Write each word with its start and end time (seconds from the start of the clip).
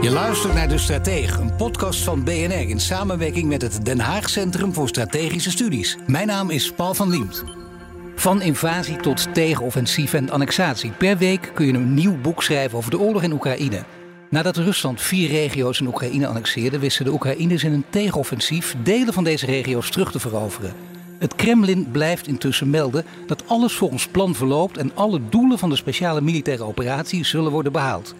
Je 0.00 0.10
luistert 0.10 0.54
naar 0.54 0.68
De 0.68 0.78
Stratege, 0.78 1.40
een 1.40 1.56
podcast 1.56 2.00
van 2.00 2.24
BNR 2.24 2.68
in 2.68 2.80
samenwerking 2.80 3.48
met 3.48 3.62
het 3.62 3.84
Den 3.84 4.00
Haag 4.00 4.28
Centrum 4.28 4.72
voor 4.72 4.88
Strategische 4.88 5.50
Studies. 5.50 5.96
Mijn 6.06 6.26
naam 6.26 6.50
is 6.50 6.72
Paul 6.72 6.94
van 6.94 7.10
Liemt. 7.10 7.44
Van 8.14 8.42
invasie 8.42 8.96
tot 8.96 9.34
tegenoffensief 9.34 10.14
en 10.14 10.30
annexatie. 10.30 10.90
Per 10.90 11.18
week 11.18 11.50
kun 11.54 11.66
je 11.66 11.72
een 11.72 11.94
nieuw 11.94 12.20
boek 12.20 12.42
schrijven 12.42 12.78
over 12.78 12.90
de 12.90 12.98
oorlog 12.98 13.22
in 13.22 13.32
Oekraïne. 13.32 13.84
Nadat 14.30 14.56
Rusland 14.56 15.00
vier 15.00 15.28
regio's 15.28 15.80
in 15.80 15.86
Oekraïne 15.86 16.26
annexeerde, 16.26 16.78
wisten 16.78 17.04
de 17.04 17.12
Oekraïners 17.12 17.64
in 17.64 17.72
een 17.72 17.84
tegenoffensief 17.90 18.76
delen 18.82 19.12
van 19.12 19.24
deze 19.24 19.46
regio's 19.46 19.90
terug 19.90 20.10
te 20.10 20.20
veroveren. 20.20 20.74
Het 21.18 21.34
Kremlin 21.34 21.90
blijft 21.90 22.26
intussen 22.26 22.70
melden 22.70 23.04
dat 23.26 23.48
alles 23.48 23.72
volgens 23.72 24.06
plan 24.06 24.34
verloopt 24.34 24.76
en 24.76 24.90
alle 24.94 25.20
doelen 25.28 25.58
van 25.58 25.68
de 25.68 25.76
speciale 25.76 26.20
militaire 26.20 26.64
operatie 26.64 27.24
zullen 27.24 27.52
worden 27.52 27.72
behaald. 27.72 28.14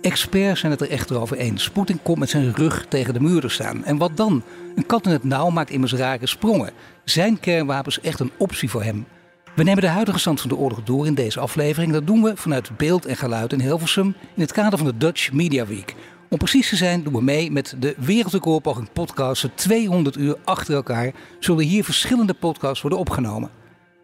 Experts 0.00 0.60
zijn 0.60 0.72
het 0.72 0.80
er 0.80 0.90
echter 0.90 1.20
over 1.20 1.36
eens. 1.36 1.70
Poetin 1.70 2.02
komt 2.02 2.18
met 2.18 2.30
zijn 2.30 2.54
rug 2.54 2.86
tegen 2.88 3.14
de 3.14 3.20
muur 3.20 3.40
te 3.40 3.48
staan. 3.48 3.84
En 3.84 3.96
wat 3.96 4.16
dan? 4.16 4.42
Een 4.74 4.86
kat 4.86 5.06
in 5.06 5.12
het 5.12 5.24
nauw 5.24 5.50
maakt 5.50 5.70
immers 5.70 5.92
rare 5.92 6.26
sprongen. 6.26 6.72
Zijn 7.04 7.40
kernwapens 7.40 8.00
echt 8.00 8.20
een 8.20 8.30
optie 8.38 8.70
voor 8.70 8.82
hem? 8.82 9.06
We 9.54 9.62
nemen 9.62 9.82
de 9.82 9.88
huidige 9.88 10.18
stand 10.18 10.40
van 10.40 10.48
de 10.48 10.56
oorlog 10.56 10.82
door 10.82 11.06
in 11.06 11.14
deze 11.14 11.40
aflevering. 11.40 11.92
Dat 11.92 12.06
doen 12.06 12.22
we 12.22 12.36
vanuit 12.36 12.76
beeld 12.76 13.06
en 13.06 13.16
geluid 13.16 13.52
in 13.52 13.60
Hilversum 13.60 14.06
in 14.34 14.42
het 14.42 14.52
kader 14.52 14.78
van 14.78 14.86
de 14.86 14.96
Dutch 14.96 15.32
Media 15.32 15.66
Week. 15.66 15.94
Om 16.28 16.38
precies 16.38 16.68
te 16.68 16.76
zijn 16.76 17.02
doen 17.02 17.12
we 17.12 17.22
mee 17.22 17.50
met 17.50 17.74
de 17.78 17.94
Wereldrecordpoging 17.98 18.92
podcasten. 18.92 19.54
200 19.54 20.16
uur 20.16 20.36
achter 20.44 20.74
elkaar 20.74 21.12
zullen 21.38 21.64
hier 21.64 21.84
verschillende 21.84 22.34
podcasts 22.34 22.80
worden 22.80 22.98
opgenomen. 22.98 23.59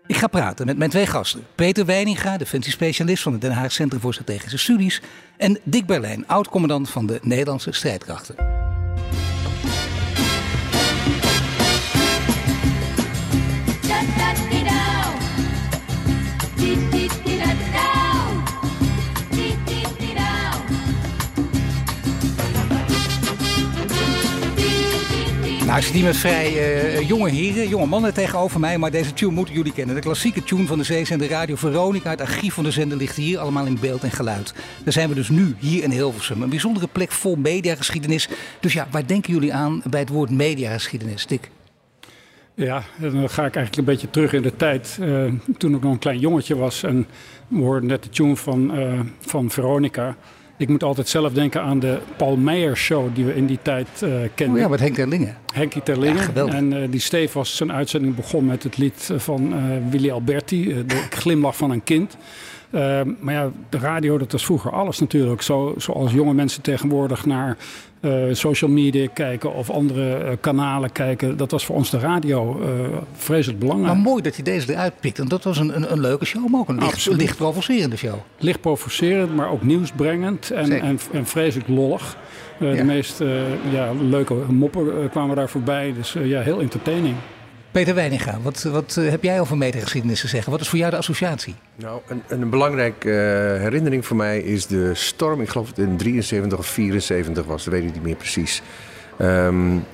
Ik 0.07 0.17
ga 0.17 0.27
praten 0.27 0.67
met 0.67 0.79
mijn 0.79 0.91
twee 0.91 1.07
gasten. 1.07 1.47
Peter 1.55 1.87
Weininga, 1.87 2.37
defensiespecialist 2.37 3.23
van 3.23 3.33
het 3.33 3.41
Den 3.41 3.53
Haag 3.53 3.73
Centrum 3.73 4.01
voor 4.01 4.12
Strategische 4.12 4.59
Studies. 4.59 5.03
En 5.37 5.59
Dick 5.62 5.87
Berlijn, 5.87 6.27
oud-commandant 6.27 6.91
van 6.91 7.07
de 7.07 7.19
Nederlandse 7.23 7.73
strijdkrachten. 7.73 8.56
Nou, 25.77 25.88
ik 25.88 25.94
zit 25.94 26.02
hier 26.02 26.12
met 26.12 26.20
vrij 26.20 26.52
uh, 26.52 27.08
jonge 27.08 27.30
heren, 27.30 27.69
jonge 27.69 27.86
mannen 27.86 28.14
tegenover 28.14 28.60
mij. 28.60 28.78
Maar 28.78 28.91
deze 28.91 29.12
tune 29.12 29.32
moeten 29.32 29.55
jullie 29.55 29.72
kennen. 29.72 29.94
De 29.94 30.00
klassieke 30.00 30.44
tune 30.44 30.66
van 30.66 30.78
de 30.78 30.84
zeezender 30.84 31.28
Radio 31.28 31.56
Veronica. 31.56 32.10
Het 32.10 32.20
archief 32.20 32.55
van 32.55 32.64
de 32.64 32.70
zender 32.70 32.98
ligt 32.98 33.16
hier 33.16 33.38
allemaal 33.38 33.66
in 33.66 33.78
beeld 33.80 34.02
en 34.02 34.10
geluid. 34.10 34.54
Daar 34.84 34.92
zijn 34.92 35.08
we 35.08 35.14
dus 35.14 35.28
nu, 35.28 35.54
hier 35.58 35.82
in 35.82 35.91
Hilversum. 35.91 36.42
Een 36.42 36.48
bijzondere 36.48 36.88
plek 36.92 37.12
vol 37.12 37.36
mediageschiedenis. 37.36 38.28
Dus 38.60 38.72
ja, 38.72 38.88
waar 38.91 39.06
denken 39.06 39.32
jullie 39.32 39.54
aan 39.54 39.82
bij 39.91 40.00
het 40.00 40.08
woord 40.08 40.30
mediageschiedenis, 40.30 41.27
Dick? 41.27 41.50
Ja, 42.54 42.82
dan 42.98 43.31
ga 43.31 43.47
ik 43.47 43.56
eigenlijk 43.56 43.76
een 43.76 43.94
beetje 43.94 44.10
terug 44.10 44.32
in 44.32 44.42
de 44.42 44.56
tijd. 44.56 44.98
Uh, 45.00 45.32
toen 45.59 45.75
ik 45.75 45.82
nog 45.82 45.92
een 45.92 45.98
klein 45.98 46.19
jongetje 46.19 46.56
was 46.56 46.82
en 46.82 47.06
we 47.48 47.59
hoorden 47.59 47.88
net 47.88 48.03
de 48.03 48.09
tune 48.09 48.36
van, 48.36 48.72
van 49.20 49.50
Veronica. 49.50 50.16
Ik 50.59 50.69
moet 50.69 50.83
altijd 50.83 51.09
zelf 51.09 51.33
denken 51.33 51.62
aan 51.62 51.78
de 51.78 51.99
Paul 52.17 52.37
Meijer 52.37 52.77
show 52.77 53.15
die 53.15 53.25
we 53.25 53.34
in 53.34 53.47
die 53.47 53.59
tijd 53.62 53.89
uh, 54.05 54.11
kenden. 54.34 54.55
Oh 54.56 54.61
ja, 54.61 54.69
met 54.69 54.81
Henk 54.81 54.94
Terlingen. 54.94 55.37
Henkie 55.55 55.83
Terlingen. 55.83 56.31
Ja, 56.34 56.47
en 56.47 56.72
uh, 56.72 56.91
die 56.91 57.00
Steef 57.00 57.33
was 57.33 57.56
zijn 57.56 57.72
uitzending 57.72 58.15
begon 58.15 58.44
met 58.44 58.62
het 58.62 58.77
lied 58.77 59.11
van 59.16 59.53
uh, 59.53 59.59
Willy 59.91 60.11
Alberti, 60.11 60.84
de 60.87 60.97
glimlach 61.21 61.56
van 61.56 61.71
een 61.71 61.84
kind. 61.84 62.16
Uh, 62.71 63.00
maar 63.21 63.34
ja, 63.34 63.50
de 63.69 63.78
radio, 63.78 64.19
dat 64.19 64.32
was 64.32 64.44
vroeger 64.44 64.72
alles 64.72 64.99
natuurlijk. 64.99 65.43
Zo, 65.43 65.75
zoals 65.77 66.12
jonge 66.12 66.34
mensen 66.34 66.62
tegenwoordig 66.62 67.27
naar 67.27 67.56
uh, 68.00 68.25
social 68.32 68.71
media 68.71 69.09
kijken 69.15 69.54
of 69.54 69.71
andere 69.71 70.25
uh, 70.25 70.31
kanalen 70.41 70.93
kijken. 70.93 71.37
Dat 71.37 71.50
was 71.50 71.65
voor 71.65 71.77
ons 71.77 71.91
de 71.91 71.99
radio 71.99 72.60
vreselijk 73.16 73.59
belangrijk. 73.59 73.94
Maar 73.94 74.03
mooi 74.03 74.22
dat 74.22 74.37
je 74.37 74.43
deze 74.43 74.72
eruit 74.72 75.00
pikt. 75.00 75.19
Want 75.19 75.31
dat 75.31 75.44
was 75.44 75.59
een, 75.59 75.77
een, 75.77 75.93
een 75.93 76.00
leuke 76.00 76.25
show, 76.25 76.49
maar 76.49 76.60
ook 76.60 76.69
een 76.69 76.78
licht, 76.78 77.06
licht 77.06 77.37
provocerende 77.37 77.97
show. 77.97 78.15
Licht 78.38 78.60
provocerend, 78.60 79.34
maar 79.34 79.50
ook 79.50 79.62
nieuwsbrengend 79.62 80.50
en, 80.50 80.81
en, 80.81 80.98
en 81.12 81.27
vreselijk 81.27 81.69
lollig. 81.69 82.16
Ja. 82.59 82.75
De 82.75 82.84
meest 82.84 83.22
ja, 83.71 83.93
leuke 84.00 84.34
moppen 84.34 85.10
kwamen 85.10 85.37
daar 85.37 85.48
voorbij. 85.48 85.93
Dus 85.93 86.16
ja, 86.22 86.41
heel 86.41 86.60
entertaining. 86.60 87.15
Peter 87.76 87.94
Weininga, 87.94 88.38
wat, 88.42 88.62
wat 88.62 88.94
heb 88.94 89.22
jij 89.22 89.41
over 89.41 89.56
mediageschiedenis 89.56 90.20
te 90.20 90.28
zeggen? 90.28 90.53
Wat 90.53 90.60
is 90.60 90.69
voor 90.69 90.78
jou 90.78 90.91
de 90.91 90.97
associatie? 90.97 91.54
Nou, 91.75 92.00
een, 92.06 92.22
een 92.28 92.50
belangrijke 92.50 93.09
herinnering 93.60 94.06
voor 94.06 94.16
mij 94.16 94.41
is 94.41 94.66
de 94.66 94.94
storm. 94.94 95.41
Ik 95.41 95.48
geloof 95.48 95.69
dat 95.69 95.76
het 95.76 95.86
in 95.88 95.97
73 95.97 96.59
of 96.59 96.66
74 96.66 97.44
was, 97.44 97.65
dat 97.65 97.72
weet 97.72 97.84
ik 97.84 97.92
niet 97.92 98.03
meer 98.03 98.16
precies. 98.16 98.62
Um, 99.20 99.84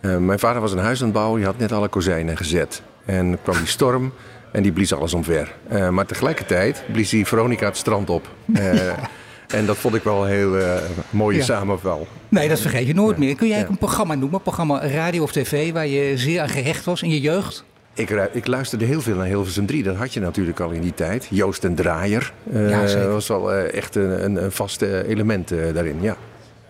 mijn 0.00 0.38
vader 0.38 0.60
was 0.60 0.72
een 0.72 0.78
huis 0.78 0.98
aan 0.98 1.04
het 1.04 1.14
bouwen, 1.14 1.36
die 1.36 1.46
had 1.46 1.58
net 1.58 1.72
alle 1.72 1.88
kozijnen 1.88 2.36
gezet. 2.36 2.82
En 3.04 3.38
kwam 3.42 3.56
die 3.56 3.66
storm 3.66 4.12
en 4.52 4.62
die 4.62 4.72
blies 4.72 4.94
alles 4.94 5.14
omver. 5.14 5.54
maar 5.90 6.06
tegelijkertijd 6.06 6.84
blies 6.92 7.10
die 7.10 7.26
Veronica 7.26 7.66
het 7.66 7.76
strand 7.76 8.10
op. 8.10 8.28
En 9.52 9.66
dat 9.66 9.76
vond 9.76 9.94
ik 9.94 10.02
wel 10.02 10.22
een 10.22 10.30
heel 10.30 10.58
uh, 10.58 10.74
mooie 11.10 11.38
ja. 11.38 11.44
samenval. 11.44 12.06
Nee, 12.28 12.48
dat 12.48 12.60
vergeet 12.60 12.86
je 12.86 12.94
nooit 12.94 13.16
ja. 13.16 13.24
meer. 13.24 13.34
Kun 13.34 13.48
jij 13.48 13.58
ja. 13.58 13.66
een 13.68 13.78
programma 13.78 14.14
noemen, 14.14 14.34
een 14.34 14.42
programma 14.42 14.86
radio 14.86 15.22
of 15.22 15.32
tv, 15.32 15.72
waar 15.72 15.86
je 15.86 16.18
zeer 16.18 16.40
aan 16.40 16.48
gehecht 16.48 16.84
was 16.84 17.02
in 17.02 17.10
je 17.10 17.20
jeugd? 17.20 17.64
Ik, 17.94 18.10
ik 18.32 18.46
luisterde 18.46 18.84
heel 18.84 19.00
veel 19.00 19.16
naar 19.16 19.26
Hilversum 19.26 19.66
3. 19.66 19.82
Dat 19.82 19.96
had 19.96 20.14
je 20.14 20.20
natuurlijk 20.20 20.60
al 20.60 20.70
in 20.70 20.80
die 20.80 20.94
tijd. 20.94 21.26
Joost 21.30 21.64
en 21.64 21.74
Draaier 21.74 22.32
uh, 22.52 22.70
ja, 22.70 23.06
was 23.06 23.28
wel 23.28 23.52
uh, 23.52 23.74
echt 23.74 23.94
een, 23.94 24.24
een, 24.24 24.44
een 24.44 24.52
vast 24.52 24.82
element 24.82 25.48
daarin, 25.48 25.96
ja. 26.00 26.16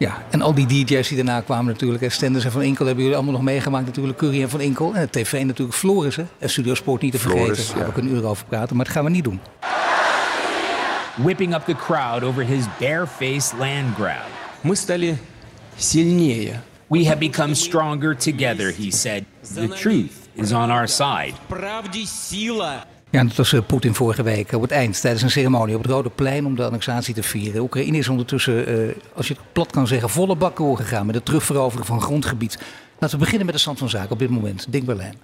Ja, 0.02 0.22
en 0.30 0.42
al 0.42 0.54
die 0.54 0.66
DJ's 0.66 1.08
die 1.08 1.16
daarna 1.16 1.40
kwamen 1.40 1.66
natuurlijk. 1.66 2.12
Stenders 2.12 2.44
en 2.44 2.52
Van 2.52 2.62
Inkel 2.62 2.86
hebben 2.86 3.02
jullie 3.02 3.18
allemaal 3.18 3.36
nog 3.36 3.44
meegemaakt 3.44 3.86
natuurlijk. 3.86 4.18
Curry 4.18 4.42
en 4.42 4.50
Van 4.50 4.60
Inkel. 4.60 4.94
En 4.94 5.08
de 5.10 5.20
tv 5.20 5.44
natuurlijk 5.44 5.78
Floris. 5.78 6.16
Hè? 6.16 6.24
En 6.38 6.50
Studio 6.50 6.74
Sport 6.74 7.02
niet 7.02 7.12
te 7.12 7.18
vergeten. 7.18 7.44
Floris, 7.44 7.68
Daar 7.68 7.78
heb 7.78 7.88
ik 7.88 7.96
een 7.96 8.14
uur 8.14 8.24
over 8.26 8.44
praten. 8.48 8.76
Maar 8.76 8.84
dat 8.84 8.94
gaan 8.94 9.04
we 9.04 9.10
niet 9.10 9.24
doen 9.24 9.40
whipping 11.21 11.53
up 11.53 11.65
the 11.65 11.75
crowd 11.75 12.23
over 12.23 12.43
his 12.43 12.65
barefaced 12.79 13.57
land 13.59 13.95
grab. 13.95 14.25
Мы 14.63 14.75
стали 14.75 15.17
сильнее. 15.77 16.61
We 16.89 17.05
have 17.05 17.19
become 17.19 17.53
stronger 17.53 18.15
together, 18.15 18.71
he 18.71 18.91
said. 18.91 19.25
The 19.55 19.67
truth 19.67 20.29
is 20.35 20.53
on 20.53 20.71
our 20.71 20.87
side. 20.87 21.33
Правде 21.47 22.05
сила. 22.05 22.85
Ja, 23.09 23.23
dat 23.23 23.35
was 23.35 23.55
Poetin 23.67 23.93
vorige 23.93 24.23
week 24.23 24.51
op 24.51 24.61
het 24.61 24.71
eind 24.71 25.01
tijdens 25.01 25.23
een 25.23 25.29
ceremonie 25.29 25.75
op 25.75 25.81
het 25.81 25.91
Rode 25.91 26.09
Plein 26.09 26.45
om 26.45 26.55
de 26.55 26.65
annexatie 26.65 27.13
te 27.13 27.23
vieren. 27.23 27.61
Oekraïne 27.61 27.97
is 27.97 28.07
ondertussen, 28.07 28.79
uh, 28.79 28.95
als 29.15 29.27
je 29.27 29.33
het 29.33 29.43
plat 29.51 29.71
kan 29.71 29.87
zeggen, 29.87 30.09
volle 30.09 30.35
bak 30.35 30.57
doorgegaan 30.57 31.05
met 31.05 31.15
het 31.15 31.25
terugveroveren 31.25 31.85
van 31.85 32.01
grondgebied. 32.01 32.59
Laten 32.99 33.17
we 33.17 33.23
beginnen 33.23 33.45
met 33.45 33.55
de 33.55 33.61
stand 33.61 33.79
van 33.79 33.89
zaken 33.89 34.11
op 34.11 34.19
dit 34.19 34.29
moment. 34.29 34.65
Dick 34.69 34.85
Berlijn. 34.85 35.15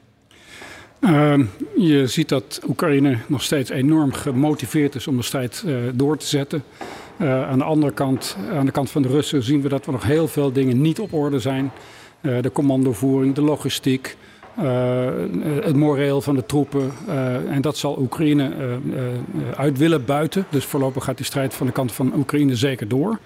Uh, 1.01 1.39
je 1.77 2.07
ziet 2.07 2.29
dat 2.29 2.61
Oekraïne 2.69 3.17
nog 3.27 3.43
steeds 3.43 3.71
enorm 3.71 4.13
gemotiveerd 4.13 4.95
is 4.95 5.07
om 5.07 5.17
de 5.17 5.23
strijd 5.23 5.63
uh, 5.67 5.77
door 5.95 6.17
te 6.17 6.27
zetten. 6.27 6.65
Uh, 7.17 7.49
aan 7.49 7.59
de 7.59 7.65
andere 7.65 7.93
kant, 7.93 8.37
aan 8.53 8.67
de 8.67 8.73
kant 8.73 8.91
van 8.91 9.03
de 9.03 9.09
Russen, 9.09 9.43
zien 9.43 9.63
we 9.63 9.69
dat 9.69 9.87
er 9.87 9.93
nog 9.93 10.03
heel 10.03 10.29
veel 10.29 10.53
dingen 10.53 10.81
niet 10.81 11.01
op 11.01 11.13
orde 11.13 11.39
zijn. 11.39 11.71
de 12.21 12.51
commandovoering, 12.53 13.35
de 13.35 13.43
logistiek, 13.43 14.17
het 15.61 15.77
moreel 15.77 16.21
van 16.21 16.35
de 16.35 16.47
troepen. 16.47 16.93
en 17.51 17.63
dat 17.63 17.77
zal 17.77 17.99
Oekraïne 18.01 18.53
uit 19.57 19.79
willen 19.79 20.05
buiten. 20.05 20.47
Dus 20.51 20.65
voorlopig 20.65 21.05
gaat 21.05 21.17
die 21.17 21.27
strijd 21.27 21.55
van 21.55 21.67
de 21.67 21.73
kant 21.73 21.93
van 21.93 22.13
Oekraïne 22.17 22.57
zeker 22.57 22.89
door. 22.89 23.19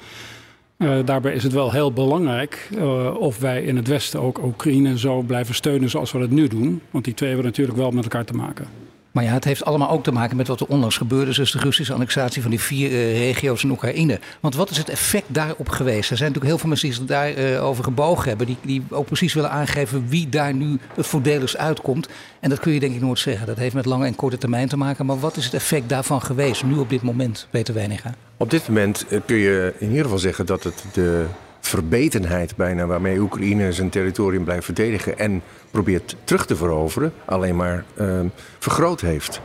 Uh, 0.82 0.99
daarbij 1.05 1.32
is 1.32 1.43
het 1.43 1.52
wel 1.52 1.73
heel 1.73 1.93
belangrijk 1.93 2.69
uh, 2.75 3.14
of 3.14 3.38
wij 3.38 3.62
in 3.62 3.76
het 3.76 3.88
Westen 3.88 4.20
ook 4.20 4.43
Oekraïne 4.43 4.99
zo 4.99 5.20
blijven 5.20 5.55
steunen 5.55 5.90
zoals 5.90 6.12
we 6.12 6.19
dat 6.19 6.31
nu 6.31 6.49
doen. 6.49 6.81
Want 6.90 7.05
die 7.05 7.14
twee 7.14 7.29
hebben 7.29 7.46
natuurlijk 7.46 7.79
wel 7.79 7.90
met 7.90 8.05
elkaar 8.05 8.25
te 8.25 8.32
maken. 8.32 8.81
Maar 9.12 9.25
ja, 9.25 9.32
het 9.32 9.44
heeft 9.44 9.64
allemaal 9.64 9.91
ook 9.91 10.03
te 10.03 10.12
maken 10.12 10.37
met 10.37 10.49
wat 10.49 10.61
er 10.61 10.67
onlangs 10.67 10.97
gebeurde. 10.97 11.35
Dus 11.35 11.53
de 11.53 11.59
Russische 11.59 11.93
annexatie 11.93 12.43
van 12.43 12.50
die 12.50 12.61
vier 12.61 12.91
uh, 12.91 13.19
regio's 13.19 13.64
in 13.64 13.70
Oekraïne. 13.70 14.20
Want 14.41 14.55
wat 14.55 14.70
is 14.70 14.76
het 14.76 14.88
effect 14.88 15.26
daarop 15.26 15.69
geweest? 15.69 16.11
Er 16.11 16.17
zijn 16.17 16.32
natuurlijk 16.32 16.44
heel 16.44 16.59
veel 16.59 16.69
mensen 16.69 16.91
die 16.91 17.05
daarover 17.05 17.53
uh, 17.53 17.64
over 17.64 17.85
gebogen 17.85 18.29
hebben. 18.29 18.47
Die, 18.47 18.56
die 18.62 18.82
ook 18.91 19.06
precies 19.06 19.35
willen 19.35 19.50
aangeven 19.50 20.09
wie 20.09 20.29
daar 20.29 20.55
nu 20.55 20.79
het 20.94 21.06
voordeligst 21.06 21.56
uitkomt. 21.56 22.09
En 22.41 22.50
dat 22.50 22.61
kun 22.61 22.73
je 22.73 22.81
denk 22.81 22.94
ik 22.94 23.00
nooit 23.00 23.19
zeggen. 23.19 23.47
Dat 23.47 23.56
heeft 23.56 23.75
met 23.75 23.87
lange 23.87 24.06
en 24.06 24.14
korte 24.14 24.38
termijn 24.38 24.69
te 24.69 24.76
maken. 24.76 25.06
Maar 25.06 25.20
wat 25.20 25.37
is 25.37 25.44
het 25.44 25.55
effect 25.55 25.88
daarvan 25.88 26.23
geweest 26.23 26.64
nu 26.64 26.76
op 26.76 26.91
dit 26.91 27.03
moment, 27.03 27.47
Peter 27.50 27.75
Weiniga? 27.75 28.14
Op 28.37 28.50
dit 28.50 28.69
moment 28.69 29.05
uh, 29.09 29.20
kun 29.26 29.37
je 29.37 29.75
in 29.79 29.88
ieder 29.88 30.03
geval 30.03 30.19
zeggen 30.19 30.47
dat 30.47 30.64
het 30.64 30.85
de 30.93 31.26
verbetenheid 31.67 32.56
bijna 32.56 32.87
waarmee 32.87 33.19
Oekraïne 33.19 33.73
zijn 33.73 33.88
territorium 33.88 34.44
blijft 34.44 34.64
verdedigen 34.64 35.19
en 35.19 35.43
probeert 35.70 36.17
terug 36.25 36.47
te 36.47 36.56
veroveren, 36.56 37.12
alleen 37.25 37.56
maar 37.56 37.85
um, 38.00 38.31
vergroot 38.59 39.00
heeft. 39.00 39.41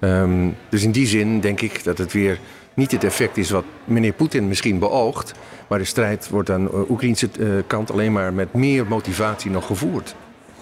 Um, 0.00 0.56
dus 0.68 0.82
in 0.82 0.92
die 0.92 1.06
zin 1.06 1.40
denk 1.40 1.60
ik 1.60 1.84
dat 1.84 1.98
het 1.98 2.12
weer 2.12 2.38
niet 2.74 2.90
het 2.90 3.04
effect 3.04 3.36
is 3.36 3.50
wat 3.50 3.64
meneer 3.84 4.12
Poetin 4.12 4.48
misschien 4.48 4.78
beoogt, 4.78 5.32
maar 5.68 5.78
de 5.78 5.84
strijd 5.84 6.28
wordt 6.28 6.50
aan 6.50 6.64
de 6.64 6.86
Oekraïnse 6.88 7.28
uh, 7.38 7.48
kant 7.66 7.90
alleen 7.90 8.12
maar 8.12 8.32
met 8.32 8.54
meer 8.54 8.86
motivatie 8.86 9.50
nog 9.50 9.66
gevoerd. 9.66 10.14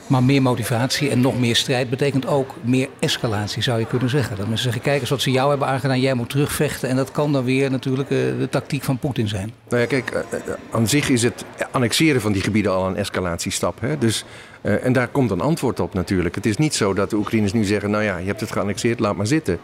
Maar 0.08 0.22
meer 0.22 0.42
motivatie 0.42 1.10
en 1.10 1.20
nog 1.20 1.38
meer 1.38 1.56
strijd 1.56 1.90
betekent 1.90 2.26
ook 2.26 2.54
meer 2.60 2.88
escalatie, 2.98 3.62
zou 3.62 3.78
je 3.78 3.86
kunnen 3.86 4.10
zeggen. 4.10 4.36
Dat 4.36 4.46
mensen 4.46 4.64
zeggen, 4.64 4.82
kijk 4.82 5.00
eens 5.00 5.10
wat 5.10 5.20
ze 5.20 5.30
jou 5.30 5.50
hebben 5.50 5.68
aangedaan, 5.68 6.00
jij 6.00 6.14
moet 6.14 6.30
terugvechten. 6.30 6.88
En 6.88 6.96
dat 6.96 7.10
kan 7.10 7.32
dan 7.32 7.44
weer 7.44 7.70
natuurlijk 7.70 8.10
uh, 8.10 8.18
de 8.18 8.48
tactiek 8.50 8.82
van 8.82 8.98
Poetin 8.98 9.28
zijn. 9.28 9.52
Nou 9.68 9.80
ja, 9.80 9.88
kijk, 9.88 10.10
uh, 10.10 10.38
aan 10.70 10.88
zich 10.88 11.08
is 11.08 11.22
het 11.22 11.44
annexeren 11.70 12.20
van 12.20 12.32
die 12.32 12.42
gebieden 12.42 12.72
al 12.72 12.86
een 12.86 12.96
escalatiestap. 12.96 13.80
Hè? 13.80 13.98
Dus, 13.98 14.24
en 14.62 14.92
daar 14.92 15.08
komt 15.08 15.30
een 15.30 15.40
antwoord 15.40 15.80
op 15.80 15.94
natuurlijk. 15.94 16.34
Het 16.34 16.46
is 16.46 16.56
niet 16.56 16.74
zo 16.74 16.94
dat 16.94 17.10
de 17.10 17.16
Oekraïners 17.16 17.52
nu 17.52 17.64
zeggen, 17.64 17.90
nou 17.90 18.04
ja, 18.04 18.16
je 18.16 18.26
hebt 18.26 18.40
het 18.40 18.52
geannexeerd, 18.52 19.00
laat 19.00 19.16
maar 19.16 19.26
zitten. 19.26 19.58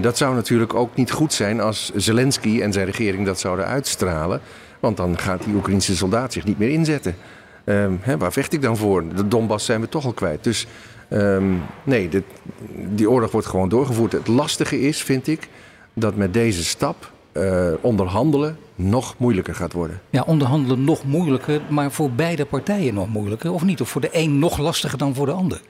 dat 0.00 0.16
zou 0.16 0.34
natuurlijk 0.34 0.74
ook 0.74 0.96
niet 0.96 1.10
goed 1.10 1.32
zijn 1.32 1.60
als 1.60 1.92
Zelensky 1.94 2.60
en 2.60 2.72
zijn 2.72 2.86
regering 2.86 3.26
dat 3.26 3.40
zouden 3.40 3.66
uitstralen. 3.66 4.40
Want 4.80 4.96
dan 4.96 5.18
gaat 5.18 5.44
die 5.44 5.54
Oekraïnse 5.54 5.96
soldaat 5.96 6.32
zich 6.32 6.44
niet 6.44 6.58
meer 6.58 6.70
inzetten. 6.70 7.16
Um, 7.64 7.98
hè, 8.02 8.18
waar 8.18 8.32
vecht 8.32 8.52
ik 8.52 8.62
dan 8.62 8.76
voor? 8.76 9.04
De 9.14 9.28
Donbass 9.28 9.66
zijn 9.66 9.80
we 9.80 9.88
toch 9.88 10.04
al 10.04 10.12
kwijt. 10.12 10.44
Dus 10.44 10.66
um, 11.10 11.62
nee, 11.84 12.08
dit, 12.08 12.24
die 12.72 13.10
oorlog 13.10 13.30
wordt 13.30 13.46
gewoon 13.46 13.68
doorgevoerd. 13.68 14.12
Het 14.12 14.26
lastige 14.26 14.80
is, 14.80 15.02
vind 15.02 15.26
ik, 15.26 15.48
dat 15.92 16.16
met 16.16 16.34
deze 16.34 16.64
stap 16.64 17.12
uh, 17.32 17.66
onderhandelen 17.80 18.56
nog 18.74 19.14
moeilijker 19.18 19.54
gaat 19.54 19.72
worden. 19.72 20.00
Ja, 20.10 20.22
onderhandelen 20.22 20.84
nog 20.84 21.04
moeilijker, 21.04 21.60
maar 21.68 21.92
voor 21.92 22.10
beide 22.10 22.44
partijen 22.44 22.94
nog 22.94 23.08
moeilijker, 23.08 23.52
of 23.52 23.64
niet? 23.64 23.80
Of 23.80 23.88
voor 23.88 24.00
de 24.00 24.08
een 24.12 24.38
nog 24.38 24.58
lastiger 24.58 24.98
dan 24.98 25.14
voor 25.14 25.26
de 25.26 25.32
ander? 25.32 25.60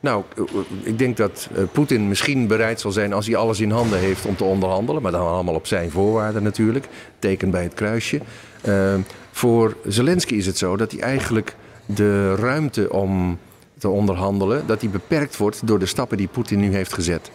Nou, 0.00 0.24
ik 0.82 0.98
denk 0.98 1.16
dat 1.16 1.48
uh, 1.56 1.62
Poetin 1.72 2.08
misschien 2.08 2.46
bereid 2.46 2.80
zal 2.80 2.92
zijn 2.92 3.12
als 3.12 3.26
hij 3.26 3.36
alles 3.36 3.60
in 3.60 3.70
handen 3.70 3.98
heeft 3.98 4.26
om 4.26 4.36
te 4.36 4.44
onderhandelen. 4.44 5.02
Maar 5.02 5.12
dan 5.12 5.26
allemaal 5.26 5.54
op 5.54 5.66
zijn 5.66 5.90
voorwaarden 5.90 6.42
natuurlijk. 6.42 6.88
Teken 7.18 7.50
bij 7.50 7.62
het 7.62 7.74
kruisje. 7.74 8.20
Uh, 8.68 8.94
voor 9.32 9.76
Zelensky 9.84 10.34
is 10.34 10.46
het 10.46 10.58
zo 10.58 10.76
dat 10.76 10.92
hij 10.92 11.00
eigenlijk 11.00 11.56
de 11.86 12.34
ruimte 12.34 12.92
om 12.92 13.38
te 13.78 13.88
onderhandelen, 13.88 14.66
dat 14.66 14.80
die 14.80 14.88
beperkt 14.88 15.36
wordt 15.36 15.66
door 15.66 15.78
de 15.78 15.86
stappen 15.86 16.16
die 16.16 16.28
Poetin 16.28 16.58
nu 16.58 16.74
heeft 16.74 16.92
gezet. 16.92 17.30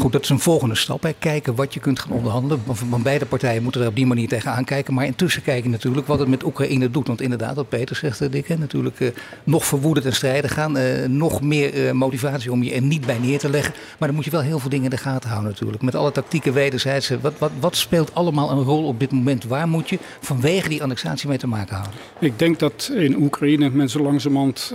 Goed, 0.00 0.12
dat 0.12 0.22
is 0.22 0.28
een 0.28 0.38
volgende 0.38 0.74
stap. 0.74 1.14
Kijken 1.18 1.54
wat 1.54 1.74
je 1.74 1.80
kunt 1.80 1.98
gaan 1.98 2.10
onderhandelen. 2.10 2.62
Want 2.88 3.02
beide 3.02 3.26
partijen 3.26 3.62
moeten 3.62 3.80
er 3.80 3.86
op 3.86 3.96
die 3.96 4.06
manier 4.06 4.28
tegenaan 4.28 4.64
kijken. 4.64 4.94
Maar 4.94 5.06
intussen 5.06 5.42
kijken 5.42 5.70
natuurlijk 5.70 6.06
wat 6.06 6.18
het 6.18 6.28
met 6.28 6.44
Oekraïne 6.44 6.90
doet. 6.90 7.06
Want 7.06 7.20
inderdaad, 7.20 7.54
wat 7.54 7.68
Peter 7.68 7.96
zegt, 7.96 8.32
Dick, 8.32 8.48
hè, 8.48 8.56
natuurlijk 8.56 9.00
uh, 9.00 9.08
nog 9.44 9.64
verwoedend 9.66 10.06
en 10.06 10.12
strijden 10.12 10.50
gaan. 10.50 10.76
Uh, 10.76 11.06
nog 11.06 11.42
meer 11.42 11.96
motivatie 11.96 12.52
om 12.52 12.62
je 12.62 12.72
er 12.72 12.82
niet 12.82 13.06
bij 13.06 13.18
neer 13.18 13.38
te 13.38 13.50
leggen. 13.50 13.74
Maar 13.98 14.08
dan 14.08 14.16
moet 14.16 14.24
je 14.24 14.30
wel 14.30 14.40
heel 14.40 14.58
veel 14.58 14.70
dingen 14.70 14.84
in 14.84 14.90
de 14.90 14.96
gaten 14.96 15.28
houden 15.30 15.50
natuurlijk. 15.50 15.82
Met 15.82 15.94
alle 15.94 16.12
tactieken 16.12 16.52
wederzijds. 16.52 17.10
Wat, 17.20 17.32
wat, 17.38 17.50
wat 17.60 17.76
speelt 17.76 18.14
allemaal 18.14 18.50
een 18.50 18.62
rol 18.62 18.84
op 18.84 19.00
dit 19.00 19.10
moment? 19.10 19.44
Waar 19.44 19.68
moet 19.68 19.88
je 19.88 19.98
vanwege 20.20 20.68
die 20.68 20.82
annexatie 20.82 21.28
mee 21.28 21.38
te 21.38 21.46
maken 21.46 21.74
houden? 21.74 21.94
Ik 22.18 22.38
denk 22.38 22.58
dat 22.58 22.90
in 22.94 23.16
Oekraïne 23.16 23.70
mensen 23.70 24.02
langzamerhand 24.02 24.74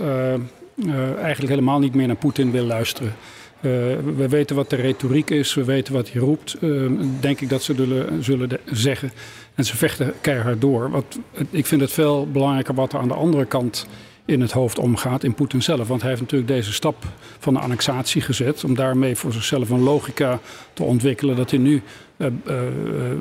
eigenlijk 1.16 1.48
helemaal 1.48 1.78
niet 1.78 1.94
meer 1.94 2.06
naar 2.06 2.16
Poetin 2.16 2.50
wil 2.50 2.64
luisteren. 2.64 3.14
Uh, 3.62 3.72
we 4.16 4.28
weten 4.28 4.56
wat 4.56 4.70
de 4.70 4.76
retoriek 4.76 5.30
is, 5.30 5.54
we 5.54 5.64
weten 5.64 5.92
wat 5.92 6.12
hij 6.12 6.20
roept. 6.20 6.56
Uh, 6.60 6.90
denk 7.20 7.40
ik 7.40 7.48
dat 7.48 7.62
ze 7.62 7.74
zullen, 7.74 8.24
zullen 8.24 8.48
zeggen. 8.64 9.12
En 9.54 9.64
ze 9.64 9.76
vechten 9.76 10.12
keihard 10.20 10.60
door. 10.60 10.90
Wat, 10.90 11.18
ik 11.50 11.66
vind 11.66 11.80
het 11.80 11.92
veel 11.92 12.30
belangrijker 12.30 12.74
wat 12.74 12.92
er 12.92 12.98
aan 12.98 13.08
de 13.08 13.14
andere 13.14 13.44
kant 13.44 13.86
in 14.24 14.40
het 14.40 14.52
hoofd 14.52 14.78
omgaat 14.78 15.24
in 15.24 15.34
Poetin 15.34 15.62
zelf. 15.62 15.88
Want 15.88 16.00
hij 16.00 16.10
heeft 16.10 16.22
natuurlijk 16.22 16.50
deze 16.50 16.72
stap 16.72 17.04
van 17.38 17.54
de 17.54 17.60
annexatie 17.60 18.20
gezet. 18.20 18.64
Om 18.64 18.74
daarmee 18.74 19.16
voor 19.16 19.32
zichzelf 19.32 19.70
een 19.70 19.82
logica 19.82 20.40
te 20.72 20.82
ontwikkelen. 20.82 21.36
Dat 21.36 21.50
hij 21.50 21.58
nu 21.58 21.82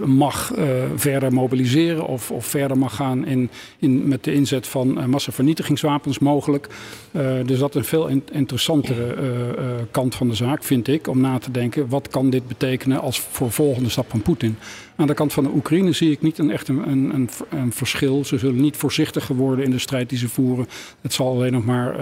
mag 0.06 0.58
uh, 0.58 0.66
verder 0.96 1.34
mobiliseren 1.34 2.08
of, 2.08 2.32
of, 2.32 2.46
verder 2.46 2.78
mag 2.78 2.96
gaan 2.96 3.26
in, 3.26 3.50
in, 3.80 4.08
met 4.08 4.24
de 4.24 4.34
inzet 4.34 4.68
van 4.68 5.10
massavernietigingswapens 5.10 6.20
mogelijk. 6.20 6.68
dus 7.46 7.60
dat 7.60 7.70
is 7.70 7.76
een 7.76 7.84
veel 7.84 8.08
in, 8.08 8.24
interessantere 8.32 9.16
kant 9.92 10.16
van 10.16 10.28
de 10.28 10.36
zaak, 10.36 10.64
vind 10.64 10.88
ik, 10.88 11.08
om 11.08 11.22
na 11.22 11.38
te 11.38 11.52
denken 11.52 11.90
wat 11.90 12.08
kan 12.08 12.30
dit 12.30 12.48
betekenen 12.48 13.02
als 13.02 13.20
voor 13.20 13.52
volgende 13.52 13.90
stap 13.90 14.10
van 14.10 14.22
Poetin. 14.22 14.58
Aan 14.96 15.08
de 15.08 15.14
kant 15.14 15.34
van 15.34 15.44
de 15.44 15.52
Oekraïne 15.56 15.92
zie 15.92 16.12
ik 16.12 16.22
niet 16.22 16.38
een, 16.38 16.52
echt 16.52 16.68
een, 16.68 17.30
een, 17.50 17.74
verschil. 17.74 18.26
Ze 18.26 18.38
zullen 18.38 18.62
niet 18.62 18.78
voorzichtiger 18.78 19.36
worden 19.36 19.66
in 19.66 19.72
de 19.72 19.80
strijd 19.80 20.10
die 20.10 20.18
ze 20.18 20.30
voeren. 20.30 20.68
Het 21.02 21.14
zal 21.14 21.30
alleen 21.30 21.52
nog 21.52 21.66
maar 21.66 21.96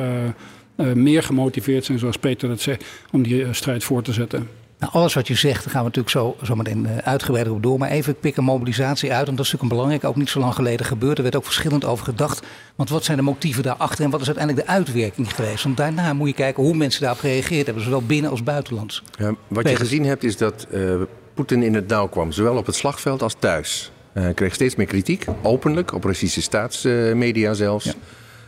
meer 0.95 1.23
gemotiveerd 1.23 1.85
zijn, 1.85 1.99
zoals 1.99 2.17
Peter 2.17 2.49
dat 2.49 2.61
zegt, 2.61 2.85
om 3.11 3.23
die 3.23 3.53
strijd 3.53 3.83
voor 3.83 4.01
te 4.01 4.13
zetten. 4.13 4.47
Nou, 4.79 4.91
alles 4.93 5.13
wat 5.13 5.27
je 5.27 5.35
zegt, 5.35 5.63
daar 5.63 5.73
gaan 5.73 5.83
we 5.83 5.87
natuurlijk 5.87 6.09
zo, 6.09 6.35
zo 6.43 6.55
meteen 6.55 6.85
uh, 6.85 6.97
uitgebreider 6.97 7.53
op 7.53 7.63
door. 7.63 7.77
Maar 7.79 7.89
even 7.89 8.13
ik 8.13 8.19
pik 8.19 8.37
een 8.37 8.43
mobilisatie 8.43 9.13
uit, 9.13 9.25
want 9.25 9.37
dat 9.37 9.45
is 9.45 9.51
natuurlijk 9.51 9.71
een 9.71 9.77
belangrijk, 9.77 10.03
ook 10.03 10.15
niet 10.15 10.29
zo 10.29 10.39
lang 10.39 10.55
geleden 10.55 10.85
gebeurd. 10.85 11.17
Er 11.17 11.23
werd 11.23 11.35
ook 11.35 11.43
verschillend 11.43 11.85
over 11.85 12.05
gedacht. 12.05 12.45
Want 12.75 12.89
wat 12.89 13.03
zijn 13.03 13.17
de 13.17 13.23
motieven 13.23 13.63
daarachter 13.63 14.05
en 14.05 14.09
wat 14.09 14.21
is 14.21 14.27
uiteindelijk 14.27 14.67
de 14.67 14.73
uitwerking 14.73 15.35
geweest? 15.35 15.63
Want 15.63 15.77
daarna 15.77 16.13
moet 16.13 16.27
je 16.27 16.33
kijken 16.33 16.63
hoe 16.63 16.75
mensen 16.75 17.01
daarop 17.01 17.19
gereageerd 17.19 17.65
hebben, 17.65 17.83
zowel 17.83 18.01
binnen 18.01 18.31
als 18.31 18.43
buitenlands. 18.43 19.03
Ja, 19.17 19.25
wat 19.25 19.37
Peter. 19.47 19.69
je 19.69 19.75
gezien 19.75 20.05
hebt 20.05 20.23
is 20.23 20.37
dat 20.37 20.67
uh, 20.71 21.01
Poetin 21.33 21.63
in 21.63 21.73
het 21.73 21.87
nauw 21.87 22.07
kwam, 22.07 22.31
zowel 22.31 22.57
op 22.57 22.65
het 22.65 22.75
slagveld 22.75 23.21
als 23.21 23.35
thuis. 23.39 23.91
Hij 24.13 24.27
uh, 24.27 24.33
kreeg 24.33 24.53
steeds 24.53 24.75
meer 24.75 24.87
kritiek, 24.87 25.25
openlijk, 25.41 25.93
op 25.93 26.03
Russische 26.03 26.41
staatsmedia 26.41 27.53
zelfs. 27.53 27.85
Ja. 27.85 27.93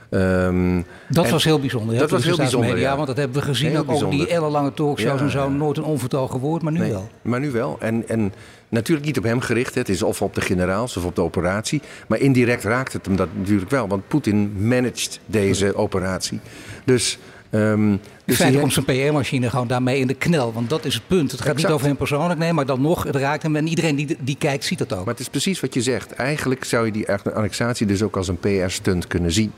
Um, 0.09 0.85
dat 1.09 1.29
was 1.29 1.44
heel 1.44 1.59
bijzonder. 1.59 1.97
Dat 1.97 2.09
was 2.09 2.23
heel 2.23 2.38
bijzonder, 2.38 2.77
ja. 2.77 2.95
Want 2.95 3.07
dat 3.07 3.17
hebben 3.17 3.38
we 3.38 3.44
gezien 3.44 3.69
heel 3.69 3.79
ook 3.79 3.91
over 3.91 4.09
die 4.09 4.27
ellenlange 4.27 4.73
talkshows 4.73 5.19
ja, 5.19 5.25
en 5.25 5.31
zo. 5.31 5.50
Nooit 5.50 5.77
een 5.77 5.83
onvertogen 5.83 6.39
woord, 6.39 6.61
maar 6.61 6.71
nu 6.71 6.79
nee, 6.79 6.91
wel. 6.91 7.09
Maar 7.21 7.39
nu 7.39 7.51
wel. 7.51 7.77
En, 7.79 8.07
en 8.07 8.33
natuurlijk 8.69 9.07
niet 9.07 9.17
op 9.17 9.23
hem 9.23 9.39
gericht. 9.39 9.75
Het 9.75 9.89
is 9.89 10.03
of 10.03 10.21
op 10.21 10.35
de 10.35 10.41
generaals 10.41 10.97
of 10.97 11.06
op 11.06 11.15
de 11.15 11.21
operatie. 11.21 11.81
Maar 12.07 12.19
indirect 12.19 12.63
raakt 12.63 12.94
het 12.94 13.06
hem 13.06 13.15
dat 13.15 13.27
natuurlijk 13.38 13.71
wel. 13.71 13.88
Want 13.88 14.07
Poetin 14.07 14.67
managed 14.67 15.19
deze 15.25 15.75
operatie. 15.75 16.39
Dus... 16.85 17.17
Um, 17.51 18.00
dus 18.25 18.35
Feitelijk 18.38 18.73
komt 18.73 18.85
zijn 18.88 19.09
PR-machine 19.09 19.50
gewoon 19.50 19.67
daarmee 19.67 20.00
in 20.00 20.07
de 20.07 20.13
knel. 20.13 20.53
Want 20.53 20.69
dat 20.69 20.85
is 20.85 20.94
het 20.94 21.07
punt. 21.07 21.31
Het 21.31 21.41
gaat 21.41 21.50
exact. 21.50 21.67
niet 21.67 21.75
over 21.75 21.88
hem 21.88 21.97
persoonlijk, 21.97 22.39
nee, 22.39 22.53
maar 22.53 22.65
dan 22.65 22.81
nog, 22.81 23.03
het 23.03 23.15
raakt 23.15 23.44
hem. 23.44 23.55
En 23.55 23.67
iedereen 23.67 23.95
die, 23.95 24.17
die 24.19 24.38
kijkt, 24.38 24.63
ziet 24.63 24.77
dat 24.77 24.94
ook. 24.94 25.00
Maar 25.05 25.13
het 25.13 25.19
is 25.19 25.29
precies 25.29 25.59
wat 25.59 25.73
je 25.73 25.81
zegt. 25.81 26.12
Eigenlijk 26.12 26.63
zou 26.63 26.85
je 26.85 26.91
die 26.91 27.12
annexatie 27.12 27.88
dus 27.88 28.03
ook 28.03 28.17
als 28.17 28.27
een 28.27 28.39
PR-stunt 28.39 29.07
kunnen 29.07 29.31
zien. 29.31 29.51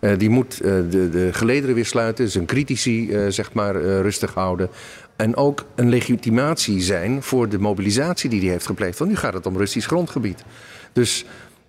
Uh, 0.00 0.18
die 0.18 0.30
moet 0.30 0.60
uh, 0.62 0.70
de, 0.90 1.08
de 1.10 1.28
gelederen 1.32 1.74
weer 1.74 1.86
sluiten, 1.86 2.28
zijn 2.28 2.46
critici 2.46 3.10
uh, 3.10 3.30
zeg 3.30 3.52
maar 3.52 3.80
rustig 3.80 4.34
houden. 4.34 4.68
En 5.16 5.36
ook 5.36 5.64
een 5.74 5.88
legitimatie 5.88 6.80
zijn 6.80 7.22
voor 7.22 7.48
de 7.48 7.58
mobilisatie 7.58 8.30
die 8.30 8.40
hij 8.40 8.50
heeft 8.50 8.66
gepleegd. 8.66 8.98
Want 8.98 9.10
nu 9.10 9.16
gaat 9.16 9.34
het 9.34 9.46
om 9.46 9.56
Russisch 9.56 9.86
grondgebied. 9.88 10.44
Dus, 10.92 11.24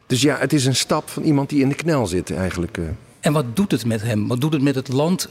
dus 0.06 0.22
ja, 0.22 0.38
het 0.38 0.54
is 0.54 0.66
een 0.66 0.76
stap 0.76 1.10
van 1.10 1.24
iemand 1.24 1.50
die 1.50 1.62
in 1.62 1.70
de 1.70 1.76
knel 1.76 2.08
zit 2.08 2.32
eigenlijk. 2.32 2.78
En 3.20 3.34
wat 3.34 3.56
doet 3.56 3.72
het 3.72 3.86
met 3.86 4.02
hem? 4.02 4.28
Wat 4.28 4.42
doet 4.42 4.54
het 4.54 4.62
met 4.62 4.76
het 4.76 4.88
land 4.88 5.30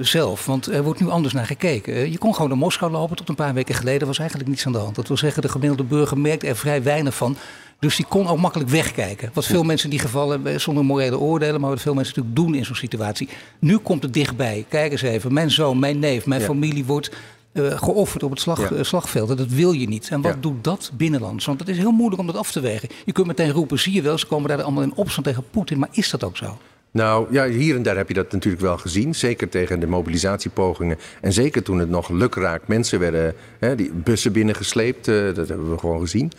zelf? 0.00 0.46
Want 0.46 0.66
er 0.66 0.82
wordt 0.82 1.00
nu 1.00 1.08
anders 1.08 1.34
naar 1.34 1.46
gekeken. 1.46 2.10
Je 2.10 2.18
kon 2.18 2.34
gewoon 2.34 2.48
naar 2.48 2.58
Moskou 2.58 2.92
lopen. 2.92 3.16
Tot 3.16 3.28
een 3.28 3.34
paar 3.34 3.54
weken 3.54 3.74
geleden 3.74 4.06
was 4.06 4.18
eigenlijk 4.18 4.48
niets 4.48 4.66
aan 4.66 4.72
de 4.72 4.78
hand. 4.78 4.94
Dat 4.94 5.08
wil 5.08 5.16
zeggen, 5.16 5.42
de 5.42 5.48
gemiddelde 5.48 5.84
burger 5.84 6.18
merkt 6.18 6.44
er 6.44 6.56
vrij 6.56 6.82
weinig 6.82 7.14
van. 7.14 7.36
Dus 7.80 7.96
die 7.96 8.06
kon 8.08 8.28
ook 8.28 8.38
makkelijk 8.38 8.70
wegkijken. 8.70 9.30
Wat 9.34 9.46
veel 9.46 9.62
mensen 9.62 9.90
in 9.90 9.96
die 9.96 10.06
gevallen, 10.06 10.60
zonder 10.60 10.84
morele 10.84 11.18
oordelen, 11.18 11.60
maar 11.60 11.70
wat 11.70 11.80
veel 11.80 11.94
mensen 11.94 12.14
natuurlijk 12.16 12.44
doen 12.44 12.54
in 12.54 12.64
zo'n 12.64 12.74
situatie. 12.74 13.28
Nu 13.58 13.76
komt 13.76 14.02
het 14.02 14.14
dichtbij. 14.14 14.64
Kijk 14.68 14.92
eens 14.92 15.02
even, 15.02 15.32
mijn 15.32 15.50
zoon, 15.50 15.78
mijn 15.78 15.98
neef, 15.98 16.26
mijn 16.26 16.40
ja. 16.40 16.46
familie 16.46 16.84
wordt 16.84 17.10
uh, 17.52 17.78
geofferd 17.78 18.22
op 18.22 18.30
het 18.30 18.40
slag, 18.40 18.70
ja. 18.70 18.76
uh, 18.76 18.82
slagveld. 18.82 19.30
En 19.30 19.36
dat 19.36 19.48
wil 19.48 19.72
je 19.72 19.88
niet. 19.88 20.08
En 20.10 20.20
wat 20.20 20.34
ja. 20.34 20.40
doet 20.40 20.64
dat 20.64 20.90
binnenlands? 20.94 21.46
Want 21.46 21.60
het 21.60 21.68
is 21.68 21.76
heel 21.76 21.90
moeilijk 21.90 22.20
om 22.20 22.26
dat 22.26 22.36
af 22.36 22.52
te 22.52 22.60
wegen. 22.60 22.88
Je 23.04 23.12
kunt 23.12 23.26
meteen 23.26 23.50
roepen, 23.50 23.78
zie 23.78 23.92
je 23.92 24.02
wel, 24.02 24.18
ze 24.18 24.26
komen 24.26 24.48
daar 24.48 24.62
allemaal 24.62 24.82
in 24.82 24.94
opstand 24.94 25.26
tegen 25.26 25.44
Poetin. 25.50 25.78
Maar 25.78 25.88
is 25.92 26.10
dat 26.10 26.24
ook 26.24 26.36
zo? 26.36 26.58
Nou 26.90 27.26
ja, 27.30 27.46
hier 27.46 27.76
en 27.76 27.82
daar 27.82 27.96
heb 27.96 28.08
je 28.08 28.14
dat 28.14 28.32
natuurlijk 28.32 28.62
wel 28.62 28.78
gezien. 28.78 29.14
Zeker 29.14 29.48
tegen 29.48 29.80
de 29.80 29.86
mobilisatiepogingen. 29.86 30.98
En 31.20 31.32
zeker 31.32 31.62
toen 31.62 31.78
het 31.78 31.88
nog 31.88 32.08
lukraak 32.08 32.68
mensen 32.68 32.98
werden, 32.98 33.34
hè, 33.58 33.74
die 33.74 33.92
bussen 33.92 34.32
binnengesleept. 34.32 35.08
Uh, 35.08 35.34
dat 35.34 35.48
hebben 35.48 35.70
we 35.70 35.78
gewoon 35.78 36.00
gezien. 36.00 36.32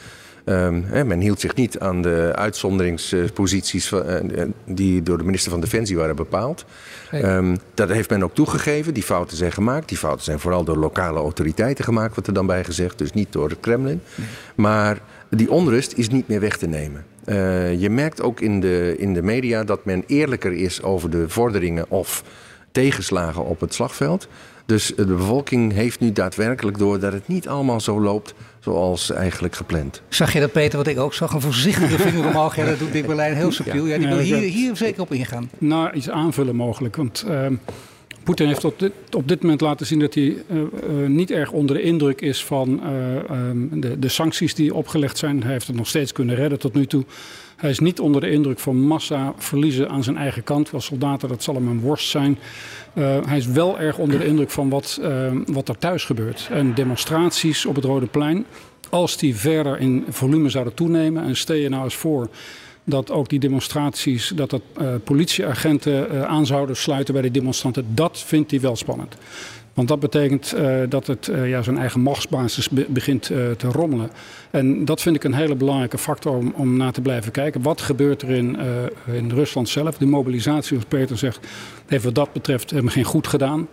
Ehm, 0.45 0.81
hè, 0.85 1.03
men 1.03 1.19
hield 1.19 1.39
zich 1.39 1.55
niet 1.55 1.79
aan 1.79 2.01
de 2.01 2.31
uitzonderingsposities 2.35 3.91
eh, 3.91 4.41
eh, 4.41 4.49
die 4.65 5.03
door 5.03 5.17
de 5.17 5.23
minister 5.23 5.51
van 5.51 5.61
Defensie 5.61 5.97
waren 5.97 6.15
bepaald. 6.15 6.65
Ehm, 7.11 7.55
dat 7.73 7.89
heeft 7.89 8.09
men 8.09 8.23
ook 8.23 8.33
toegegeven. 8.33 8.93
Die 8.93 9.03
fouten 9.03 9.37
zijn 9.37 9.51
gemaakt. 9.51 9.89
Die 9.89 9.97
fouten 9.97 10.23
zijn 10.23 10.39
vooral 10.39 10.63
door 10.63 10.77
lokale 10.77 11.19
autoriteiten 11.19 11.83
gemaakt, 11.83 12.13
wordt 12.13 12.27
er 12.27 12.33
dan 12.33 12.45
bij 12.45 12.63
gezegd. 12.63 12.97
Dus 12.97 13.13
niet 13.13 13.31
door 13.31 13.49
het 13.49 13.59
Kremlin. 13.59 14.01
Maar 14.55 15.01
die 15.29 15.51
onrust 15.51 15.93
is 15.93 16.09
niet 16.09 16.27
meer 16.27 16.39
weg 16.39 16.57
te 16.57 16.67
nemen. 16.67 17.05
Eh, 17.23 17.81
je 17.81 17.89
merkt 17.89 18.21
ook 18.21 18.39
in 18.39 18.59
de, 18.59 18.95
in 18.97 19.13
de 19.13 19.21
media 19.21 19.63
dat 19.63 19.85
men 19.85 20.03
eerlijker 20.07 20.53
is 20.53 20.83
over 20.83 21.09
de 21.09 21.29
vorderingen 21.29 21.85
of 21.89 22.23
tegenslagen 22.71 23.45
op 23.45 23.59
het 23.59 23.73
slagveld. 23.73 24.27
Dus 24.65 24.93
de 24.95 25.05
bevolking 25.05 25.73
heeft 25.73 25.99
nu 25.99 26.11
daadwerkelijk 26.11 26.77
door 26.77 26.99
dat 26.99 27.13
het 27.13 27.27
niet 27.27 27.47
allemaal 27.47 27.81
zo 27.81 28.01
loopt 28.01 28.33
zoals 28.61 29.11
eigenlijk 29.11 29.55
gepland. 29.55 30.01
Zag 30.09 30.33
je 30.33 30.39
dat, 30.39 30.51
Peter, 30.51 30.77
wat 30.77 30.87
ik 30.87 30.99
ook 30.99 31.13
zag? 31.13 31.33
Een 31.33 31.41
voorzichtige 31.41 31.97
vinger 32.07 32.25
omhoog. 32.25 32.55
Ja, 32.55 32.65
dat 32.65 32.79
doet 32.79 32.91
Dick 32.91 33.05
Berlijn 33.05 33.35
heel 33.35 33.51
subtiel. 33.51 33.85
Ja, 33.85 33.97
die 33.97 34.07
wil 34.07 34.17
hier, 34.17 34.37
hier 34.37 34.75
zeker 34.75 35.01
op 35.01 35.13
ingaan. 35.13 35.49
Nou, 35.57 35.91
iets 35.91 36.09
aanvullen 36.09 36.55
mogelijk. 36.55 36.95
Want 36.95 37.25
uh, 37.27 37.45
Poetin 38.23 38.47
heeft 38.47 38.65
op 38.65 38.79
dit, 38.79 38.91
op 39.11 39.27
dit 39.27 39.41
moment 39.41 39.61
laten 39.61 39.85
zien 39.85 39.99
dat 39.99 40.13
hij 40.13 40.23
uh, 40.23 40.59
uh, 40.59 41.07
niet 41.07 41.31
erg 41.31 41.51
onder 41.51 41.75
de 41.75 41.81
indruk 41.81 42.21
is 42.21 42.45
van 42.45 42.81
um, 43.31 43.81
de, 43.81 43.99
de 43.99 44.09
sancties 44.09 44.55
die 44.55 44.73
opgelegd 44.73 45.17
zijn. 45.17 45.43
Hij 45.43 45.51
heeft 45.51 45.67
het 45.67 45.75
nog 45.75 45.87
steeds 45.87 46.11
kunnen 46.11 46.35
redden 46.35 46.59
tot 46.59 46.73
nu 46.73 46.85
toe. 46.85 47.03
Hij 47.61 47.69
is 47.69 47.79
niet 47.79 47.99
onder 47.99 48.21
de 48.21 48.29
indruk 48.29 48.59
van 48.59 48.75
massa 48.75 49.33
verliezen 49.37 49.89
aan 49.89 50.03
zijn 50.03 50.17
eigen 50.17 50.43
kant. 50.43 50.71
Wel 50.71 50.81
soldaten, 50.81 51.29
dat 51.29 51.43
zal 51.43 51.55
hem 51.55 51.67
een 51.67 51.79
worst 51.79 52.09
zijn. 52.09 52.39
Uh, 52.93 53.17
hij 53.25 53.37
is 53.37 53.47
wel 53.47 53.79
erg 53.79 53.97
onder 53.97 54.19
de 54.19 54.25
indruk 54.25 54.49
van 54.49 54.69
wat, 54.69 54.99
uh, 55.01 55.31
wat 55.45 55.69
er 55.69 55.77
thuis 55.77 56.05
gebeurt. 56.05 56.47
En 56.51 56.73
demonstraties 56.73 57.65
op 57.65 57.75
het 57.75 57.83
Rode 57.83 58.05
Plein, 58.05 58.45
als 58.89 59.17
die 59.17 59.35
verder 59.35 59.79
in 59.79 60.05
volume 60.09 60.49
zouden 60.49 60.73
toenemen. 60.73 61.23
En 61.23 61.35
stel 61.35 61.55
je 61.55 61.69
nou 61.69 61.83
eens 61.83 61.95
voor 61.95 62.29
dat 62.83 63.11
ook 63.11 63.29
die 63.29 63.39
demonstraties, 63.39 64.31
dat 64.35 64.49
dat 64.49 64.61
uh, 64.81 64.87
politieagenten 65.03 66.27
aan 66.27 66.45
zouden 66.45 66.75
sluiten 66.75 67.13
bij 67.13 67.23
de 67.23 67.31
demonstranten. 67.31 67.85
Dat 67.93 68.19
vindt 68.19 68.51
hij 68.51 68.59
wel 68.59 68.75
spannend. 68.75 69.15
Want 69.73 69.87
dat 69.87 69.99
betekent 69.99 70.53
uh, 70.57 70.79
dat 70.89 71.07
het 71.07 71.27
uh, 71.27 71.49
ja, 71.49 71.61
zijn 71.61 71.77
eigen 71.77 72.01
machtsbasis 72.01 72.69
be 72.69 72.85
begint 72.89 73.29
uh, 73.29 73.51
te 73.51 73.67
rommelen. 73.67 74.11
En 74.49 74.85
dat 74.85 75.01
vind 75.01 75.15
ik 75.15 75.23
een 75.23 75.33
hele 75.33 75.55
belangrijke 75.55 75.97
factor 75.97 76.35
om, 76.35 76.53
om 76.55 76.77
naar 76.77 76.91
te 76.91 77.01
blijven 77.01 77.31
kijken. 77.31 77.61
Wat 77.61 77.81
gebeurt 77.81 78.21
er 78.21 78.29
in, 78.29 78.57
in 79.13 79.29
Rusland 79.29 79.69
zelf? 79.69 79.97
De 79.97 80.05
mobilisatie, 80.05 80.67
zoals 80.67 80.85
Peter 80.85 81.17
zegt, 81.17 81.47
heeft 81.87 82.03
wat 82.03 82.15
dat 82.15 82.33
betreft 82.33 82.69
helemaal 82.69 82.93
geen 82.93 83.03
goed 83.03 83.27
gedaan. 83.27 83.67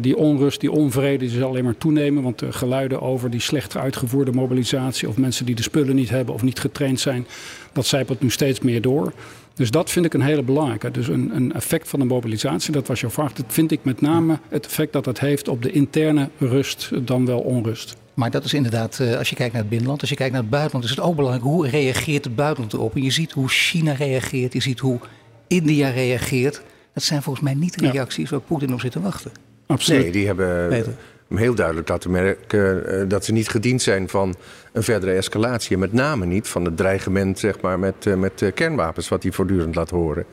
die 0.00 0.16
onrust, 0.16 0.60
die 0.60 0.70
onvrede 0.70 1.28
zal 1.28 1.48
alleen 1.48 1.64
maar 1.64 1.78
toenemen. 1.78 2.22
Want 2.22 2.38
de 2.38 2.52
geluiden 2.52 3.00
over 3.00 3.30
die 3.30 3.40
slecht 3.40 3.76
uitgevoerde 3.76 4.32
mobilisatie... 4.32 5.08
of 5.08 5.16
mensen 5.16 5.46
die 5.46 5.54
de 5.54 5.62
spullen 5.62 5.94
niet 5.94 6.10
hebben 6.10 6.34
of 6.34 6.42
niet 6.42 6.58
getraind 6.58 7.00
zijn... 7.00 7.26
dat 7.72 7.86
zijpelt 7.86 8.20
nu 8.20 8.30
steeds 8.30 8.60
meer 8.60 8.80
door. 8.80 9.12
Dus 9.56 9.70
dat 9.70 9.90
vind 9.90 10.04
ik 10.04 10.14
een 10.14 10.20
hele 10.20 10.42
belangrijke. 10.42 10.90
Dus 10.90 11.08
een, 11.08 11.30
een, 11.34 11.52
effect 11.52 11.88
van 11.88 11.98
de 11.98 12.04
mobilisatie, 12.04 12.72
dat 12.72 12.86
was 12.86 13.00
jouw 13.00 13.10
vraag. 13.10 13.32
Dat 13.32 13.44
vind 13.48 13.70
ik 13.70 13.80
met 13.82 14.00
name 14.00 14.38
het 14.48 14.66
effect 14.66 14.92
dat 14.92 15.06
het 15.06 15.20
heeft 15.20 15.48
op 15.48 15.62
de 15.62 15.70
interne 15.70 16.30
rust 16.38 17.06
dan 17.06 17.26
wel 17.26 17.40
onrust. 17.40 17.96
Maar 18.14 18.30
dat 18.30 18.44
is 18.44 18.54
inderdaad, 18.54 19.00
als 19.18 19.28
je 19.28 19.36
kijkt 19.36 19.52
naar 19.52 19.60
het 19.60 19.70
binnenland, 19.70 20.00
als 20.00 20.10
je 20.10 20.16
kijkt 20.16 20.32
naar 20.32 20.40
het 20.40 20.50
buitenland, 20.50 20.84
is 20.84 20.90
het 20.90 21.00
ook 21.00 21.16
belangrijk 21.16 21.44
hoe 21.46 21.68
reageert 21.68 22.24
het 22.24 22.36
buitenland 22.36 22.72
erop. 22.72 22.94
En 22.94 23.02
je 23.02 23.10
ziet 23.10 23.32
hoe 23.32 23.48
China 23.48 23.92
reageert, 23.92 24.52
je 24.52 24.60
ziet 24.60 24.78
hoe 24.78 24.98
India 25.46 25.88
reageert. 25.88 26.62
Dat 26.92 27.02
zijn 27.02 27.22
volgens 27.22 27.44
mij 27.44 27.54
niet 27.54 27.76
reacties 27.80 28.30
waar 28.30 28.40
Poetin 28.40 28.72
op 28.72 28.80
zit 28.80 28.92
te 28.92 29.00
wachten. 29.00 29.30
Absoluut. 29.66 30.02
Nee, 30.02 30.12
die 30.12 30.26
hebben 30.26 30.68
Peter. 30.68 30.96
heel 31.28 31.54
duidelijk 31.54 31.88
laten 31.88 32.10
merken 32.10 33.08
dat 33.08 33.24
ze 33.24 33.32
niet 33.32 33.48
gediend 33.48 33.82
zijn 33.82 34.08
van 34.08 34.34
een 34.76 34.82
verdere 34.82 35.12
escalatie. 35.12 35.74
En 35.74 35.78
met 35.78 35.92
name 35.92 36.26
niet 36.26 36.48
van 36.48 36.64
het 36.64 36.76
dreigement 36.76 37.38
zeg 37.38 37.60
maar, 37.60 37.78
met, 37.78 38.16
met 38.16 38.50
kernwapens, 38.54 39.08
wat 39.08 39.22
hij 39.22 39.32
voortdurend 39.32 39.74
laat 39.74 39.90
horen. 39.90 40.24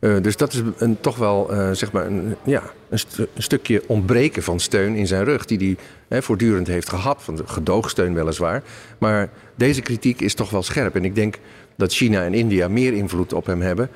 Uh, 0.00 0.16
dus 0.22 0.36
dat 0.36 0.52
is 0.52 0.62
een, 0.76 1.00
toch 1.00 1.16
wel 1.16 1.50
zeg 1.72 1.92
maar 1.92 2.06
een, 2.06 2.36
ja, 2.44 2.62
een, 2.88 2.98
st 2.98 3.18
een, 3.18 3.42
stukje 3.42 3.82
ontbreken 3.86 4.42
van 4.42 4.60
steun 4.60 4.94
in 4.94 5.06
zijn 5.06 5.24
rug, 5.24 5.44
die 5.44 5.58
hij 5.58 5.76
hè, 6.08 6.22
voortdurend 6.22 6.66
heeft 6.66 6.88
gehad, 6.88 7.22
van 7.22 7.40
gedoogsteun 7.44 8.14
weliswaar. 8.14 8.62
Maar 8.98 9.28
deze 9.54 9.82
kritiek 9.82 10.20
is 10.20 10.34
toch 10.34 10.50
wel 10.50 10.62
scherp. 10.62 10.94
En 10.94 11.04
ik 11.04 11.14
denk 11.14 11.38
dat 11.76 11.92
China 11.92 12.24
en 12.24 12.34
India 12.34 12.68
meer 12.68 12.92
invloed 12.92 13.32
op 13.32 13.46
hem 13.46 13.60
hebben 13.60 13.90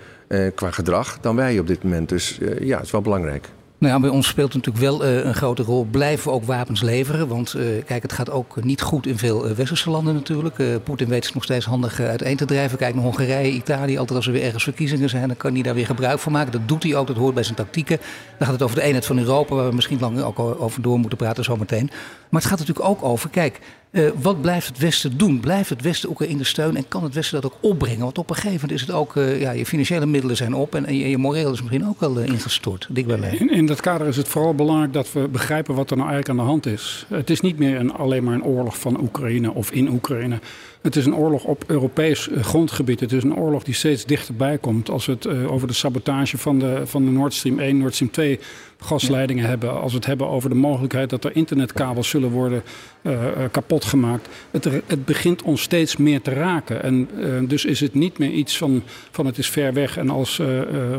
qua 0.54 0.70
gedrag 0.70 1.18
dan 1.20 1.36
wij 1.36 1.58
op 1.58 1.66
dit 1.66 1.82
moment. 1.82 2.08
Dus 2.08 2.38
ja, 2.60 2.76
het 2.76 2.86
is 2.86 2.92
wel 2.92 3.00
belangrijk. 3.00 3.48
Nou 3.78 3.92
ja, 3.92 4.00
bij 4.00 4.10
ons 4.10 4.26
speelt 4.26 4.54
natuurlijk 4.54 4.84
wel 4.84 5.04
uh, 5.04 5.24
een 5.24 5.34
grote 5.34 5.62
rol. 5.62 5.84
Blijven 5.90 6.28
we 6.28 6.34
ook 6.34 6.44
wapens 6.44 6.80
leveren? 6.80 7.28
Want 7.28 7.54
uh, 7.56 7.84
kijk, 7.84 8.02
het 8.02 8.12
gaat 8.12 8.30
ook 8.30 8.64
niet 8.64 8.82
goed 8.82 9.06
in 9.06 9.18
veel 9.18 9.48
uh, 9.48 9.54
westerse 9.54 9.90
landen 9.90 10.14
natuurlijk. 10.14 10.82
Poetin 10.84 11.08
weet 11.08 11.24
het 11.24 11.34
nog 11.34 11.44
steeds 11.44 11.64
handig 11.64 12.00
uiteen 12.00 12.36
te 12.36 12.44
drijven. 12.44 12.78
Kijk 12.78 12.94
naar 12.94 13.04
Hongarije, 13.04 13.52
Italië. 13.52 13.98
Altijd 13.98 14.16
als 14.16 14.26
er 14.26 14.32
weer 14.32 14.42
ergens 14.42 14.64
verkiezingen 14.64 15.08
zijn, 15.08 15.28
dan 15.28 15.36
kan 15.36 15.52
hij 15.52 15.62
daar 15.62 15.74
weer 15.74 15.86
gebruik 15.86 16.18
van 16.18 16.32
maken. 16.32 16.52
Dat 16.52 16.68
doet 16.68 16.82
hij 16.82 16.96
ook, 16.96 17.06
dat 17.06 17.16
hoort 17.16 17.34
bij 17.34 17.42
zijn 17.42 17.56
tactieken. 17.56 17.98
Dan 18.38 18.46
gaat 18.46 18.52
het 18.52 18.62
over 18.62 18.76
de 18.76 18.82
eenheid 18.82 19.06
van 19.06 19.18
Europa, 19.18 19.54
waar 19.54 19.68
we 19.68 19.74
misschien 19.74 20.00
lang 20.00 20.22
ook 20.22 20.38
over 20.38 20.82
door 20.82 20.98
moeten 20.98 21.18
praten 21.18 21.44
zometeen. 21.44 21.90
Maar 22.28 22.40
het 22.40 22.50
gaat 22.50 22.58
natuurlijk 22.58 22.88
ook 22.88 23.04
over, 23.04 23.30
kijk, 23.30 23.60
uh, 23.90 24.10
wat 24.20 24.40
blijft 24.40 24.66
het 24.66 24.78
Westen 24.78 25.18
doen? 25.18 25.40
Blijft 25.40 25.70
het 25.70 25.82
Westen 25.82 26.08
Oekraïne 26.08 26.44
steunen 26.44 26.76
en 26.76 26.88
kan 26.88 27.02
het 27.02 27.14
Westen 27.14 27.40
dat 27.40 27.52
ook 27.52 27.58
opbrengen? 27.60 28.00
Want 28.00 28.18
op 28.18 28.30
een 28.30 28.36
gegeven 28.36 28.60
moment 28.60 28.72
is 28.72 28.80
het 28.80 28.90
ook, 28.90 29.14
uh, 29.14 29.40
ja, 29.40 29.50
je 29.50 29.66
financiële 29.66 30.06
middelen 30.06 30.36
zijn 30.36 30.54
op 30.54 30.74
en, 30.74 30.86
en 30.86 30.96
je, 30.96 31.18
moreel 31.18 31.52
is 31.52 31.62
misschien 31.62 31.88
ook 31.88 32.00
wel 32.00 32.20
uh, 32.20 32.26
ingestort. 32.26 32.86
Dik. 32.90 33.06
In, 33.08 33.50
in, 33.50 33.66
dat 33.66 33.80
kader 33.80 34.06
is 34.06 34.16
het 34.16 34.28
vooral 34.28 34.54
belangrijk 34.54 34.92
dat 34.92 35.12
we 35.12 35.28
begrijpen 35.28 35.74
wat 35.74 35.90
er 35.90 35.96
nou 35.96 36.08
eigenlijk 36.08 36.38
aan 36.38 36.44
de 36.44 36.50
hand 36.50 36.66
is. 36.66 37.06
Het 37.08 37.30
is 37.30 37.40
niet 37.40 37.58
meer 37.58 37.80
een, 37.80 37.92
alleen 37.92 38.24
maar 38.24 38.34
een 38.34 38.44
oorlog 38.44 38.78
van 38.78 39.00
Oekraïne 39.00 39.54
of 39.54 39.70
in 39.70 39.88
Oekraïne. 39.88 40.38
Het 40.82 40.96
is 40.96 41.06
een 41.06 41.14
oorlog 41.14 41.44
op 41.44 41.64
Europees 41.66 42.28
grondgebied. 42.40 43.00
Het 43.00 43.12
is 43.12 43.22
een 43.22 43.36
oorlog 43.36 43.62
die 43.62 43.74
steeds 43.74 44.04
dichterbij 44.04 44.58
komt. 44.58 44.90
Als 44.90 45.06
we 45.06 45.12
het 45.12 45.24
uh, 45.24 45.52
over 45.52 45.68
de 45.68 45.74
sabotage 45.74 46.38
van 46.38 46.58
de, 46.58 46.82
van 46.84 47.04
de 47.04 47.10
Nord 47.10 47.34
Stream 47.34 47.58
1, 47.58 47.78
Nord 47.78 47.94
Stream 47.94 48.10
2 48.10 48.40
gasleidingen 48.78 49.42
ja. 49.42 49.48
hebben. 49.48 49.80
Als 49.80 49.90
we 49.90 49.96
het 49.96 50.06
hebben 50.06 50.28
over 50.28 50.48
de 50.48 50.54
mogelijkheid 50.54 51.10
dat 51.10 51.24
er 51.24 51.36
internetkabels 51.36 52.08
zullen 52.08 52.30
worden 52.30 52.62
uh, 53.02 53.12
uh, 53.12 53.28
kapot 53.50 53.84
gemaakt. 53.84 54.28
Het, 54.50 54.64
het, 54.64 55.04
begint 55.04 55.42
ons 55.42 55.62
steeds 55.62 55.96
meer 55.96 56.20
te 56.22 56.30
raken. 56.30 56.82
En 56.82 57.08
dus 57.48 57.64
is 57.64 57.80
het 57.80 57.94
niet 57.94 58.18
meer 58.18 58.30
iets 58.30 58.58
van, 58.58 58.82
van 59.10 59.26
het 59.26 59.38
is 59.38 59.50
ver 59.50 59.72
weg. 59.72 59.96
En 59.96 60.10
als 60.10 60.40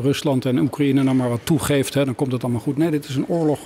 Rusland 0.01 0.45
en 0.45 0.59
Oekraïne 0.59 1.03
nou 1.03 1.15
maar 1.15 1.29
wat 1.29 1.39
toegeeft, 1.43 1.93
hè, 1.93 2.05
dan 2.05 2.15
komt 2.15 2.31
het 2.31 2.43
allemaal 2.43 2.61
goed. 2.61 2.77
Nee, 2.77 2.91
dit 2.91 3.07
is 3.07 3.15
een 3.15 3.27
oorlog 3.27 3.59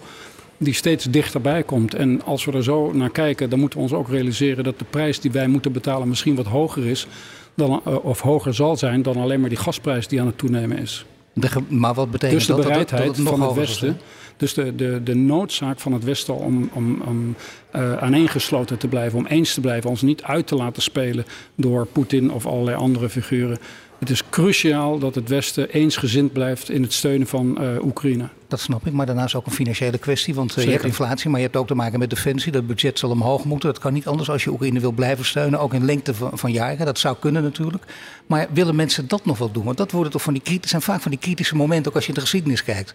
die 0.64 0.74
steeds 0.74 1.06
dichterbij 1.06 1.64
komt. 1.64 1.94
En 1.94 2.24
als 2.24 2.46
we 2.46 2.52
er 2.52 2.64
zo 2.64 2.92
naar 2.92 3.10
kijken, 3.10 3.50
dan 3.50 3.60
moeten 3.60 3.80
we 3.80 3.86
ons 3.86 3.94
ook 3.94 4.10
realiseren 4.10 4.64
dat 4.64 4.80
de 4.80 4.86
prijs 4.90 5.20
die 5.20 5.32
wij 5.32 5.48
moeten 5.48 5.72
betalen 5.72 6.08
misschien 6.08 6.36
wat 6.36 6.46
hoger 6.46 6.86
is. 6.86 7.08
Dan, 7.56 7.82
uh, 7.88 8.06
of 8.06 8.22
hoger 8.22 8.54
zal 8.54 8.78
zijn 8.78 9.02
dan 9.02 9.18
alleen 9.18 9.40
maar 9.40 9.50
die 9.50 9.58
gasprijs 9.58 10.08
die 10.08 10.20
aan 10.20 10.28
het 10.28 10.38
toenemen 10.38 10.78
is. 10.78 11.06
De, 11.34 11.50
maar 11.68 11.94
wat 11.94 12.12
betekent 12.12 12.40
dus 12.40 12.48
de 12.48 12.54
dat? 12.54 12.62
bereidheid 12.62 13.06
dat, 13.06 13.16
dat 13.16 13.26
het 13.26 13.36
van 13.38 13.48
het 13.48 13.58
Westen. 13.58 13.98
Dus 14.38 14.54
de, 14.54 14.76
de, 14.76 15.02
de 15.04 15.16
noodzaak 15.16 15.80
van 15.80 15.94
het 15.94 16.04
Westen 16.04 16.36
om, 16.36 16.70
om, 16.74 17.02
om 17.02 17.36
uh, 17.76 17.98
aaneengesloten 17.98 18.78
te 18.78 18.88
blijven, 18.88 19.20
om 19.20 19.26
eens 19.26 19.54
te 19.54 19.62
blijven, 19.62 19.90
ons 19.90 20.02
niet 20.02 20.24
uit 20.24 20.48
te 20.48 20.56
laten 20.56 20.82
spelen 20.82 21.26
door 21.56 21.86
Poetin 21.86 22.32
of 22.32 22.46
allerlei 22.46 22.78
andere 22.78 23.10
figuren. 23.10 23.58
Het 24.04 24.12
is 24.12 24.30
cruciaal 24.30 25.00
dat 25.00 25.16
het 25.16 25.30
Westen 25.30 25.70
eensgezind 25.70 26.34
blijft 26.34 26.70
in 26.70 26.82
het 26.82 26.94
steunen 26.94 27.28
van 27.28 27.58
uh, 27.62 27.86
Oekraïne. 27.86 28.30
Dat 28.48 28.60
snap 28.60 28.86
ik, 28.86 28.94
maar 28.94 29.06
daarnaast 29.06 29.36
ook 29.36 29.46
een 29.46 29.52
financiële 29.52 29.98
kwestie. 29.98 30.36
Want 30.36 30.58
uh, 30.58 30.64
je 30.64 30.72
hebt 30.72 30.84
inflatie, 30.84 31.30
maar 31.30 31.40
je 31.40 31.46
hebt 31.46 31.58
ook 31.58 31.68
te 31.68 31.76
maken 31.76 32.00
met 32.00 32.10
defensie. 32.10 32.52
Dat 32.52 32.68
budget 32.68 33.00
zal 33.00 33.10
omhoog 33.10 33.46
moeten. 33.46 33.74
Dat 33.74 33.82
kan 33.82 33.94
niet 33.94 34.08
anders 34.08 34.30
als 34.30 34.44
je 34.44 34.50
Oekraïne 34.50 34.80
wil 34.80 34.92
blijven 34.92 35.26
steunen. 35.26 35.60
Ook 35.60 35.74
in 35.74 35.86
lengte 35.86 36.14
van, 36.14 36.38
van 36.38 36.52
jaren. 36.52 36.86
Dat 36.86 37.00
zou 37.00 37.16
kunnen 37.20 37.44
natuurlijk. 37.44 37.84
Maar 38.28 38.48
willen 38.54 38.76
mensen 38.76 39.08
dat 39.08 39.26
nog 39.26 39.38
wel 39.38 39.52
doen? 39.52 39.64
Want 39.64 39.78
dat 39.78 39.92
worden 39.92 40.12
toch 40.12 40.22
van 40.22 40.34
die, 40.34 40.60
zijn 40.62 40.82
vaak 40.82 41.02
van 41.02 41.12
die 41.12 41.20
kritische 41.20 41.56
momenten, 41.56 41.88
ook 41.88 41.96
als 41.96 42.04
je 42.04 42.10
in 42.10 42.16
de 42.16 42.22
geschiedenis 42.22 42.64
kijkt. 42.64 42.94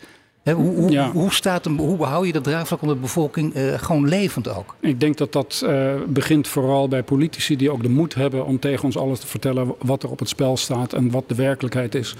He, 0.48 0.54
hoe, 0.54 0.76
hoe, 0.76 0.90
ja. 0.90 1.10
hoe, 1.10 1.32
staat 1.32 1.66
een, 1.66 1.78
hoe 1.78 1.96
behoud 1.96 2.26
je 2.26 2.32
dat 2.32 2.44
draagvlak 2.44 2.80
onder 2.80 2.96
de 2.96 3.02
bevolking 3.02 3.56
uh, 3.56 3.74
gewoon 3.74 4.08
levend 4.08 4.48
ook? 4.56 4.74
Ik 4.80 5.00
denk 5.00 5.16
dat 5.16 5.32
dat 5.32 5.62
uh, 5.64 5.92
begint 6.06 6.48
vooral 6.48 6.88
bij 6.88 7.02
politici 7.02 7.56
die 7.56 7.70
ook 7.70 7.82
de 7.82 7.88
moed 7.88 8.14
hebben 8.14 8.44
om 8.44 8.58
tegen 8.58 8.84
ons 8.84 8.96
alles 8.96 9.20
te 9.20 9.26
vertellen 9.26 9.74
wat 9.78 10.02
er 10.02 10.10
op 10.10 10.18
het 10.18 10.28
spel 10.28 10.56
staat 10.56 10.92
en 10.92 11.10
wat 11.10 11.28
de 11.28 11.34
werkelijkheid 11.34 11.94
is. 11.94 12.14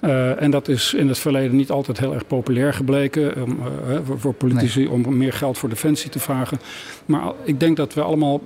Uh, 0.00 0.42
en 0.42 0.50
dat 0.50 0.68
is 0.68 0.94
in 0.94 1.08
het 1.08 1.18
verleden 1.18 1.56
niet 1.56 1.70
altijd 1.70 1.98
heel 1.98 2.14
erg 2.14 2.26
populair 2.26 2.74
gebleken 2.74 3.38
um, 3.38 3.58
voor, 4.04 4.20
voor, 4.20 4.34
politici 4.34 4.78
nee. 4.80 4.90
om 4.90 5.16
meer 5.16 5.32
geld 5.32 5.58
voor 5.58 5.68
defensie 5.68 6.10
te 6.10 6.18
vragen. 6.18 6.60
Maar 7.06 7.32
ik 7.44 7.60
denk 7.60 7.76
dat 7.76 7.94
we 7.94 8.02
allemaal 8.02 8.40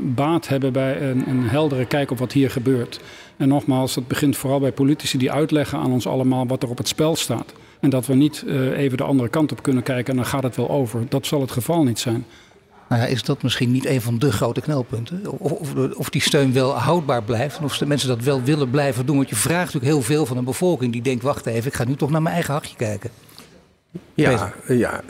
baat 0.00 0.48
hebben 0.48 0.72
bij 0.72 1.02
een, 1.02 1.28
een 1.28 1.48
heldere 1.48 1.86
kijk 1.86 2.10
op 2.10 2.18
wat 2.18 2.32
hier 2.32 2.50
gebeurt. 2.50 3.00
En 3.36 3.48
nogmaals, 3.48 3.94
dat 3.94 4.08
begint 4.08 4.36
vooral 4.36 4.60
bij 4.60 4.72
politici 4.72 5.18
die 5.18 5.32
uitleggen 5.32 5.78
aan 5.78 5.92
ons 5.92 6.06
allemaal 6.06 6.46
wat 6.46 6.62
er 6.62 6.68
op 6.68 6.78
het 6.78 6.88
spel 6.88 7.16
staat. 7.16 7.52
En 7.86 7.92
dat 7.92 8.06
we 8.06 8.14
niet 8.14 8.44
uh, 8.46 8.78
even 8.78 8.96
de 8.96 9.04
andere 9.04 9.28
kant 9.28 9.52
op 9.52 9.62
kunnen 9.62 9.82
kijken 9.82 10.10
en 10.10 10.16
dan 10.16 10.26
gaat 10.26 10.42
het 10.42 10.56
wel 10.56 10.70
over. 10.70 11.06
Dat 11.08 11.26
zal 11.26 11.40
het 11.40 11.50
geval 11.50 11.84
niet 11.84 11.98
zijn. 11.98 12.26
Nou 12.88 13.02
ja, 13.02 13.06
is 13.08 13.22
dat 13.22 13.42
misschien 13.42 13.72
niet 13.72 13.86
een 13.86 14.00
van 14.00 14.18
de 14.18 14.32
grote 14.32 14.60
knelpunten? 14.60 15.20
Of, 15.38 15.52
of, 15.52 15.74
of, 15.94 16.10
die 16.10 16.20
steun 16.20 16.52
wel 16.52 16.78
houdbaar 16.78 17.22
blijft 17.22 17.58
en 17.58 17.64
of 17.64 17.78
de 17.78 17.86
mensen 17.86 18.08
dat 18.08 18.20
wel 18.20 18.42
willen 18.42 18.70
blijven 18.70 19.06
doen. 19.06 19.16
Want 19.16 19.28
je 19.28 19.36
vraagt 19.36 19.64
natuurlijk 19.64 19.92
heel 19.92 20.02
veel 20.02 20.26
van 20.26 20.36
een 20.36 20.44
bevolking 20.44 20.92
die 20.92 21.02
denkt: 21.02 21.22
wacht 21.22 21.46
even, 21.46 21.66
ik 21.66 21.74
ga 21.74 21.84
nu 21.84 21.96
toch 21.96 22.10
naar 22.10 22.22
mijn 22.22 22.34
eigen 22.34 22.54
hachje 22.54 22.76
kijken. 22.76 23.10
Ja, 24.14 24.52
ja 24.68 25.02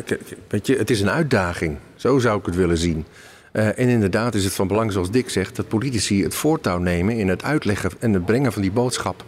weet 0.49 0.67
je, 0.67 0.77
het 0.77 0.91
is 0.91 1.01
een 1.01 1.11
uitdaging. 1.11 1.77
Zo 1.95 2.19
zou 2.19 2.39
ik 2.39 2.47
het 2.47 2.55
willen 2.55 2.79
zien. 2.79 3.05
Uh, 3.53 3.67
en 3.67 3.89
inderdaad 3.89 4.35
is 4.35 4.45
het 4.45 4.55
van 4.55 4.67
belang, 4.69 4.93
zoals 4.93 5.11
Dick 5.11 5.31
zegt, 5.31 5.57
dat 5.57 5.69
politici 5.69 6.23
het 6.23 6.35
voortouw 6.35 6.79
nemen 6.79 7.19
in 7.19 7.29
het 7.29 7.43
uitleggen 7.43 7.91
en 7.99 8.13
het 8.13 8.27
brengen 8.27 8.53
van 8.53 8.63
die 8.63 8.73
boodschap. 8.73 9.25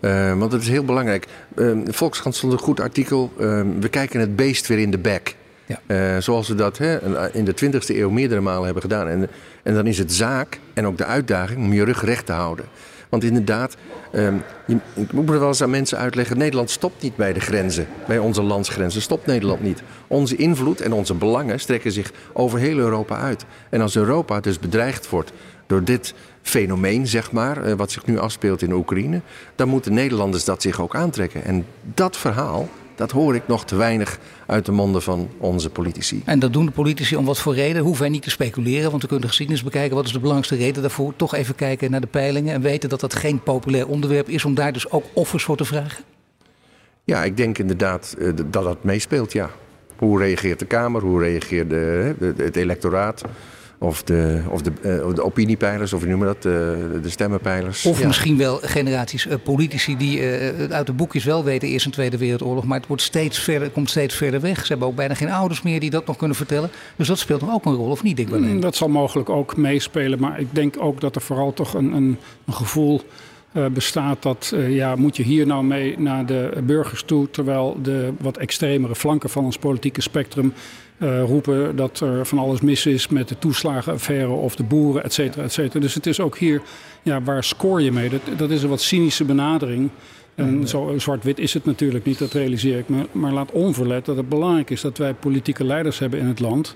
Uh, 0.00 0.38
want 0.38 0.50
dat 0.50 0.60
is 0.60 0.68
heel 0.68 0.84
belangrijk. 0.84 1.26
Uh, 1.54 1.78
Volkskrant 1.86 2.36
stond 2.36 2.52
een 2.52 2.58
goed 2.58 2.80
artikel. 2.80 3.32
we 3.80 3.88
kijken 3.90 4.20
het 4.20 4.36
beest 4.36 4.66
weer 4.66 4.78
in 4.78 4.90
de 4.90 4.98
bek. 4.98 5.36
Ja. 5.86 6.20
zoals 6.20 6.48
we 6.48 6.54
dat 6.54 6.78
hè, 6.78 6.98
in 7.32 7.44
de 7.44 7.54
20e 7.64 7.86
eeuw 7.86 8.10
meerdere 8.10 8.40
malen 8.40 8.64
hebben 8.64 8.82
gedaan. 8.82 9.08
En, 9.08 9.28
en 9.62 9.74
dan 9.74 9.86
is 9.86 9.98
het 9.98 10.12
zaak 10.12 10.60
en 10.74 10.86
ook 10.86 10.98
de 10.98 11.04
uitdaging 11.04 11.58
om 11.58 11.72
je 11.72 11.84
rug 11.84 12.04
recht 12.04 12.26
te 12.26 12.32
houden. 12.32 12.64
Want 13.08 13.24
inderdaad, 13.24 13.76
um, 14.12 14.42
je, 14.66 14.76
ik 14.94 15.12
moet 15.12 15.30
er 15.30 15.38
wel 15.38 15.48
eens 15.48 15.62
aan 15.62 15.70
mensen 15.70 15.98
uitleggen: 15.98 16.38
Nederland 16.38 16.70
stopt 16.70 17.02
niet 17.02 17.16
bij 17.16 17.32
de 17.32 17.40
grenzen, 17.40 17.86
bij 18.06 18.18
onze 18.18 18.42
landsgrenzen. 18.42 19.02
Stopt 19.02 19.26
Nederland 19.26 19.62
niet. 19.62 19.82
Onze 20.06 20.36
invloed 20.36 20.80
en 20.80 20.92
onze 20.92 21.14
belangen 21.14 21.60
strekken 21.60 21.92
zich 21.92 22.12
over 22.32 22.58
heel 22.58 22.78
Europa 22.78 23.16
uit. 23.16 23.44
En 23.70 23.80
als 23.80 23.96
Europa 23.96 24.40
dus 24.40 24.58
bedreigd 24.58 25.08
wordt 25.08 25.32
door 25.66 25.84
dit 25.84 26.14
fenomeen, 26.48 27.06
zeg 27.06 27.32
maar, 27.32 27.62
eh, 27.62 27.74
wat 27.74 27.90
zich 27.90 28.06
nu 28.06 28.18
afspeelt 28.18 28.62
in 28.62 28.72
Oekraïne, 28.72 29.20
dan 29.54 29.68
moeten 29.68 29.94
Nederlanders 29.94 30.44
dat 30.44 30.62
zich 30.62 30.80
ook 30.80 30.94
aantrekken. 30.94 31.44
En 31.44 31.66
dat 31.94 32.16
verhaal, 32.16 32.68
dat 32.94 33.10
hoor 33.10 33.34
ik 33.34 33.42
nog 33.46 33.64
te 33.64 33.76
weinig 33.76 34.18
uit 34.46 34.66
de 34.66 34.72
monden 34.72 35.02
van 35.02 35.28
onze 35.38 35.70
politici. 35.70 36.22
En 36.24 36.38
dat 36.38 36.52
doen 36.52 36.66
de 36.66 36.72
politici 36.72 37.16
om 37.16 37.24
wat 37.24 37.38
voor 37.38 37.54
reden? 37.54 37.82
Hoeven 37.82 38.02
wij 38.02 38.10
niet 38.10 38.22
te 38.22 38.30
speculeren, 38.30 38.90
want 38.90 39.02
we 39.02 39.08
kunnen 39.08 39.20
de 39.20 39.28
geschiedenis 39.28 39.62
bekijken. 39.62 39.96
Wat 39.96 40.06
is 40.06 40.12
de 40.12 40.18
belangrijkste 40.18 40.64
reden 40.64 40.82
daarvoor? 40.82 41.16
Toch 41.16 41.34
even 41.34 41.54
kijken 41.54 41.90
naar 41.90 42.00
de 42.00 42.06
peilingen 42.06 42.54
en 42.54 42.60
weten 42.60 42.88
dat 42.88 43.00
dat 43.00 43.14
geen 43.14 43.42
populair 43.42 43.86
onderwerp 43.86 44.28
is 44.28 44.44
om 44.44 44.54
daar 44.54 44.72
dus 44.72 44.90
ook 44.90 45.04
offers 45.12 45.44
voor 45.44 45.56
te 45.56 45.64
vragen? 45.64 46.04
Ja, 47.04 47.24
ik 47.24 47.36
denk 47.36 47.58
inderdaad 47.58 48.16
eh, 48.18 48.32
dat 48.50 48.64
dat 48.64 48.84
meespeelt, 48.84 49.32
ja. 49.32 49.50
Hoe 49.96 50.18
reageert 50.18 50.58
de 50.58 50.64
Kamer? 50.64 51.02
Hoe 51.02 51.20
reageert 51.22 51.70
de, 51.70 52.14
het 52.36 52.56
electoraat? 52.56 53.22
Of 53.80 54.02
de, 54.02 54.42
of 54.48 54.62
de, 54.62 54.70
uh, 54.82 55.14
de 55.14 55.24
opiniepeilers, 55.24 55.92
of 55.92 56.06
noemen 56.06 56.26
dat, 56.26 56.42
de, 56.42 56.98
de 57.02 57.10
stemmenpeilers. 57.10 57.86
Of 57.86 58.04
misschien 58.04 58.36
wel 58.36 58.58
generaties 58.62 59.26
uh, 59.26 59.34
politici 59.42 59.96
die 59.96 60.20
uh, 60.20 60.70
uit 60.70 60.86
de 60.86 60.92
boekjes 60.92 61.24
wel 61.24 61.44
weten, 61.44 61.68
Eerste 61.68 61.88
en 61.88 61.94
Tweede 61.94 62.18
Wereldoorlog, 62.18 62.64
maar 62.64 62.78
het 62.78 62.86
wordt 62.86 63.02
steeds 63.02 63.38
verder, 63.38 63.70
komt 63.70 63.90
steeds 63.90 64.14
verder 64.14 64.40
weg. 64.40 64.60
Ze 64.60 64.66
hebben 64.66 64.88
ook 64.88 64.94
bijna 64.94 65.14
geen 65.14 65.30
ouders 65.30 65.62
meer 65.62 65.80
die 65.80 65.90
dat 65.90 66.06
nog 66.06 66.16
kunnen 66.16 66.36
vertellen. 66.36 66.70
Dus 66.96 67.08
dat 67.08 67.18
speelt 67.18 67.40
nog 67.40 67.52
ook 67.52 67.64
een 67.64 67.74
rol, 67.74 67.90
of 67.90 68.02
niet, 68.02 68.16
Dick 68.16 68.30
mm, 68.30 68.60
Dat 68.60 68.76
zal 68.76 68.88
mogelijk 68.88 69.28
ook 69.28 69.56
meespelen, 69.56 70.20
maar 70.20 70.40
ik 70.40 70.48
denk 70.50 70.74
ook 70.78 71.00
dat 71.00 71.14
er 71.14 71.22
vooral 71.22 71.52
toch 71.52 71.74
een, 71.74 71.92
een, 71.92 72.18
een 72.46 72.54
gevoel 72.54 73.02
bestaat 73.72 74.22
dat, 74.22 74.54
ja, 74.68 74.96
moet 74.96 75.16
je 75.16 75.22
hier 75.22 75.46
nou 75.46 75.64
mee 75.64 75.98
naar 75.98 76.26
de 76.26 76.62
burgers 76.62 77.02
toe, 77.02 77.30
terwijl 77.30 77.78
de 77.82 78.12
wat 78.20 78.36
extremere 78.36 78.94
flanken 78.94 79.30
van 79.30 79.44
ons 79.44 79.58
politieke 79.58 80.00
spectrum 80.00 80.52
uh, 80.98 81.22
roepen 81.22 81.76
dat 81.76 82.00
er 82.00 82.26
van 82.26 82.38
alles 82.38 82.60
mis 82.60 82.86
is 82.86 83.08
met 83.08 83.28
de 83.28 83.38
toeslagenaffaire 83.38 84.28
of 84.28 84.56
de 84.56 84.62
boeren, 84.62 85.04
et 85.04 85.12
cetera, 85.12 85.44
et 85.44 85.52
cetera. 85.52 85.80
Dus 85.80 85.94
het 85.94 86.06
is 86.06 86.20
ook 86.20 86.38
hier, 86.38 86.62
ja, 87.02 87.22
waar 87.22 87.44
scoor 87.44 87.82
je 87.82 87.92
mee? 87.92 88.08
Dat, 88.08 88.20
dat 88.36 88.50
is 88.50 88.62
een 88.62 88.68
wat 88.68 88.80
cynische 88.80 89.24
benadering. 89.24 89.90
En 90.34 90.68
zo 90.68 90.94
zwart-wit 90.96 91.38
is 91.38 91.54
het 91.54 91.64
natuurlijk 91.64 92.04
niet, 92.04 92.18
dat 92.18 92.32
realiseer 92.32 92.78
ik 92.78 92.88
me. 92.88 93.06
Maar 93.12 93.32
laat 93.32 93.50
onverlet 93.50 94.04
dat 94.04 94.16
het 94.16 94.28
belangrijk 94.28 94.70
is 94.70 94.80
dat 94.80 94.98
wij 94.98 95.14
politieke 95.14 95.64
leiders 95.64 95.98
hebben 95.98 96.18
in 96.18 96.26
het 96.26 96.40
land. 96.40 96.74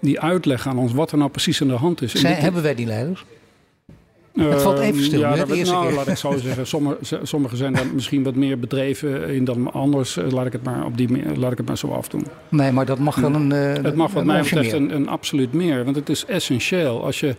die 0.00 0.20
uitleggen 0.20 0.70
aan 0.70 0.78
ons 0.78 0.92
wat 0.92 1.12
er 1.12 1.18
nou 1.18 1.30
precies 1.30 1.62
aan 1.62 1.68
de 1.68 1.74
hand 1.74 2.02
is. 2.02 2.12
Zij, 2.12 2.32
hebben 2.32 2.62
wij 2.62 2.74
die 2.74 2.86
leiders? 2.86 3.24
Het 4.38 4.62
valt 4.62 4.78
even 4.78 5.04
stil. 5.04 5.20
Ja, 5.20 5.34
nou, 5.34 5.94
laat 5.94 6.08
ik 6.08 6.16
zo 6.16 6.36
zeggen. 6.36 6.66
Sommigen 6.66 7.18
sommige 7.22 7.56
zijn 7.56 7.72
daar 7.72 7.86
misschien 7.94 8.22
wat 8.22 8.34
meer 8.34 8.58
bedreven 8.58 9.28
in 9.28 9.44
dan 9.44 9.72
anders. 9.72 10.16
Eh, 10.16 10.30
laat 10.30 10.46
ik 10.46 10.52
het 10.52 10.64
maar, 10.64 10.84
op 10.84 10.96
die, 10.96 11.36
laat 11.36 11.52
ik 11.52 11.58
het 11.58 11.66
maar 11.66 11.78
zo 11.78 11.88
afdoen. 11.88 12.26
Nee, 12.48 12.72
maar 12.72 12.86
dat 12.86 12.98
mag 12.98 13.16
wel 13.16 13.34
een. 13.34 13.50
Uh, 13.50 13.72
het 13.72 13.94
mag 13.94 14.12
wat 14.12 14.24
mij 14.24 14.42
betreft 14.42 14.72
een, 14.72 14.94
een 14.94 15.08
absoluut 15.08 15.52
meer. 15.52 15.84
Want 15.84 15.96
het 15.96 16.08
is 16.08 16.24
essentieel. 16.24 17.04
Als 17.04 17.20
je 17.20 17.36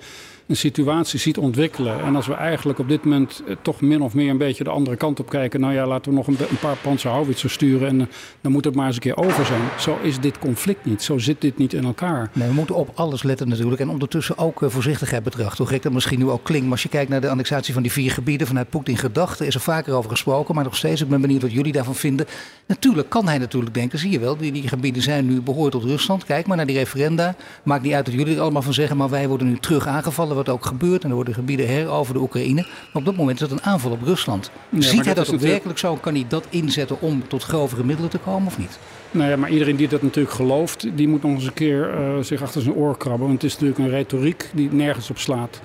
een 0.50 0.56
situatie 0.56 1.20
ziet 1.20 1.38
ontwikkelen. 1.38 2.04
En 2.04 2.16
als 2.16 2.28
we 2.28 2.34
eigenlijk 2.34 2.80
op 2.80 2.88
dit 2.88 3.04
moment 3.04 3.44
eh, 3.48 3.56
toch 3.62 3.82
min 3.82 4.02
of 4.02 4.14
meer 4.14 4.30
een 4.30 4.38
beetje 4.38 4.64
de 4.64 4.70
andere 4.70 4.96
kant 4.96 5.20
op 5.20 5.30
kijken. 5.30 5.60
Nou 5.60 5.74
ja, 5.74 5.88
laten 5.88 6.12
we 6.12 6.18
nog 6.18 6.28
een, 6.28 6.38
een 6.40 6.60
paar 6.60 6.78
panzerhouwitsen 6.82 7.50
sturen 7.50 7.88
en 7.88 8.00
uh, 8.00 8.06
dan 8.42 8.52
moet 8.52 8.66
het 8.66 8.76
maar 8.76 8.86
eens 8.86 8.96
een 8.96 9.02
keer 9.02 9.18
over 9.18 9.46
zijn. 9.46 9.62
Zo 9.80 9.98
is 10.02 10.20
dit 10.20 10.40
conflict 10.40 10.86
niet. 10.86 11.04
Zo 11.04 11.18
zit 11.18 11.42
dit 11.42 11.58
niet 11.58 11.74
in 11.74 11.84
elkaar. 11.84 12.30
Nee, 12.34 12.48
we 12.48 12.54
moeten 12.54 12.76
op 12.76 12.92
alles 12.94 13.24
letten 13.24 13.48
natuurlijk. 13.48 13.82
En 13.82 13.90
ondertussen 13.90 14.38
ook 14.38 14.62
uh, 14.62 14.70
voorzichtigheid 14.70 15.24
betrachten. 15.24 15.58
Hoe 15.58 15.74
gek 15.74 15.84
dat 15.84 15.92
misschien 15.92 16.20
nu 16.20 16.30
ook 16.30 16.44
klinkt. 16.44 16.64
Maar 16.64 16.74
als 16.74 16.84
je 16.84 16.90
kijkt 16.90 17.10
naar 17.10 17.22
de 17.22 17.30
annexatie 17.30 17.74
van 17.74 17.82
die 17.82 17.92
vier 17.92 18.12
gebieden 18.12 18.48
vanuit 18.48 18.70
Poetin 18.70 18.98
gedachten, 18.98 19.46
is 19.46 19.56
er 19.56 19.62
vaker 19.62 19.94
over 19.94 20.10
gesproken. 20.10 20.56
Maar 20.56 20.64
nog 20.64 20.76
steeds, 20.76 21.02
ik 21.02 21.10
ben 21.10 21.22
benieuwd 21.22 21.42
wat 21.42 21.52
jullie 21.52 21.72
daarvan 21.72 21.96
vinden. 21.96 22.26
Natuurlijk 22.66 23.10
kan 23.10 23.28
hij 23.28 23.38
natuurlijk 23.38 23.74
denken, 23.74 24.00
zie 24.00 24.12
je 24.12 24.20
wel, 24.20 24.38
die, 24.38 24.52
die 24.52 24.68
gebieden 24.68 25.02
zijn 25.02 25.26
nu 25.26 25.42
behoord 25.42 25.72
tot 25.72 25.84
Rusland. 25.84 26.24
Kijk 26.24 26.48
maar 26.48 26.58
naar 26.58 26.66
die 26.66 26.78
referenda. 26.78 27.36
Maakt 27.64 27.84
niet 27.84 27.94
uit 27.94 28.06
dat 28.06 28.14
jullie 28.14 28.36
er 28.36 28.42
allemaal 28.42 28.62
van 28.62 28.74
zeggen, 28.74 28.98
maar 28.98 29.10
wij 29.10 29.28
worden 29.28 29.48
nu 29.48 29.58
terug 29.58 29.88
aangevallen 29.88 30.38
wat 30.46 30.50
ook 30.50 30.66
gebeurt. 30.66 31.04
En 31.04 31.10
er 31.10 31.16
worden 31.16 31.34
gebieden 31.34 31.68
heroverd 31.68 32.18
de 32.18 32.24
Oekraïne. 32.24 32.62
Maar 32.62 32.90
op 32.94 33.06
dat 33.06 33.16
moment 33.16 33.42
is 33.42 33.48
dat 33.48 33.58
een 33.58 33.66
aanval 33.66 33.92
op 33.92 34.04
Rusland. 34.04 34.52
Ziet 34.78 35.06
hij 35.06 35.14
dat, 35.14 35.34
ook 35.34 35.40
werkelijk 35.40 35.80
zo? 35.80 35.96
Kan 35.96 36.14
hij 36.14 36.26
dat 36.28 36.46
inzetten 36.50 37.02
om 37.02 37.28
tot 37.28 37.44
grovere 37.44 37.84
middelen 37.84 38.10
te 38.12 38.18
komen 38.18 38.48
of 38.48 38.58
niet? 38.58 38.80
Nou 39.12 39.30
ja, 39.30 39.38
maar 39.38 39.50
iedereen 39.50 39.76
die 39.76 39.88
dat 39.88 40.02
natuurlijk 40.02 40.36
gelooft, 40.36 40.88
die 40.96 41.08
moet 41.08 41.22
nog 41.22 41.32
eens 41.32 41.46
een 41.46 41.54
keer 41.54 42.00
uh, 42.00 42.20
zich 42.22 42.42
achter 42.42 42.62
zijn 42.62 42.76
oor 42.76 42.98
krabben. 42.98 43.28
Want 43.28 43.42
het 43.42 43.52
is 43.52 43.60
natuurlijk 43.60 43.80
een 43.80 43.90
retoriek 43.90 44.50
die 44.54 44.70
nergens 44.72 45.10
op 45.10 45.18
slaat. 45.18 45.60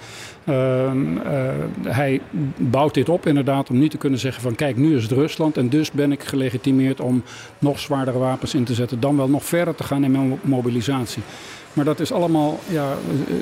Uh, 0.49 0.55
uh, 0.55 1.51
hij 1.83 2.21
bouwt 2.57 2.95
dit 2.95 3.09
op 3.09 3.27
inderdaad 3.27 3.71
om 3.71 3.79
niet 3.79 3.91
te 3.91 3.97
kunnen 3.97 4.19
zeggen 4.19 4.43
van 4.43 4.55
kijk, 4.55 4.77
nu 4.77 4.97
is 4.97 5.03
het 5.03 5.13
Rusland 5.13 5.57
en 5.57 5.69
dus 5.69 5.91
ben 5.91 6.13
ik 6.13 6.23
gelegitimeerd 6.23 7.01
om 7.01 7.23
nog 7.59 7.79
zwaardere 7.79 8.19
wapens 8.19 8.55
in 8.55 8.65
te 8.65 8.75
zetten. 8.75 9.01
Dan 9.01 9.17
wel 9.17 9.29
nog 9.29 9.45
verder 9.45 9.75
te 9.75 9.85
gaan 9.85 10.05
in 10.05 10.11
mijn 10.11 10.39
mobilisatie. 10.43 11.23
Maar 11.73 11.85
dat 11.85 12.01
is 12.01 12.13
allemaal, 12.13 12.61
ja, 12.69 12.97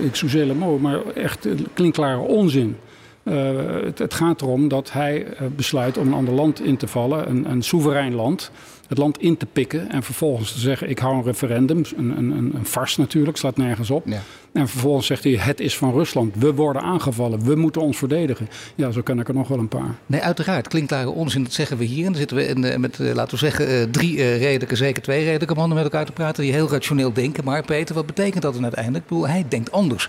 excuseer 0.05 0.57
mooi, 0.57 0.81
maar 0.81 1.07
echt 1.15 1.49
klinkklare 1.75 2.19
onzin. 2.19 2.77
Uh, 3.25 3.51
het, 3.85 3.99
het, 3.99 4.15
gaat 4.15 4.41
erom 4.41 4.69
dat 4.69 4.93
hij 4.93 5.27
uh, 5.27 5.49
besluit 5.57 5.99
om 5.99 6.07
een 6.07 6.15
ander 6.15 6.35
land 6.35 6.65
in 6.65 6.77
te 6.77 6.87
vallen, 6.87 7.31
een, 7.31 7.51
een 7.51 7.63
soeverein 7.63 8.15
land 8.15 8.51
het 8.93 9.01
land 9.01 9.19
in 9.19 9.37
te 9.37 9.47
pikken 9.47 9.91
en 9.91 10.03
vervolgens 10.03 10.53
te 10.53 10.59
zeggen: 10.59 10.91
ik 10.91 10.99
hou 10.99 11.17
een 11.17 11.23
referendum, 11.23 11.83
een, 11.97 12.19
een, 12.19 12.53
een 12.55 12.67
fars 12.67 12.97
natuurlijk, 12.97 13.37
slaat 13.37 13.57
nergens 13.57 13.91
op. 13.91 14.07
Ja. 14.07 14.21
En 14.53 14.69
vervolgens 14.69 15.07
zegt 15.07 15.25
hij: 15.25 15.33
het 15.33 15.61
is 15.61 15.77
van 15.77 15.93
Rusland, 15.93 16.35
we 16.37 16.55
worden 16.55 16.83
aangevallen, 16.83 17.45
we 17.45 17.55
moeten 17.55 17.83
ons 17.83 17.97
verdedigen. 17.97 18.49
Ja, 18.75 18.91
zo 18.91 19.03
ken 19.03 19.19
ik 19.19 19.29
er 19.29 19.35
nog 19.35 19.49
wel 19.49 19.59
een 19.59 19.69
paar. 19.69 19.95
Nee, 20.07 20.21
uiteraard. 20.21 20.69
Klinkt 20.69 20.89
daar 20.89 21.07
onzin, 21.07 21.43
dat 21.43 21.53
zeggen 21.53 21.77
we 21.77 21.85
hier. 21.85 22.07
En 22.07 22.13
dan 22.13 22.21
zitten 22.21 22.37
we 22.37 22.47
in, 22.47 22.65
eh, 22.65 22.79
met, 22.79 23.01
eh, 23.01 23.15
laten 23.15 23.33
we 23.33 23.37
zeggen, 23.37 23.69
eh, 23.69 23.83
drie 23.91 24.37
redelijke, 24.37 24.77
zeker 24.77 25.03
twee 25.03 25.25
redelijke 25.25 25.55
mannen 25.55 25.77
met 25.77 25.85
elkaar 25.85 26.07
te 26.07 26.13
praten 26.13 26.43
die 26.43 26.53
heel 26.53 26.71
rationeel 26.71 27.13
denken. 27.13 27.45
Maar 27.45 27.65
Peter, 27.65 27.95
wat 27.95 28.07
betekent 28.07 28.43
dat 28.43 28.55
dan 28.55 28.63
uiteindelijk? 28.63 29.05
Ik 29.05 29.11
bedoel, 29.11 29.29
hij 29.29 29.45
denkt 29.49 29.73
anders. 29.73 30.09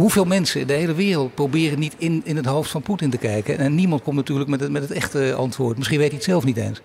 Hoeveel 0.00 0.24
mensen 0.24 0.60
in 0.60 0.66
de 0.66 0.72
hele 0.72 0.94
wereld 0.94 1.34
proberen 1.34 1.78
niet 1.78 1.94
in, 1.98 2.20
in 2.24 2.36
het 2.36 2.46
hoofd 2.46 2.70
van 2.70 2.82
Poetin 2.82 3.10
te 3.10 3.16
kijken? 3.16 3.58
En 3.58 3.74
niemand 3.74 4.02
komt 4.02 4.16
natuurlijk 4.16 4.48
met 4.48 4.60
het, 4.60 4.70
met 4.70 4.82
het 4.82 4.90
echte 4.90 5.34
antwoord. 5.34 5.76
Misschien 5.76 5.98
weet 5.98 6.08
hij 6.08 6.16
het 6.16 6.26
zelf 6.26 6.44
niet 6.44 6.56
eens. 6.56 6.82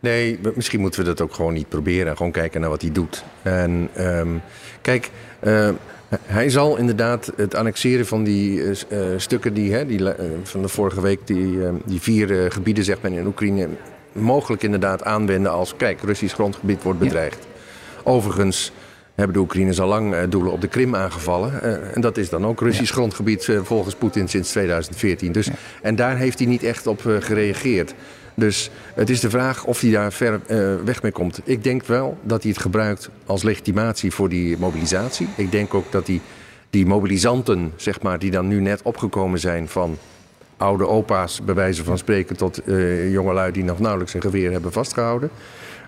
Nee, 0.00 0.38
misschien 0.54 0.80
moeten 0.80 1.00
we 1.00 1.06
dat 1.06 1.20
ook 1.20 1.34
gewoon 1.34 1.52
niet 1.52 1.68
proberen. 1.68 2.06
En 2.06 2.16
gewoon 2.16 2.32
kijken 2.32 2.60
naar 2.60 2.70
wat 2.70 2.82
hij 2.82 2.92
doet. 2.92 3.24
En 3.42 3.88
um, 3.98 4.42
kijk, 4.80 5.10
uh, 5.42 5.68
hij 6.22 6.50
zal 6.50 6.76
inderdaad 6.76 7.32
het 7.36 7.54
annexeren 7.54 8.06
van 8.06 8.24
die 8.24 8.58
uh, 8.58 8.74
stukken 9.16 9.54
die, 9.54 9.72
hè, 9.72 9.86
die 9.86 10.00
van 10.42 10.62
de 10.62 10.68
vorige 10.68 11.00
week, 11.00 11.26
die, 11.26 11.58
die 11.84 12.00
vier 12.00 12.52
gebieden 12.52 12.84
zeg 12.84 13.00
maar, 13.00 13.12
in 13.12 13.26
Oekraïne, 13.26 13.68
mogelijk 14.12 14.62
inderdaad 14.62 15.04
aanwenden 15.04 15.52
als, 15.52 15.76
kijk, 15.76 16.02
Russisch 16.02 16.34
grondgebied 16.34 16.82
wordt 16.82 16.98
bedreigd. 16.98 17.46
Overigens 18.02 18.72
hebben 19.16 19.34
de 19.34 19.42
Oekraïners 19.42 19.80
al 19.80 19.88
lang 19.88 20.28
doelen 20.28 20.52
op 20.52 20.60
de 20.60 20.68
Krim 20.68 20.94
aangevallen. 20.94 21.62
en 21.94 22.00
dat 22.00 22.16
is 22.16 22.28
dan 22.28 22.46
ook 22.46 22.60
Russisch 22.60 22.92
grondgebied 22.92 23.50
volgens 23.62 23.94
Poetin 23.94 24.28
sinds 24.28 24.50
2014. 24.50 25.32
Dus, 25.32 25.48
En 25.82 25.96
daar 25.96 26.16
heeft 26.16 26.38
hij 26.38 26.48
niet 26.48 26.62
echt 26.62 26.86
op 26.86 27.00
gereageerd. 27.20 27.94
Dus 28.36 28.70
het 28.94 29.10
is 29.10 29.20
de 29.20 29.30
vraag 29.30 29.64
of 29.64 29.80
hij 29.80 29.90
daar 29.90 30.12
ver 30.12 30.40
uh, 30.46 30.74
weg 30.84 31.02
mee 31.02 31.12
komt. 31.12 31.40
Ik 31.44 31.64
denk 31.64 31.84
wel 31.84 32.18
dat 32.22 32.42
hij 32.42 32.50
het 32.50 32.60
gebruikt 32.60 33.10
als 33.26 33.42
legitimatie 33.42 34.10
voor 34.10 34.28
die 34.28 34.58
mobilisatie. 34.58 35.28
Ik 35.36 35.50
denk 35.50 35.74
ook 35.74 35.92
dat 35.92 36.06
hij 36.06 36.20
die 36.70 36.86
mobilisanten, 36.86 37.72
zeg 37.76 38.02
maar, 38.02 38.18
die 38.18 38.30
dan 38.30 38.48
nu 38.48 38.60
net 38.60 38.82
opgekomen 38.82 39.38
zijn 39.38 39.68
van 39.68 39.98
oude 40.56 40.86
opa's, 40.86 41.40
bij 41.44 41.54
wijze 41.54 41.84
van 41.84 41.98
spreken, 41.98 42.36
tot 42.36 42.68
uh, 42.68 43.12
jongelui 43.12 43.52
die 43.52 43.64
nog 43.64 43.78
nauwelijks 43.78 44.14
een 44.14 44.20
geweer 44.20 44.52
hebben 44.52 44.72
vastgehouden. 44.72 45.30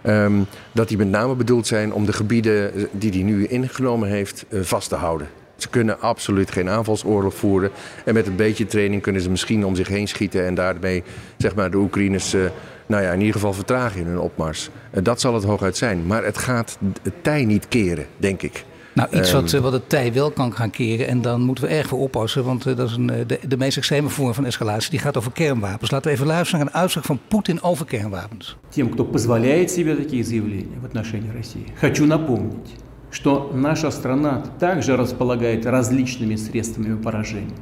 Um, 0.07 0.47
dat 0.73 0.89
die 0.89 0.97
met 0.97 1.09
name 1.09 1.35
bedoeld 1.35 1.67
zijn 1.67 1.93
om 1.93 2.07
de 2.07 2.13
gebieden 2.13 2.75
eh, 2.75 2.85
die 2.93 3.11
hij 3.11 3.23
nu 3.23 3.47
ingenomen 3.47 4.09
heeft 4.09 4.45
uh, 4.49 4.63
vast 4.63 4.89
te 4.89 4.95
houden. 4.95 5.29
Ze 5.57 5.69
kunnen 5.69 6.01
absoluut 6.01 6.51
geen 6.51 6.69
aanvalsoorlog 6.69 7.35
voeren. 7.35 7.71
En 8.05 8.15
met 8.15 8.27
een 8.27 8.37
beetje 8.37 8.67
training 8.67 9.03
kunnen 9.03 9.23
ze 9.23 9.31
misschien 9.31 9.65
om 9.65 9.77
zich 9.77 9.89
heen 9.89 10.09
schieten 10.09 10.47
en 10.47 10.55
daarmee 10.55 11.03
zeg 11.37 11.55
maar, 11.55 11.71
de 11.71 11.77
Oekraïners 11.77 12.35
uh, 12.35 12.45
nou 12.87 13.03
ja, 13.03 13.13
in 13.13 13.19
ieder 13.19 13.35
geval 13.35 13.53
vertragen 13.53 14.01
in 14.01 14.07
hun 14.07 14.19
opmars. 14.19 14.71
Dat 15.03 15.21
zal 15.21 15.35
het 15.35 15.45
hooguit 15.45 15.77
zijn. 15.77 16.07
Maar 16.07 16.25
het 16.25 16.39
gaat 16.39 16.79
het 17.03 17.15
tij 17.23 17.45
niet 17.45 17.69
keren, 17.69 18.07
denk 18.17 18.43
ik. 18.43 18.65
Nou, 18.98 19.10
iets 19.12 19.32
wat, 19.32 19.52
um, 19.52 19.62
wat 19.62 19.74
het 19.74 19.90
tij 19.90 20.14
wel 20.14 20.32
kan 20.32 20.54
gaan 20.54 20.70
keren. 20.70 21.08
En 21.08 21.22
dan 21.22 21.42
moeten 21.42 21.64
we 21.64 21.70
erg 21.70 21.88
voor 21.88 22.00
oppassen. 22.00 22.44
Want 22.44 22.68
uh, 22.68 22.76
dat 22.76 22.90
is 22.90 22.96
een, 22.96 23.08
de, 23.28 23.40
de 23.48 23.58
meest 23.58 23.78
extreme 23.78 24.10
vorm 24.10 24.34
van 24.34 24.46
escalatie. 24.46 24.90
Die 24.90 25.00
gaat 25.00 25.18
over 25.18 25.32
kernwapens. 25.32 25.92
Laten 25.92 26.08
we 26.08 26.14
even 26.14 26.28
luisteren 26.28 26.66
naar 26.66 26.74
een 26.74 26.82
uitspraak 26.82 27.06
van 27.06 27.20
Poetin 27.28 27.64
over 27.64 27.86
kernwapens. 27.86 28.58
Тем, 28.70 28.90
кто 28.90 29.04
позволяет 29.06 29.72
себе 29.72 29.96
такие 29.96 30.24
заявления 30.24 30.80
в 30.82 30.86
отношении 30.86 31.32
России, 31.32 31.66
хочу 31.80 32.06
напомнить, 32.06 32.76
что 33.10 33.52
наша 33.54 33.92
страна 33.92 34.44
также 34.60 34.96
располагает 34.96 35.66
различными 35.66 36.36
средствами 36.36 36.96
поражения, 36.96 37.60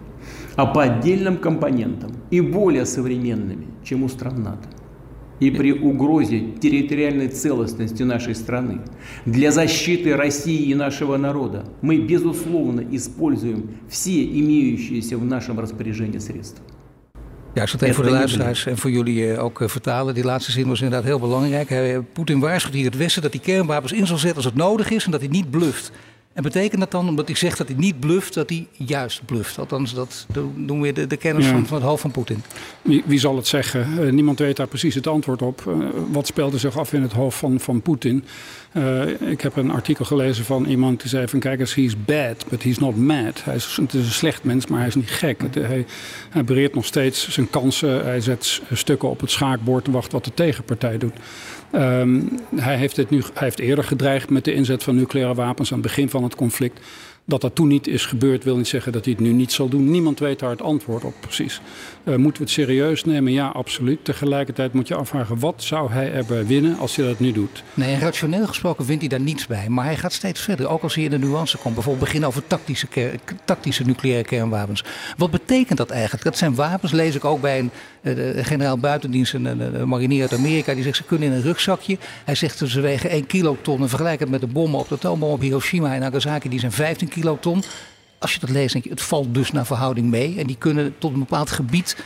а 0.55 0.65
по 0.65 0.81
отдельным 0.83 1.37
компонентам 1.37 2.11
и 2.31 2.41
более 2.41 2.85
современными, 2.85 3.67
чем 3.83 4.03
у 4.03 4.09
стран 4.09 4.43
НАТО. 4.43 4.67
И 5.38 5.50
при 5.50 5.72
угрозе 5.72 6.40
территориальной 6.60 7.28
целостности 7.28 8.02
нашей 8.02 8.34
страны 8.34 8.80
для 9.26 9.52
защиты 9.52 10.16
России 10.16 10.70
и 10.70 10.74
нашего 10.74 11.18
народа 11.18 11.66
мы, 11.82 11.98
безусловно, 11.98 12.82
используем 12.90 13.70
все 13.88 14.24
имеющиеся 14.24 15.18
в 15.18 15.24
нашем 15.24 15.60
распоряжении 15.60 16.18
sredства. 16.18 16.64
Ja, 17.56 17.62
ik 17.62 17.68
zal 17.68 17.80
het 17.80 17.88
even 17.88 17.94
voor 17.94 18.12
de 18.12 18.18
luisteraars 18.18 18.66
en 18.66 18.78
voor 18.78 18.90
jullie 18.90 19.32
eh, 19.32 19.44
ook 19.44 19.60
eh, 19.60 19.68
vertalen. 19.68 20.14
Die 20.14 20.24
laatste 20.24 20.50
zin 20.50 20.68
was 20.68 20.80
inderdaad 20.80 21.06
heel 21.06 21.20
belangrijk. 21.20 21.70
Eh, 21.70 21.98
Poetin 22.12 22.40
waarschuwt 22.40 22.74
hier 22.74 22.84
het 22.84 22.96
Westen 22.96 23.22
dat 23.22 23.32
hij 23.32 23.40
kernwapens 23.40 23.92
in 23.92 24.06
zal 24.06 24.18
zetten 24.18 24.36
als 24.36 24.44
het 24.44 24.54
nodig 24.54 24.90
is 24.90 25.04
en 25.04 25.10
dat 25.10 25.20
hij 25.20 25.28
niet 25.28 25.50
bluft. 25.50 25.92
En 26.36 26.42
betekent 26.42 26.80
dat 26.80 26.90
dan, 26.90 27.08
omdat 27.08 27.26
hij 27.26 27.36
zegt 27.36 27.58
dat 27.58 27.68
hij 27.68 27.76
niet 27.76 28.00
bluft, 28.00 28.34
dat 28.34 28.48
hij 28.48 28.66
juist 28.72 29.24
bluft? 29.24 29.58
Althans, 29.58 29.94
dat 29.94 30.26
doen 30.54 30.80
we 30.80 30.92
de, 30.92 31.06
de 31.06 31.16
kennis 31.16 31.46
van, 31.46 31.66
van, 31.66 31.76
het 31.76 31.86
hoofd 31.86 32.00
van 32.00 32.10
Poetin. 32.10 32.42
Wie, 32.82 33.02
wie, 33.06 33.18
zal 33.18 33.36
het 33.36 33.46
zeggen? 33.46 34.14
niemand 34.14 34.38
weet 34.38 34.56
daar 34.56 34.66
precies 34.66 34.94
het 34.94 35.06
antwoord 35.06 35.42
op. 35.42 35.62
wat 36.10 36.26
speelde 36.26 36.58
zich 36.58 36.78
af 36.78 36.92
in 36.92 37.02
het 37.02 37.12
hoofd 37.12 37.38
van, 37.38 37.60
van 37.60 37.82
Poetin? 37.82 38.24
Uh, 38.72 39.20
ik 39.30 39.40
heb 39.40 39.56
een 39.56 39.70
artikel 39.70 40.04
gelezen 40.04 40.44
van 40.44 40.64
iemand 40.64 41.00
die 41.00 41.08
zei 41.08 41.28
van 41.28 41.38
kijk 41.38 41.60
eens, 41.60 41.74
he's 41.74 42.04
bad, 42.04 42.44
but 42.48 42.62
he's 42.62 42.78
not 42.78 42.96
mad. 42.96 43.44
Hij 43.44 43.54
is, 43.54 43.78
het 43.80 43.94
is 43.94 44.06
een 44.06 44.12
slecht 44.12 44.44
mens, 44.44 44.66
maar 44.66 44.78
hij 44.78 44.88
is 44.88 44.94
niet 44.94 45.10
gek. 45.10 45.42
hij, 45.54 45.86
hij 46.30 46.44
bereert 46.44 46.74
nog 46.74 46.84
steeds 46.84 47.28
zijn 47.28 47.50
kansen. 47.50 48.04
Hij 48.04 48.20
zet 48.20 48.62
stukken 48.72 49.08
op 49.08 49.20
het 49.20 49.30
schaakbord 49.30 49.86
en 49.86 49.92
wacht 49.92 50.12
wat 50.12 50.24
de 50.24 50.34
tegenpartij 50.34 50.98
doet. 50.98 51.14
Um, 51.72 52.40
hij, 52.54 52.76
heeft 52.76 52.96
dit 52.96 53.10
nu, 53.10 53.18
hij 53.18 53.42
heeft 53.42 53.58
eerder 53.58 53.84
gedreigd 53.84 54.30
met 54.30 54.44
de 54.44 54.54
inzet 54.54 54.82
van 54.82 54.96
nucleaire 54.96 55.34
wapens 55.34 55.72
aan 55.72 55.78
het 55.78 55.86
begin 55.86 56.10
van 56.10 56.22
het 56.22 56.34
conflict. 56.34 56.80
Dat 57.28 57.40
dat 57.40 57.54
toen 57.54 57.68
niet 57.68 57.86
is 57.86 58.06
gebeurd 58.06 58.44
wil 58.44 58.56
niet 58.56 58.68
zeggen 58.68 58.92
dat 58.92 59.04
hij 59.04 59.14
het 59.14 59.22
nu 59.22 59.32
niet 59.32 59.52
zal 59.52 59.68
doen. 59.68 59.90
Niemand 59.90 60.18
weet 60.18 60.38
daar 60.38 60.50
het 60.50 60.62
antwoord 60.62 61.04
op 61.04 61.14
precies. 61.20 61.60
Uh, 62.04 62.14
moeten 62.14 62.42
we 62.42 62.48
het 62.48 62.58
serieus 62.58 63.04
nemen? 63.04 63.32
Ja, 63.32 63.48
absoluut. 63.48 64.04
Tegelijkertijd 64.04 64.72
moet 64.72 64.88
je 64.88 64.94
afvragen, 64.94 65.38
wat 65.38 65.62
zou 65.62 65.90
hij 65.90 66.12
erbij 66.12 66.46
winnen 66.46 66.78
als 66.78 66.96
hij 66.96 67.06
dat 67.06 67.18
nu 67.18 67.32
doet? 67.32 67.62
Nee, 67.74 67.98
rationeel 67.98 68.46
gesproken 68.46 68.84
vindt 68.84 69.00
hij 69.00 69.10
daar 69.10 69.20
niets 69.20 69.46
bij. 69.46 69.68
Maar 69.68 69.84
hij 69.84 69.96
gaat 69.96 70.12
steeds 70.12 70.40
verder, 70.40 70.68
ook 70.68 70.82
als 70.82 70.94
hij 70.94 71.04
in 71.04 71.10
de 71.10 71.18
nuance 71.18 71.58
komt. 71.58 71.74
Bijvoorbeeld 71.74 72.04
beginnen 72.04 72.28
over 72.28 72.46
tactische, 72.46 72.86
tactische 73.44 73.84
nucleaire 73.84 74.24
kernwapens. 74.24 74.84
Wat 75.16 75.30
betekent 75.30 75.78
dat 75.78 75.90
eigenlijk? 75.90 76.24
Dat 76.24 76.38
zijn 76.38 76.54
wapens, 76.54 76.92
lees 76.92 77.14
ik 77.14 77.24
ook 77.24 77.40
bij 77.40 77.58
een 77.58 77.70
de 78.14 78.44
generaal 78.44 78.78
buitendienst, 78.78 79.34
een, 79.34 79.44
een, 79.44 79.88
marinier 79.88 80.22
uit 80.22 80.34
Amerika. 80.34 80.74
Die 80.74 80.82
zegt, 80.82 80.96
ze 80.96 81.04
kunnen 81.04 81.28
in 81.28 81.34
een 81.34 81.42
rugzakje. 81.42 81.98
Hij 82.24 82.34
zegt, 82.34 82.58
ze 82.58 82.80
wegen 82.80 83.10
1 83.10 83.26
kiloton. 83.26 83.82
En 83.82 83.88
vergelijk 83.88 84.20
het 84.20 84.30
met 84.30 84.40
de 84.40 84.46
bommen 84.46 84.80
op 84.80 84.88
de 84.88 84.94
atoombom 84.94 85.30
op 85.30 85.40
Hiroshima 85.40 85.94
en 85.94 86.00
Nagasaki. 86.00 86.48
Die 86.48 86.60
zijn 86.60 86.72
15 86.72 87.08
kiloton. 87.08 87.62
Als 88.18 88.34
je 88.34 88.40
dat 88.40 88.50
leest, 88.50 88.72
denk 88.72 88.84
je, 88.84 88.90
het 88.90 89.02
valt 89.02 89.34
dus 89.34 89.52
naar 89.52 89.66
verhouding 89.66 90.10
mee. 90.10 90.38
En 90.38 90.46
die 90.46 90.56
kunnen 90.58 90.94
tot 90.98 91.12
een 91.12 91.18
bepaald 91.18 91.50
gebied 91.50 91.96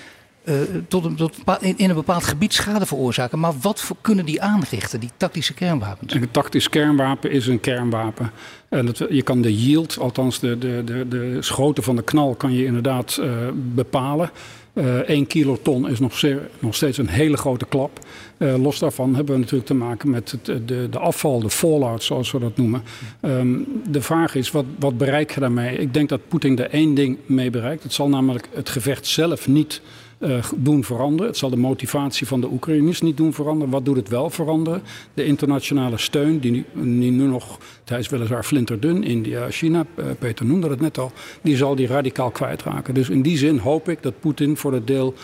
uh, 0.45 0.61
tot 0.89 1.05
een, 1.05 1.17
tot 1.17 1.37
in, 1.61 1.89
een 1.89 1.95
bepaald 1.95 2.25
gebied 2.25 2.53
schade 2.53 2.87
veroorzaken. 2.87 3.39
Maar 3.39 3.53
wat 3.61 3.81
voor 3.81 3.97
kunnen 4.01 4.25
die 4.25 4.43
aanrichten, 4.43 5.01
die 5.01 5.11
tactische 5.17 5.55
kernwapens? 5.55 6.15
Een 6.15 6.31
tactisch 6.31 6.69
kernwapen 6.69 7.31
is 7.31 7.47
een 7.47 7.61
kernwapen. 7.61 8.31
En 8.69 8.87
dat, 8.87 8.99
je 9.09 9.23
kan 9.23 9.43
de 9.43 9.57
yield, 9.57 9.99
althans 9.99 10.41
de, 10.41 10.59
de, 10.59 10.83
de, 10.85 11.09
de 11.09 11.37
schoten 11.41 11.83
van 11.83 11.97
de 11.97 12.03
knal, 12.03 12.35
kan 12.35 12.53
je 12.53 12.65
inderdaad 12.65 13.19
uh, 13.21 13.31
bepalen. 13.55 14.31
Uh, 14.75 14.95
1 14.97 15.27
kiloton 15.27 15.89
is 15.89 15.99
nog, 15.99 16.23
nog 16.59 16.75
steeds 16.75 16.99
een 16.99 17.09
hele 17.09 17.37
grote 17.37 17.67
klap. 17.67 17.99
Uh, 18.39 18.63
los 18.63 18.79
daarvan 18.79 19.15
hebben 19.15 19.35
we 19.35 19.41
natuurlijk 19.41 19.67
te 19.67 19.75
maken 19.75 20.11
met 20.11 20.31
het, 20.31 20.69
de, 20.69 20.89
de 20.91 20.99
afval, 20.99 21.41
de 21.41 21.51
fallout 21.51 22.03
zoals 22.03 22.31
we 22.31 22.39
dat 22.39 22.57
noemen. 22.57 22.83
Um, 23.23 23.67
de 23.91 24.03
vraag 24.03 24.35
is, 24.35 24.51
wat, 24.51 24.65
wat 24.79 24.99
bereik 24.99 25.35
je 25.35 25.41
daarmee? 25.41 25.79
Ik 25.79 25.95
denk 25.95 26.09
dat 26.09 26.29
Poetin 26.29 26.59
er 26.59 26.71
één 26.71 26.95
ding 26.95 27.19
mee 27.27 27.51
bereikt. 27.51 27.83
Het 27.83 27.93
zal 27.93 28.09
namelijk 28.09 28.49
het 28.55 28.69
gevecht 28.69 29.07
zelf 29.07 29.49
niet 29.49 29.81
uh, 30.21 30.45
doen 30.57 30.85
veranderen. 30.85 31.27
Het 31.27 31.37
zal 31.37 31.51
de 31.51 31.57
motivatie 31.57 32.27
van 32.27 32.41
de 32.41 32.51
Oekraïners 32.51 33.01
niet 33.01 33.17
doen 33.17 33.33
veranderen. 33.33 33.71
Wat 33.71 33.85
doet 33.85 33.97
het 33.97 34.09
wel 34.09 34.31
veranderen? 34.31 34.83
De 35.15 35.25
internationale 35.25 35.99
steun, 35.99 36.39
die 36.39 36.65
nu, 36.73 37.11
nu 37.11 37.27
nog, 37.27 37.59
hij 37.85 37.99
is 37.99 38.09
weliswaar 38.09 38.45
flinterdun, 38.45 39.05
India, 39.05 39.51
China, 39.51 39.87
uh, 39.97 40.05
Peter 40.19 40.47
noemde 40.47 40.69
het 40.69 40.81
net 40.81 40.99
al, 40.99 41.13
die 41.43 41.57
zal 41.57 41.75
die 41.75 41.87
radicaal 41.87 42.31
kwijtraken. 42.31 42.95
Dus 42.95 43.09
in 43.09 43.23
die 43.23 43.39
zin 43.39 43.59
hoop 43.59 43.89
ik 43.89 44.03
dat 44.03 44.21
Poetin 44.21 44.57
voor 44.57 44.73
het 44.73 44.87
deel 44.87 45.15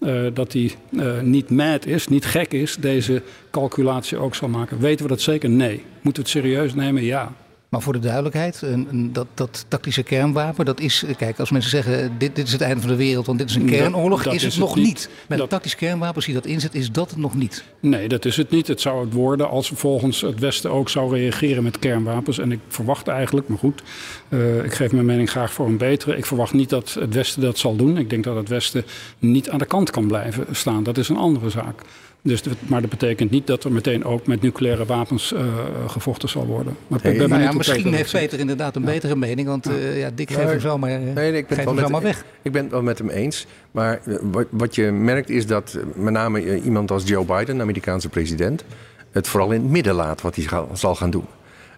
uh, 0.00 0.26
dat 0.34 0.52
hij 0.52 0.74
niet 1.22 1.50
mad 1.50 1.86
is, 1.86 2.08
niet 2.08 2.24
gek 2.24 2.52
is, 2.52 2.76
deze 2.80 3.22
calculatie 3.50 4.18
ook 4.18 4.34
zal 4.34 4.48
maken. 4.48 4.80
Weten 4.80 5.02
we 5.04 5.10
dat 5.10 5.20
zeker? 5.20 5.50
Nee. 5.50 5.82
Moeten 6.00 6.22
we 6.22 6.28
het 6.28 6.44
serieus 6.44 6.74
nemen? 6.74 7.02
Ja. 7.02 7.32
Maar 7.68 7.82
voor 7.82 7.92
de 7.92 7.98
duidelijkheid, 7.98 8.62
dat, 8.92 9.26
dat 9.34 9.64
tactische 9.68 10.02
kernwapen, 10.02 10.64
dat 10.64 10.80
is, 10.80 11.04
kijk, 11.16 11.38
als 11.40 11.50
mensen 11.50 11.70
zeggen 11.70 12.12
dit, 12.18 12.36
dit 12.36 12.46
is 12.46 12.52
het 12.52 12.60
einde 12.60 12.80
van 12.80 12.90
de 12.90 12.96
wereld, 12.96 13.26
want 13.26 13.38
dit 13.38 13.50
is 13.50 13.56
een 13.56 13.66
kernoorlog, 13.66 14.22
dat, 14.22 14.34
is 14.34 14.42
het 14.42 14.58
nog 14.58 14.76
niet. 14.76 15.08
Met 15.28 15.40
een 15.40 15.48
tactisch 15.48 15.74
kernwapen, 15.76 16.14
als 16.14 16.26
je 16.26 16.32
dat 16.32 16.46
inzet, 16.46 16.74
is 16.74 16.92
dat 16.92 17.10
het 17.10 17.18
nog 17.18 17.34
niet. 17.34 17.64
Nee, 17.80 18.08
dat 18.08 18.24
is 18.24 18.36
het 18.36 18.50
niet. 18.50 18.66
Het 18.66 18.80
zou 18.80 19.04
het 19.04 19.12
worden 19.12 19.48
als 19.50 19.70
volgens 19.74 20.20
het 20.20 20.38
Westen 20.38 20.70
ook 20.70 20.88
zou 20.88 21.14
reageren 21.14 21.62
met 21.62 21.78
kernwapens. 21.78 22.38
En 22.38 22.52
ik 22.52 22.60
verwacht 22.68 23.08
eigenlijk, 23.08 23.48
maar 23.48 23.58
goed, 23.58 23.82
uh, 24.28 24.64
ik 24.64 24.74
geef 24.74 24.92
mijn 24.92 25.06
mening 25.06 25.30
graag 25.30 25.52
voor 25.52 25.66
een 25.66 25.76
betere. 25.76 26.16
Ik 26.16 26.26
verwacht 26.26 26.52
niet 26.52 26.68
dat 26.68 26.96
het 27.00 27.14
Westen 27.14 27.40
dat 27.42 27.58
zal 27.58 27.76
doen. 27.76 27.98
Ik 27.98 28.10
denk 28.10 28.24
dat 28.24 28.36
het 28.36 28.48
Westen 28.48 28.84
niet 29.18 29.50
aan 29.50 29.58
de 29.58 29.66
kant 29.66 29.90
kan 29.90 30.06
blijven 30.06 30.46
staan. 30.50 30.82
Dat 30.82 30.98
is 30.98 31.08
een 31.08 31.16
andere 31.16 31.50
zaak. 31.50 31.82
Dus, 32.26 32.42
maar 32.66 32.80
dat 32.80 32.90
betekent 32.90 33.30
niet 33.30 33.46
dat 33.46 33.64
er 33.64 33.72
meteen 33.72 34.04
ook 34.04 34.26
met 34.26 34.42
nucleaire 34.42 34.84
wapens 34.84 35.32
uh, 35.32 35.40
gevochten 35.86 36.28
zal 36.28 36.46
worden. 36.46 36.76
Maar 36.86 36.98
hey, 37.02 37.16
ben 37.16 37.28
nou 37.28 37.42
ja, 37.42 37.52
misschien 37.52 37.94
heeft 37.94 38.12
Peter 38.12 38.38
inderdaad 38.38 38.76
een 38.76 38.82
ja. 38.82 38.88
betere 38.88 39.16
mening. 39.16 39.48
Want 39.48 39.68
uh, 39.68 39.98
ja, 39.98 40.10
Dick, 40.14 40.30
geef 40.30 40.44
hem 40.44 40.60
zo 40.60 40.78
maar, 40.78 40.90
nee, 40.90 41.12
nee, 41.12 41.32
ik 41.32 41.46
ben 41.46 41.56
geef 41.56 41.66
hem 41.66 41.78
zo 41.78 41.88
maar 41.88 42.02
weg. 42.02 42.24
Ik 42.42 42.52
ben 42.52 42.62
het 42.62 42.70
wel 42.70 42.82
met 42.82 42.98
hem 42.98 43.08
eens. 43.08 43.46
Maar 43.70 44.00
wat, 44.22 44.46
wat 44.50 44.74
je 44.74 44.90
merkt 44.90 45.30
is 45.30 45.46
dat 45.46 45.78
met 45.94 46.12
name 46.12 46.62
iemand 46.62 46.90
als 46.90 47.08
Joe 47.08 47.24
Biden, 47.24 47.56
de 47.56 47.62
Amerikaanse 47.62 48.08
president... 48.08 48.64
het 49.10 49.28
vooral 49.28 49.50
in 49.50 49.62
het 49.62 49.70
midden 49.70 49.94
laat 49.94 50.20
wat 50.20 50.36
hij 50.36 50.46
zal 50.72 50.94
gaan 50.94 51.10
doen. 51.10 51.24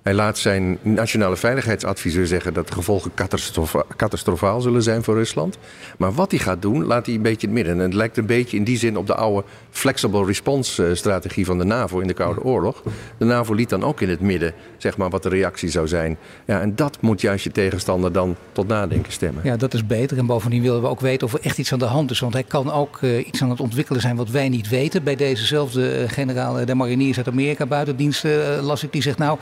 Hij 0.09 0.17
laat 0.17 0.39
zijn 0.39 0.79
nationale 0.83 1.37
veiligheidsadviseur 1.37 2.27
zeggen 2.27 2.55
dat 2.55 2.69
de 2.69 2.73
gevolgen 2.73 3.11
catastrofa 3.15 3.85
catastrofaal 3.97 4.61
zullen 4.61 4.83
zijn 4.83 5.03
voor 5.03 5.15
Rusland. 5.15 5.59
Maar 5.99 6.13
wat 6.13 6.31
hij 6.31 6.41
gaat 6.41 6.63
doen, 6.63 6.85
laat 6.85 7.07
hij 7.07 7.15
een 7.15 7.23
beetje 7.23 7.47
in 7.47 7.55
het 7.55 7.65
midden. 7.65 7.75
En 7.75 7.89
het 7.91 7.95
lijkt 7.95 8.17
een 8.17 8.27
beetje 8.27 8.57
in 8.57 8.65
die 8.65 8.79
zin 8.79 8.97
op 8.97 9.07
de 9.07 9.15
oude 9.15 9.47
flexible 9.71 10.25
response 10.25 10.87
eh, 10.87 10.95
strategie 10.95 11.45
van 11.45 11.59
de 11.59 11.65
NAVO 11.65 11.99
in 11.99 12.07
de 12.07 12.15
Koude 12.15 12.43
Oorlog. 12.43 12.83
De 13.19 13.25
NAVO 13.25 13.55
liet 13.55 13.69
dan 13.69 13.85
ook 13.85 14.01
in 14.01 14.09
het 14.09 14.21
midden, 14.21 14.53
zeg 14.77 14.97
maar, 14.97 15.11
wat 15.11 15.23
de 15.23 15.29
reactie 15.29 15.69
zou 15.69 15.89
zijn. 15.89 16.19
Ja, 16.45 16.61
en 16.61 16.75
dat 16.75 16.99
moet 17.01 17.21
juist 17.21 17.45
je 17.45 17.51
tegenstander 17.51 18.13
dan 18.13 18.37
tot 18.53 18.69
nadenken 18.69 19.13
stemmen. 19.13 19.43
Ja, 19.45 19.57
dat 19.57 19.75
is 19.75 19.87
beter. 19.87 20.19
En 20.19 20.27
bovendien 20.27 20.63
willen 20.63 20.83
we 20.83 20.89
ook 20.89 21.01
weten 21.01 21.27
of 21.27 21.33
er 21.33 21.41
echt 21.41 21.59
iets 21.59 21.73
aan 21.73 21.79
de 21.79 21.85
hand 21.85 22.11
is. 22.11 22.21
Want 22.21 22.33
hij 22.33 22.45
kan 22.45 22.73
ook 22.73 22.99
uh, 23.01 23.27
iets 23.27 23.43
aan 23.43 23.51
het 23.51 23.61
ontwikkelen 23.61 24.01
zijn 24.01 24.17
wat 24.17 24.31
wij 24.31 24.49
niet 24.49 24.69
weten. 24.69 25.03
Bij 25.03 25.17
dezezelfde 25.17 26.03
uh, 26.03 26.09
generaal 26.09 26.65
der 26.65 26.77
mariniers 26.77 27.17
uit 27.17 27.29
Amerika, 27.29 27.67
buitendienst, 27.67 28.25
las 28.61 28.83
ik, 28.83 28.93
die 28.93 29.03
zegt 29.03 29.19
nou, 29.19 29.39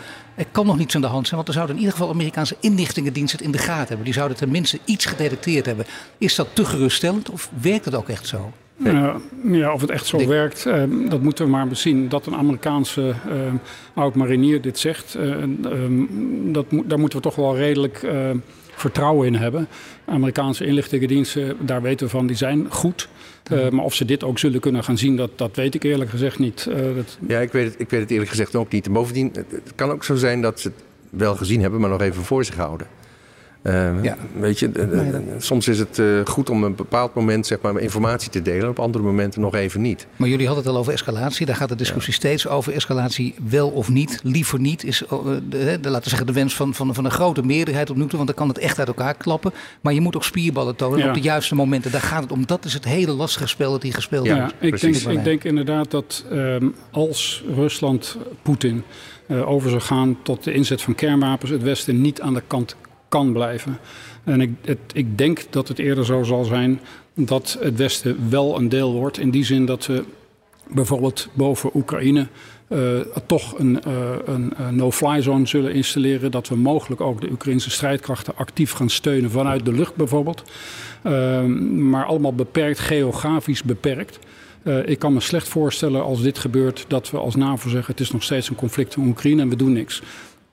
kan 0.56 0.66
nog 0.66 0.78
niets 0.78 0.94
aan 0.94 1.00
de 1.00 1.06
hand 1.06 1.24
zijn. 1.24 1.36
Want 1.36 1.48
er 1.48 1.54
zouden 1.54 1.76
in 1.76 1.82
ieder 1.82 1.96
geval 1.96 2.12
Amerikaanse 2.14 2.56
inlichtingendiensten 2.60 3.38
het 3.38 3.46
in 3.46 3.52
de 3.52 3.58
gaten 3.58 3.86
hebben. 3.86 4.04
Die 4.04 4.14
zouden 4.14 4.36
tenminste 4.36 4.78
iets 4.84 5.04
gedetecteerd 5.04 5.66
hebben. 5.66 5.86
Is 6.18 6.34
dat 6.34 6.48
te 6.52 6.64
geruststellend 6.64 7.30
of 7.30 7.50
werkt 7.60 7.84
het 7.84 7.94
ook 7.94 8.08
echt 8.08 8.26
zo? 8.26 8.52
Uh, 8.76 9.14
ja, 9.42 9.72
of 9.72 9.80
het 9.80 9.90
echt 9.90 10.06
zo 10.06 10.26
werkt, 10.26 10.66
uh, 10.66 10.82
dat 11.08 11.20
moeten 11.20 11.44
we 11.44 11.50
maar 11.50 11.68
bezien. 11.68 12.08
Dat 12.08 12.26
een 12.26 12.34
Amerikaanse 12.34 13.00
uh, 13.02 13.14
oud-marinier 13.94 14.60
dit 14.60 14.78
zegt, 14.78 15.18
dat, 16.52 16.66
daar 16.84 16.98
moeten 16.98 17.18
we 17.18 17.24
toch 17.24 17.34
wel 17.34 17.56
redelijk 17.56 18.06
vertrouwen 18.76 19.26
in 19.26 19.34
hebben. 19.34 19.68
Amerikaanse 20.04 20.66
inlichtingendiensten, 20.66 21.56
daar 21.60 21.82
weten 21.82 22.06
we 22.06 22.12
van, 22.12 22.26
die 22.26 22.36
zijn 22.36 22.66
goed. 22.70 23.08
Uh, 23.52 23.68
maar 23.68 23.84
of 23.84 23.94
ze 23.94 24.04
dit 24.04 24.24
ook 24.24 24.38
zullen 24.38 24.60
kunnen 24.60 24.84
gaan 24.84 24.98
zien, 24.98 25.16
dat, 25.16 25.30
dat 25.36 25.56
weet 25.56 25.74
ik 25.74 25.82
eerlijk 25.82 26.10
gezegd 26.10 26.38
niet. 26.38 26.66
Uh, 26.68 26.76
dat... 26.96 27.18
Ja, 27.26 27.38
ik 27.38 27.52
weet, 27.52 27.64
het, 27.64 27.80
ik 27.80 27.90
weet 27.90 28.00
het 28.00 28.10
eerlijk 28.10 28.30
gezegd 28.30 28.54
ook 28.54 28.72
niet. 28.72 28.86
En 28.86 28.92
bovendien, 28.92 29.30
het 29.34 29.72
kan 29.74 29.90
ook 29.90 30.04
zo 30.04 30.14
zijn 30.14 30.42
dat 30.42 30.60
ze 30.60 30.68
het 30.68 30.84
wel 31.10 31.36
gezien 31.36 31.60
hebben, 31.60 31.80
maar 31.80 31.90
nog 31.90 32.00
even 32.00 32.22
voor 32.22 32.44
zich 32.44 32.56
houden. 32.56 32.86
Uh, 33.66 34.02
ja. 34.02 34.16
Weet 34.32 34.58
je, 34.58 34.70
uh, 34.92 35.18
soms 35.38 35.68
is 35.68 35.78
het 35.78 35.98
uh, 35.98 36.20
goed 36.24 36.50
om 36.50 36.64
een 36.64 36.74
bepaald 36.74 37.14
moment 37.14 37.46
zeg 37.46 37.60
maar, 37.60 37.78
informatie 37.78 38.30
te 38.30 38.42
delen, 38.42 38.68
op 38.68 38.78
andere 38.78 39.04
momenten 39.04 39.40
nog 39.40 39.54
even 39.54 39.80
niet. 39.80 40.06
Maar 40.16 40.28
jullie 40.28 40.46
hadden 40.46 40.64
het 40.64 40.72
al 40.72 40.80
over 40.80 40.92
escalatie. 40.92 41.46
Daar 41.46 41.56
gaat 41.56 41.68
de 41.68 41.74
discussie 41.74 42.12
ja. 42.12 42.18
steeds 42.18 42.48
over. 42.48 42.72
Escalatie 42.72 43.34
wel 43.48 43.68
of 43.68 43.88
niet, 43.88 44.20
liever 44.22 44.60
niet, 44.60 44.84
is 44.84 45.02
de, 45.08 45.40
de, 45.50 45.78
laten 45.82 46.02
we 46.02 46.08
zeggen, 46.08 46.26
de 46.26 46.32
wens 46.32 46.54
van, 46.56 46.74
van, 46.74 46.94
van 46.94 47.04
een 47.04 47.10
grote 47.10 47.42
meerderheid 47.42 47.90
op 47.90 47.96
nu 47.96 48.02
toe. 48.02 48.16
Want 48.16 48.26
dan 48.26 48.36
kan 48.36 48.48
het 48.48 48.58
echt 48.58 48.78
uit 48.78 48.88
elkaar 48.88 49.14
klappen. 49.14 49.52
Maar 49.80 49.92
je 49.92 50.00
moet 50.00 50.16
ook 50.16 50.24
spierballen 50.24 50.76
tonen 50.76 50.98
ja. 50.98 51.08
op 51.08 51.14
de 51.14 51.20
juiste 51.20 51.54
momenten. 51.54 51.92
Daar 51.92 52.00
gaat 52.00 52.22
het 52.22 52.32
om. 52.32 52.46
Dat 52.46 52.64
is 52.64 52.72
het 52.72 52.84
hele 52.84 53.12
lastige 53.12 53.46
spel 53.46 53.70
dat 53.72 53.82
hier 53.82 53.94
gespeeld 53.94 54.26
ja, 54.26 54.38
wordt. 54.38 54.54
Ik 54.60 54.80
denk, 54.80 54.94
ik 54.96 55.24
denk 55.24 55.44
inderdaad 55.44 55.90
dat 55.90 56.24
um, 56.32 56.74
als 56.90 57.44
Rusland 57.54 58.16
Poetin 58.42 58.82
over 59.28 59.70
zou 59.70 59.82
gaan 59.82 60.16
tot 60.22 60.44
de 60.44 60.52
inzet 60.52 60.82
van 60.82 60.94
kernwapens, 60.94 61.50
het 61.50 61.62
Westen 61.62 62.00
niet 62.00 62.20
aan 62.20 62.34
de 62.34 62.42
kant 62.46 62.76
kan 63.08 63.32
blijven. 63.32 63.78
En 64.24 64.40
ik, 64.40 64.50
het, 64.64 64.78
ik 64.92 65.18
denk 65.18 65.46
dat 65.50 65.68
het 65.68 65.78
eerder 65.78 66.04
zo 66.04 66.22
zal 66.22 66.44
zijn 66.44 66.80
dat 67.14 67.56
het 67.60 67.76
Westen 67.76 68.30
wel 68.30 68.56
een 68.56 68.68
deel 68.68 68.92
wordt. 68.92 69.18
In 69.18 69.30
die 69.30 69.44
zin 69.44 69.66
dat 69.66 69.86
we 69.86 70.04
bijvoorbeeld 70.68 71.28
boven 71.32 71.70
Oekraïne 71.74 72.26
uh, 72.68 73.00
toch 73.26 73.58
een, 73.58 73.78
uh, 73.86 73.92
een, 74.24 74.52
een 74.56 74.76
no-fly 74.76 75.22
zone 75.22 75.46
zullen 75.46 75.72
installeren. 75.72 76.30
Dat 76.30 76.48
we 76.48 76.56
mogelijk 76.56 77.00
ook 77.00 77.20
de 77.20 77.30
Oekraïnse 77.30 77.70
strijdkrachten 77.70 78.36
actief 78.36 78.72
gaan 78.72 78.90
steunen 78.90 79.30
vanuit 79.30 79.64
de 79.64 79.72
lucht 79.72 79.94
bijvoorbeeld. 79.94 80.42
Uh, 81.06 81.44
maar 81.70 82.04
allemaal 82.04 82.34
beperkt, 82.34 82.78
geografisch 82.78 83.62
beperkt. 83.62 84.18
ik 84.84 84.98
kan 84.98 85.12
me 85.12 85.20
slecht 85.20 85.48
voorstellen 85.48 86.02
als 86.02 86.22
dit 86.22 86.38
gebeurt 86.38 86.84
dat 86.88 87.10
we 87.10 87.18
als 87.18 87.34
NAVO 87.34 87.68
zeggen 87.68 87.92
het 87.92 88.00
is 88.00 88.10
nog 88.10 88.22
steeds 88.22 88.48
een 88.48 88.54
conflict 88.54 88.96
in 88.96 89.06
Oekraïne 89.06 89.42
en 89.42 89.48
we 89.48 89.56
doen 89.56 89.72
niks. 89.72 90.02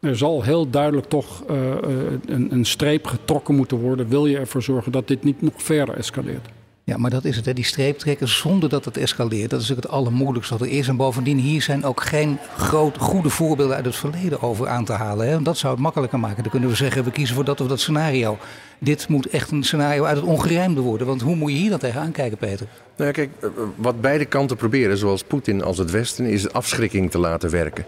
Er 0.03 0.17
zal 0.17 0.43
heel 0.43 0.69
duidelijk 0.69 1.07
toch 1.07 1.43
een, 1.47 2.51
een 2.51 2.65
streep 2.65 3.05
getrokken 3.05 3.55
moeten 3.55 3.77
worden. 3.77 4.07
Wil 4.07 4.25
je 4.25 4.37
ervoor 4.37 4.63
zorgen 4.63 4.91
dat 4.91 5.07
dit 5.07 5.23
niet 5.23 5.41
nog 5.41 5.53
verder 5.55 5.95
escaleert? 5.97 6.47
Ja, 6.85 6.97
maar 6.97 7.09
dat 7.09 7.25
is 7.25 7.35
het, 7.35 7.45
hè? 7.45 7.53
die 7.53 7.63
streeptrekken 7.63 8.27
zonder 8.27 8.69
dat 8.69 8.85
het 8.85 8.97
escaleert. 8.97 9.49
Dat 9.49 9.61
is 9.61 9.67
natuurlijk 9.67 9.87
het 9.87 9.95
allermoeilijkste 9.95 10.57
wat 10.57 10.67
er 10.67 10.73
is. 10.73 10.87
En 10.87 10.95
bovendien, 10.95 11.37
hier 11.37 11.61
zijn 11.61 11.85
ook 11.85 12.01
geen 12.01 12.37
groot, 12.57 12.97
goede 12.97 13.29
voorbeelden 13.29 13.75
uit 13.75 13.85
het 13.85 13.95
verleden 13.95 14.41
over 14.41 14.67
aan 14.67 14.85
te 14.85 14.93
halen. 14.93 15.27
Hè? 15.27 15.41
Dat 15.41 15.57
zou 15.57 15.73
het 15.73 15.81
makkelijker 15.81 16.19
maken. 16.19 16.41
Dan 16.41 16.51
kunnen 16.51 16.69
we 16.69 16.75
zeggen, 16.75 17.03
we 17.03 17.11
kiezen 17.11 17.35
voor 17.35 17.45
dat 17.45 17.61
of 17.61 17.67
dat 17.67 17.79
scenario. 17.79 18.37
Dit 18.79 19.07
moet 19.07 19.27
echt 19.27 19.51
een 19.51 19.63
scenario 19.63 20.03
uit 20.03 20.17
het 20.17 20.25
ongerijmde 20.25 20.81
worden. 20.81 21.07
Want 21.07 21.21
hoe 21.21 21.35
moet 21.35 21.51
je 21.51 21.57
hier 21.57 21.69
dan 21.69 21.79
tegenaan 21.79 22.11
kijken, 22.11 22.37
Peter? 22.37 22.67
Nou 22.95 23.07
ja, 23.07 23.11
kijk, 23.11 23.29
eh, 23.41 23.49
wat 23.75 24.01
beide 24.01 24.25
kanten 24.25 24.57
proberen, 24.57 24.97
zowel 24.97 25.19
Poetin 25.27 25.63
als 25.63 25.77
het 25.77 25.91
Westen, 25.91 26.25
is 26.25 26.51
afschrikking 26.51 27.11
te 27.11 27.17
laten 27.17 27.49
werken. 27.49 27.85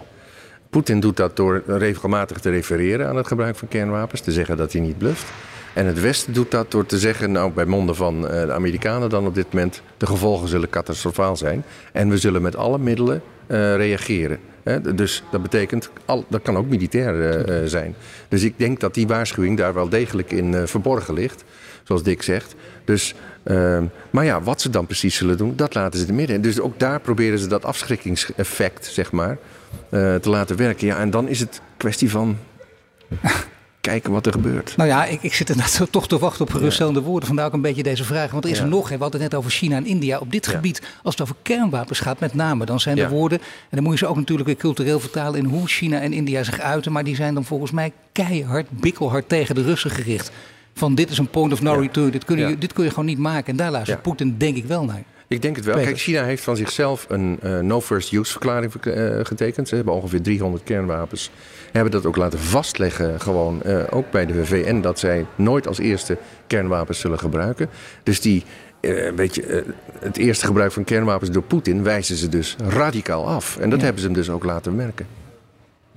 Poetin 0.76 1.00
doet 1.00 1.18
dat 1.18 1.36
door 1.36 1.64
regelmatig 1.66 2.40
te 2.40 2.50
refereren 2.50 3.08
aan 3.08 3.16
het 3.16 3.28
gebruik 3.28 3.56
van 3.56 3.68
kernwapens, 3.68 4.22
te 4.22 4.32
zeggen 4.32 4.58
dat 4.58 4.72
hij 4.72 4.82
niet 4.82 4.98
bluft. 4.98 5.26
En 5.74 5.86
het 5.86 6.02
Westen 6.02 6.34
doet 6.34 6.52
dat 6.52 6.72
door 6.72 6.86
te 6.86 7.00
zeggen, 7.00 7.32
nou 7.32 7.52
bij 7.52 7.66
monden 7.66 7.96
van 7.96 8.28
eh, 8.28 8.46
de 8.46 8.54
Amerikanen 8.54 9.10
dan 9.10 9.26
op 9.26 9.36
dit 9.36 9.54
moment, 9.54 9.82
de 9.98 10.06
gevolgen 10.06 10.48
zullen 10.48 10.70
catastrofaal 10.70 11.38
zijn. 11.38 11.64
En 11.92 12.10
we 12.10 12.18
zullen 12.18 12.42
met 12.42 12.56
alle 12.56 12.78
middelen 12.78 13.22
uh, 13.48 13.76
reageren. 13.76 14.40
Dus 14.96 15.24
dat 15.32 15.42
betekent, 15.42 15.90
al, 16.06 16.26
dat 16.28 16.42
kan 16.42 16.58
ook 16.58 16.68
militair 16.68 17.48
uh, 17.50 17.68
zijn. 17.68 17.96
Dus 18.28 18.44
ik 18.44 18.54
denk 18.58 18.80
dat 18.80 18.94
die 18.94 19.08
waarschuwing 19.08 19.58
daar 19.58 19.74
wel 19.74 19.90
degelijk 19.90 20.32
in 20.32 20.68
verborgen 20.68 21.14
ligt, 21.14 21.44
zoals 21.84 22.04
Dick 22.04 22.22
zegt. 22.22 22.56
Dus, 22.84 23.16
ehm, 23.44 23.84
maar 24.10 24.26
ja, 24.26 24.42
wat 24.42 24.62
ze 24.62 24.70
dan 24.70 24.86
precies 24.86 25.16
zullen 25.16 25.38
doen, 25.38 25.54
dat 25.56 25.74
laten 25.74 26.00
ze 26.00 26.06
in 26.06 26.12
het 26.12 26.20
midden. 26.20 26.42
Dus 26.42 26.60
ook 26.60 26.80
daar 26.80 27.00
proberen 27.00 27.40
ze 27.40 27.48
dat 27.48 27.66
afschrikkingseffect, 27.66 28.86
zeg 28.86 29.12
maar, 29.12 29.38
te 29.90 30.30
laten 30.30 30.56
werken. 30.56 30.88
Ja, 30.88 30.98
en 30.98 31.10
dan 31.10 31.28
is 31.28 31.40
het 31.40 31.62
kwestie 31.78 32.10
van 32.10 32.38
kijken 33.90 34.12
wat 34.12 34.26
er 34.26 34.32
gebeurt. 34.32 34.74
Nou 34.78 34.90
ja, 34.90 35.06
ik, 35.06 35.24
ik 35.24 35.34
zit 35.34 35.50
inderdaad 35.50 35.88
toch 35.92 36.08
te 36.08 36.18
wachten 36.18 36.42
op 36.42 36.52
geruststellende 36.52 37.02
woorden. 37.02 37.28
Vandaar 37.28 37.46
ook 37.46 37.54
een 37.54 37.62
beetje 37.62 37.84
deze 37.84 38.04
vraag. 38.04 38.32
Want 38.32 38.44
er 38.44 38.50
is 38.50 38.60
er 38.60 38.68
nog, 38.68 38.90
we 38.90 38.98
hadden 38.98 39.22
het 39.22 39.32
net 39.32 39.40
over 39.40 39.52
China 39.52 39.76
en 39.76 39.86
India. 39.86 40.18
Op 40.18 40.32
dit 40.32 40.48
gebied, 40.48 40.82
als 41.04 41.14
het 41.14 41.24
over 41.24 41.36
kernwapens 41.42 42.00
gaat 42.00 42.20
met 42.20 42.34
name, 42.34 42.66
dan 42.66 42.80
zijn 42.80 42.98
er 42.98 43.10
woorden. 43.10 43.40
En 43.40 43.46
dan 43.70 43.84
moet 43.84 43.92
je 43.92 43.98
ze 44.00 44.08
ook 44.08 44.16
natuurlijk 44.16 44.48
weer 44.48 44.58
cultureel 44.58 45.00
vertalen 45.00 45.40
in 45.40 45.46
hoe 45.46 45.68
China 45.68 46.00
en 46.00 46.14
India 46.14 46.44
zich 46.44 46.60
uiten. 46.60 46.92
Maar 46.92 47.04
die 47.04 47.16
zijn 47.16 47.34
dan 47.34 47.46
volgens 47.46 47.72
mij 47.72 47.92
keihard, 48.12 48.70
bikkelhard 48.70 49.30
tegen 49.30 49.56
de 49.56 49.64
Russen 49.64 49.92
gericht. 49.92 50.32
Van 50.74 50.96
dit 50.96 51.10
is 51.10 51.18
een 51.18 51.30
point 51.30 51.54
of 51.54 51.62
no 51.62 51.74
return, 51.74 52.12
dit 52.12 52.26
kun, 52.26 52.38
je, 52.38 52.58
dit 52.58 52.74
kun 52.74 52.84
je 52.84 52.90
gewoon 52.90 53.06
niet 53.06 53.18
maken. 53.18 53.52
En 53.52 53.56
daar 53.56 53.72
luistert 53.72 54.02
Poetin 54.02 54.36
denk 54.38 54.56
ik 54.56 54.66
wel 54.66 54.84
naar. 54.84 55.04
Ik 55.28 55.42
denk 55.42 55.56
het 55.56 55.66
wel. 55.66 55.76
Kijk, 55.76 55.98
China 55.98 56.24
heeft 56.24 56.44
van 56.44 56.56
zichzelf 56.56 57.06
een 57.10 57.40
uh, 57.44 57.60
no 57.60 57.82
first 57.82 58.12
use 58.12 58.32
verklaring 58.32 58.74
uh, 58.86 59.20
getekend. 59.24 59.68
Ze 59.68 59.76
hebben 59.76 59.94
ongeveer 59.94 60.22
300 60.22 60.64
kernwapens 60.64 61.32
hebben 61.72 61.92
dat 61.92 62.06
ook 62.06 62.16
laten 62.16 62.40
vastleggen, 62.40 63.22
gewoon 63.22 63.62
uh, 63.66 63.84
ook 63.90 64.12
bij 64.12 64.26
de 64.26 64.46
VN, 64.46 64.82
dat 64.82 65.00
zij 65.00 65.26
nooit 65.36 65.68
als 65.68 65.80
eerste 65.80 66.18
kernwapens 66.48 67.00
zullen 67.00 67.20
gebruiken. 67.20 67.70
Dus 68.04 68.22
die, 68.22 68.44
uh, 68.82 69.12
weet 69.12 69.36
je, 69.36 69.48
uh, 69.48 69.74
het 70.00 70.18
eerste 70.18 70.46
gebruik 70.46 70.72
van 70.72 70.84
kernwapens 70.84 71.32
door 71.32 71.44
Poetin 71.44 71.84
wijzen 71.84 72.16
ze 72.16 72.30
dus 72.30 72.56
radicaal 72.68 73.28
af. 73.28 73.58
En 73.58 73.70
dat 73.70 73.80
ja. 73.80 73.86
hebben 73.86 74.02
ze 74.02 74.08
hem 74.08 74.18
dus 74.18 74.30
ook 74.30 74.44
laten 74.44 74.76
merken. 74.76 75.08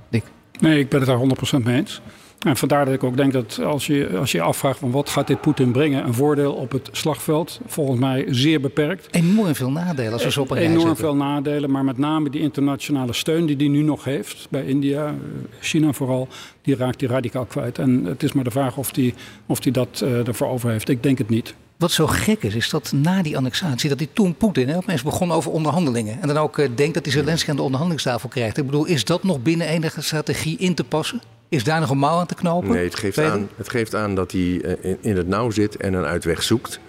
Dick? 0.08 0.24
Nee, 0.60 0.78
ik 0.78 0.88
ben 0.88 1.00
het 1.00 1.08
daar 1.08 1.60
100% 1.60 1.64
mee 1.64 1.76
eens. 1.76 2.00
En 2.38 2.56
vandaar 2.56 2.84
dat 2.84 2.94
ik 2.94 3.04
ook 3.04 3.16
denk 3.16 3.32
dat 3.32 3.60
als 3.64 3.86
je 3.86 4.16
als 4.18 4.32
je 4.32 4.40
afvraagt 4.40 4.78
van 4.78 4.90
wat 4.90 5.08
gaat 5.08 5.26
dit 5.26 5.40
Poetin 5.40 5.72
brengen, 5.72 6.04
een 6.04 6.14
voordeel 6.14 6.52
op 6.52 6.72
het 6.72 6.88
slagveld, 6.92 7.60
volgens 7.66 8.00
mij 8.00 8.24
zeer 8.28 8.60
beperkt. 8.60 9.08
Enorm 9.10 9.54
veel 9.54 9.70
nadelen 9.70 10.12
als 10.12 10.24
we 10.24 10.30
zo 10.30 10.40
op 10.40 10.50
een 10.50 10.56
Enorm 10.56 10.96
veel 10.96 11.14
nadelen, 11.14 11.70
maar 11.70 11.84
met 11.84 11.98
name 11.98 12.30
die 12.30 12.40
internationale 12.40 13.12
steun 13.12 13.46
die 13.46 13.56
hij 13.56 13.68
nu 13.68 13.82
nog 13.82 14.04
heeft 14.04 14.46
bij 14.50 14.64
India, 14.64 15.14
China 15.60 15.92
vooral, 15.92 16.28
die 16.62 16.76
raakt 16.76 17.00
hij 17.00 17.10
radicaal 17.10 17.44
kwijt. 17.44 17.78
En 17.78 18.04
het 18.04 18.22
is 18.22 18.32
maar 18.32 18.44
de 18.44 18.50
vraag 18.50 18.76
of 18.76 18.94
hij 18.94 19.14
of 19.46 19.60
die 19.60 19.72
dat 19.72 20.00
uh, 20.04 20.26
ervoor 20.26 20.48
over 20.48 20.70
heeft. 20.70 20.88
Ik 20.88 21.02
denk 21.02 21.18
het 21.18 21.28
niet. 21.28 21.54
Wat 21.76 21.90
zo 21.90 22.06
gek 22.06 22.42
is, 22.42 22.54
is 22.54 22.70
dat 22.70 22.92
na 22.92 23.22
die 23.22 23.36
annexatie, 23.36 23.88
dat 23.88 23.98
hij 23.98 24.08
toen 24.12 24.34
Poetin 24.34 24.76
opeens 24.76 25.02
begon 25.02 25.32
over 25.32 25.50
onderhandelingen. 25.50 26.20
En 26.20 26.28
dan 26.28 26.36
ook 26.36 26.58
uh, 26.58 26.68
denkt 26.74 26.94
dat 26.94 27.04
hij 27.04 27.12
Zelensky 27.12 27.50
aan 27.50 27.56
de 27.56 27.62
onderhandelingstafel 27.62 28.28
krijgt. 28.28 28.56
Ik 28.56 28.64
bedoel, 28.64 28.84
is 28.84 29.04
dat 29.04 29.22
nog 29.22 29.42
binnen 29.42 29.66
enige 29.66 30.02
strategie 30.02 30.58
in 30.58 30.74
te 30.74 30.84
passen? 30.84 31.20
Is 31.48 31.64
daar 31.64 31.80
nog 31.80 31.90
een 31.90 31.98
mouw 31.98 32.18
aan 32.18 32.26
te 32.26 32.34
knopen? 32.34 32.70
Nee, 32.70 32.84
het 32.84 32.94
geeft, 32.94 33.18
aan, 33.18 33.48
het 33.56 33.68
geeft 33.68 33.94
aan 33.94 34.14
dat 34.14 34.32
hij 34.32 34.40
uh, 34.40 34.72
in, 34.80 34.98
in, 35.00 35.16
het 35.16 35.28
nauw 35.28 35.50
zit 35.50 35.76
en 35.76 35.94
een 35.94 36.04
uitweg 36.04 36.42
zoekt. 36.42 36.80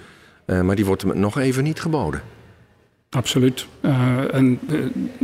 Uh, 0.46 0.62
maar 0.62 0.76
die 0.76 0.86
wordt 0.86 1.02
hem 1.02 1.20
nog 1.20 1.40
even 1.40 1.64
niet 1.64 1.82
geboden. 1.82 2.22
Absoluut. 3.10 3.68
en 4.32 4.60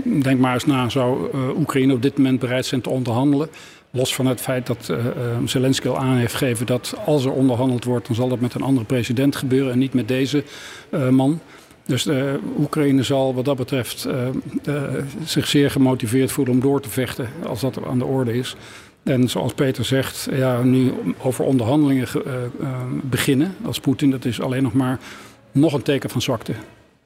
denk 0.03 0.39
maar 0.39 0.53
eens 0.53 0.65
na, 0.65 0.89
zou 0.89 1.29
Oekraïne 1.57 1.93
op 1.93 2.01
dit 2.01 2.17
moment 2.17 2.39
bereid 2.39 2.65
zijn 2.65 2.81
te 2.81 2.89
onderhandelen? 2.89 3.49
Los 3.95 4.15
van 4.15 4.25
het 4.25 4.41
feit 4.41 4.67
dat 4.67 4.87
uh, 4.91 4.97
Zelensky 5.45 5.87
al 5.87 5.97
aan 5.97 6.15
heeft 6.15 6.33
gegeven 6.33 6.65
dat 6.65 6.95
als 7.05 7.25
er 7.25 7.31
onderhandeld 7.31 7.83
wordt, 7.83 8.07
dan 8.07 8.15
zal 8.15 8.29
dat 8.29 8.39
met 8.39 8.53
een 8.53 8.61
andere 8.61 8.85
president 8.85 9.35
gebeuren 9.35 9.71
en 9.71 9.79
niet 9.79 9.93
met 9.93 10.07
deze 10.07 10.43
uh, 10.89 11.09
man. 11.09 11.39
Dus 11.85 12.05
uh, 12.05 12.33
Oekraïne 12.59 13.03
zal 13.03 13.33
wat 13.33 13.45
dat 13.45 13.57
betreft 13.57 14.07
zich 15.23 15.47
zeer 15.47 15.71
gemotiveerd 15.71 16.31
voelen 16.31 16.53
om 16.53 16.59
door 16.59 16.81
te 16.81 16.89
vechten 16.89 17.29
als 17.45 17.61
dat 17.61 17.85
aan 17.85 17.99
de 17.99 18.05
orde 18.05 18.37
is. 18.37 18.55
En 19.05 19.29
zoals 19.29 19.53
Peter 19.53 19.85
zegt, 19.85 20.27
ja, 20.31 20.63
nu 20.63 20.93
over 21.17 21.45
onderhandelingen 21.45 22.07
beginnen 23.03 23.55
als 23.65 23.79
Poetin, 23.79 24.11
dat 24.11 24.25
is 24.25 24.41
alleen 24.41 24.63
nog 24.63 24.73
maar 24.73 24.99
nog 25.51 25.73
een 25.73 25.81
teken 25.81 26.09
van 26.09 26.21
zwakte. 26.21 26.53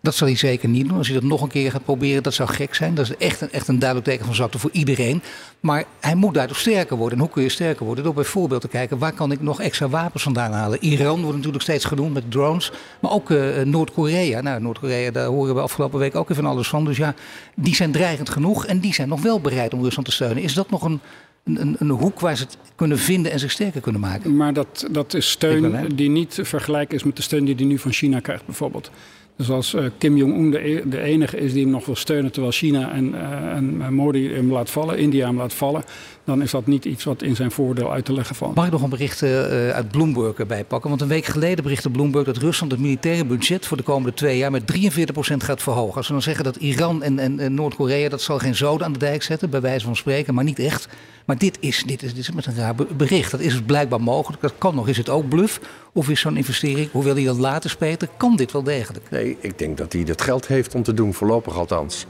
Dat 0.02 0.16
zal 0.16 0.28
hij 0.28 0.36
zeker 0.36 0.70
niet 0.70 0.88
doen. 0.88 0.98
Als 0.98 1.08
hij 1.08 1.20
dat 1.20 1.30
nog 1.30 1.42
een 1.42 1.50
keer 1.50 1.72
gaat 1.72 1.84
proberen, 1.84 2.24
dat 2.24 2.34
zou 2.34 2.50
gek 2.50 2.76
zijn. 2.76 2.96
Dat 2.96 3.10
is 3.10 3.18
echt 3.18 3.42
een, 3.42 3.52
echt 3.52 3.68
een 3.68 3.80
duidelijk 3.80 4.10
teken 4.10 4.26
van 4.26 4.36
zwakte 4.36 4.60
voor 4.60 4.70
iedereen. 4.74 5.22
Maar 5.60 5.84
hij 6.00 6.16
moet 6.16 6.34
daardoor 6.34 6.56
sterker 6.56 6.98
worden. 6.98 7.18
En 7.18 7.24
hoe 7.24 7.34
kun 7.34 7.44
je 7.44 7.50
sterker 7.50 7.86
worden? 7.86 8.04
Door 8.04 8.14
bijvoorbeeld 8.14 8.62
te 8.62 8.68
kijken, 8.68 8.98
waar 8.98 9.14
kan 9.14 9.32
ik 9.32 9.42
nog 9.42 9.62
extra 9.62 9.90
wapens 9.90 10.24
vandaan 10.24 10.52
halen? 10.52 10.84
Iran 10.84 11.22
wordt 11.22 11.36
natuurlijk 11.36 11.64
steeds 11.64 11.86
genoemd 11.86 12.14
met 12.14 12.32
drones. 12.32 12.72
Maar 13.00 13.12
ook 13.12 13.30
uh, 13.30 13.62
Noord-Korea. 13.62 14.42
Nou, 14.42 14.62
Noord-Korea, 14.62 15.12
daar 15.12 15.26
horen 15.26 15.56
we 15.56 15.62
afgelopen 15.62 16.00
week 16.00 16.16
ook 16.16 16.30
even 16.30 16.44
van 16.44 16.52
alles 16.52 16.68
van. 16.68 16.86
Dus 16.86 16.98
ja, 16.98 17.14
die 17.56 17.76
zijn 17.76 17.92
dreigend 17.92 18.30
genoeg. 18.30 18.66
En 18.66 18.80
die 18.80 18.94
zijn 18.94 19.10
nog 19.10 19.22
wel 19.22 19.40
bereid 19.42 19.74
om 19.74 19.84
Rusland 19.84 20.08
te 20.08 20.14
steunen. 20.14 20.44
Is 20.44 20.54
dat 20.54 20.70
nog 20.70 20.82
een, 20.82 21.00
een, 21.44 21.76
een, 21.80 21.90
hoek 21.90 22.20
waar 22.20 22.38
ze 22.38 22.44
het 22.44 22.58
kunnen 22.76 23.00
vinden 23.00 23.32
en 23.32 23.40
zich 23.40 23.52
sterker 23.52 23.82
kunnen 23.82 24.02
maken? 24.02 24.36
Maar 24.36 24.54
dat, 24.54 24.88
dat 24.92 25.14
is 25.14 25.30
steun 25.30 25.96
die 25.96 26.10
niet 26.10 26.34
te 26.34 26.46
vergelijken 26.46 26.96
is 26.96 27.04
met 27.04 27.16
de 27.16 27.22
steun 27.22 27.46
die 27.46 27.56
hij 27.56 27.66
nu 27.66 27.78
van 27.78 27.92
China 27.92 28.20
krijgt 28.20 28.46
bijvoorbeeld. 28.46 28.92
Dus 29.40 29.50
als 29.50 29.74
uh, 29.74 29.86
Kim 29.98 30.18
Jong-un 30.18 30.52
de, 30.52 30.70
e-, 30.70 30.82
de, 30.86 31.02
enige 31.02 31.38
is 31.38 31.54
die 31.54 31.62
hem 31.62 31.72
nog 31.72 31.86
wil 31.86 31.96
steunen 31.96 32.32
terwijl 32.32 32.54
China 32.54 32.92
en, 32.92 33.14
uh, 33.14 33.56
en 33.56 33.94
Modi 33.94 34.34
hem 34.34 34.52
laat 34.52 34.70
vallen, 34.70 34.98
India 34.98 35.26
hem 35.26 35.38
laat 35.38 35.54
vallen, 35.54 35.84
dan 36.24 36.42
is 36.42 36.52
dat 36.52 36.68
niet 36.68 36.86
iets 36.86 37.04
wat 37.04 37.22
in 37.22 37.36
zijn 37.36 37.52
voordeel 37.52 37.92
uit 37.92 38.06
te 38.06 38.14
leggen 38.14 38.36
valt. 38.36 38.56
Mag 38.56 38.66
ik 38.66 38.72
nog 38.72 38.82
een 38.82 38.90
bericht 38.90 39.24
uit 39.24 39.92
Bloomberg 39.92 40.38
erbij 40.38 40.64
pakken? 40.64 40.90
Want 40.90 41.02
een 41.02 41.08
week 41.08 41.26
geleden 41.26 41.64
berichtte 41.64 41.90
Bloomberg 41.90 42.26
dat 42.26 42.38
Rusland 42.38 42.72
het 42.72 42.82
militaire 42.82 43.26
budget 43.26 43.66
voor 43.66 43.78
de 43.78 43.84
komende 43.84 44.14
twee 44.14 44.38
jaar 44.38 44.52
met 44.52 44.64
43% 44.78 45.06
gaat 45.38 45.62
verhogen. 45.62 45.96
Als 45.96 46.08
we 46.08 46.14
dan 46.14 46.22
zeggen 46.22 46.44
dat 46.44 46.56
Iran 46.56 47.04
en, 47.04 47.20
en, 47.20 47.40
en 47.40 47.54
Noord-Korea, 47.54 48.10
dat 48.10 48.22
zal 48.22 48.40
geen 48.40 48.56
zoden 48.56 48.86
aan 48.86 48.94
de 48.94 49.00
dijk 49.00 49.24
zetten, 49.24 49.50
bij 49.50 49.62
wijze 49.62 49.86
van 49.86 49.96
spreken, 49.96 50.34
maar 50.34 50.44
niet 50.44 50.60
echt. 50.60 50.88
Maar 51.30 51.38
dit 51.38 51.58
is, 51.60 51.84
dit 51.86 52.04
is, 52.04 52.14
dit 52.14 52.18
is 52.18 52.32
met 52.32 52.46
een 52.46 52.56
raar 52.56 52.76
bericht. 52.98 53.32
Dat 53.32 53.40
is 53.40 53.52
dus 53.52 53.62
blijkbaar 53.62 54.02
mogelijk. 54.02 54.42
Dat 54.42 54.54
kan 54.58 54.76
nog. 54.76 54.88
Is 54.88 54.98
het 54.98 55.10
ook 55.10 55.30
bluff? 55.30 55.60
Of 55.94 56.10
is 56.10 56.20
zo'n 56.20 56.38
investering, 56.38 56.92
hoewel 56.92 57.16
hij 57.16 57.24
dat 57.24 57.38
later 57.38 57.70
speelt, 57.70 58.06
kan 58.18 58.36
dit 58.36 58.52
wel 58.52 58.64
degelijk? 58.64 59.06
Nee, 59.10 59.38
ik 59.40 59.58
denk 59.58 59.78
dat 59.78 59.94
hij 59.94 60.04
dat 60.04 60.22
geld 60.22 60.48
heeft 60.48 60.76
om 60.76 60.84
te 60.84 60.94
doen, 60.94 61.14
voorlopig 61.14 61.58
althans. 61.58 62.06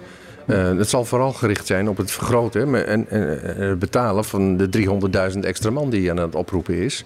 Uh, 0.46 0.78
het 0.78 0.90
zal 0.90 1.06
vooral 1.06 1.34
gericht 1.34 1.66
zijn 1.66 1.90
op 1.90 1.98
het 1.98 2.12
vergroten 2.12 2.88
en, 2.88 3.06
het 3.10 3.80
betalen 3.80 4.26
van 4.26 4.58
de 4.58 4.70
300.000 5.34 5.40
extra 5.40 5.70
man 5.70 5.90
die 5.90 6.10
aan 6.10 6.18
het 6.18 6.36
oproepen 6.36 6.76
is. 6.76 7.04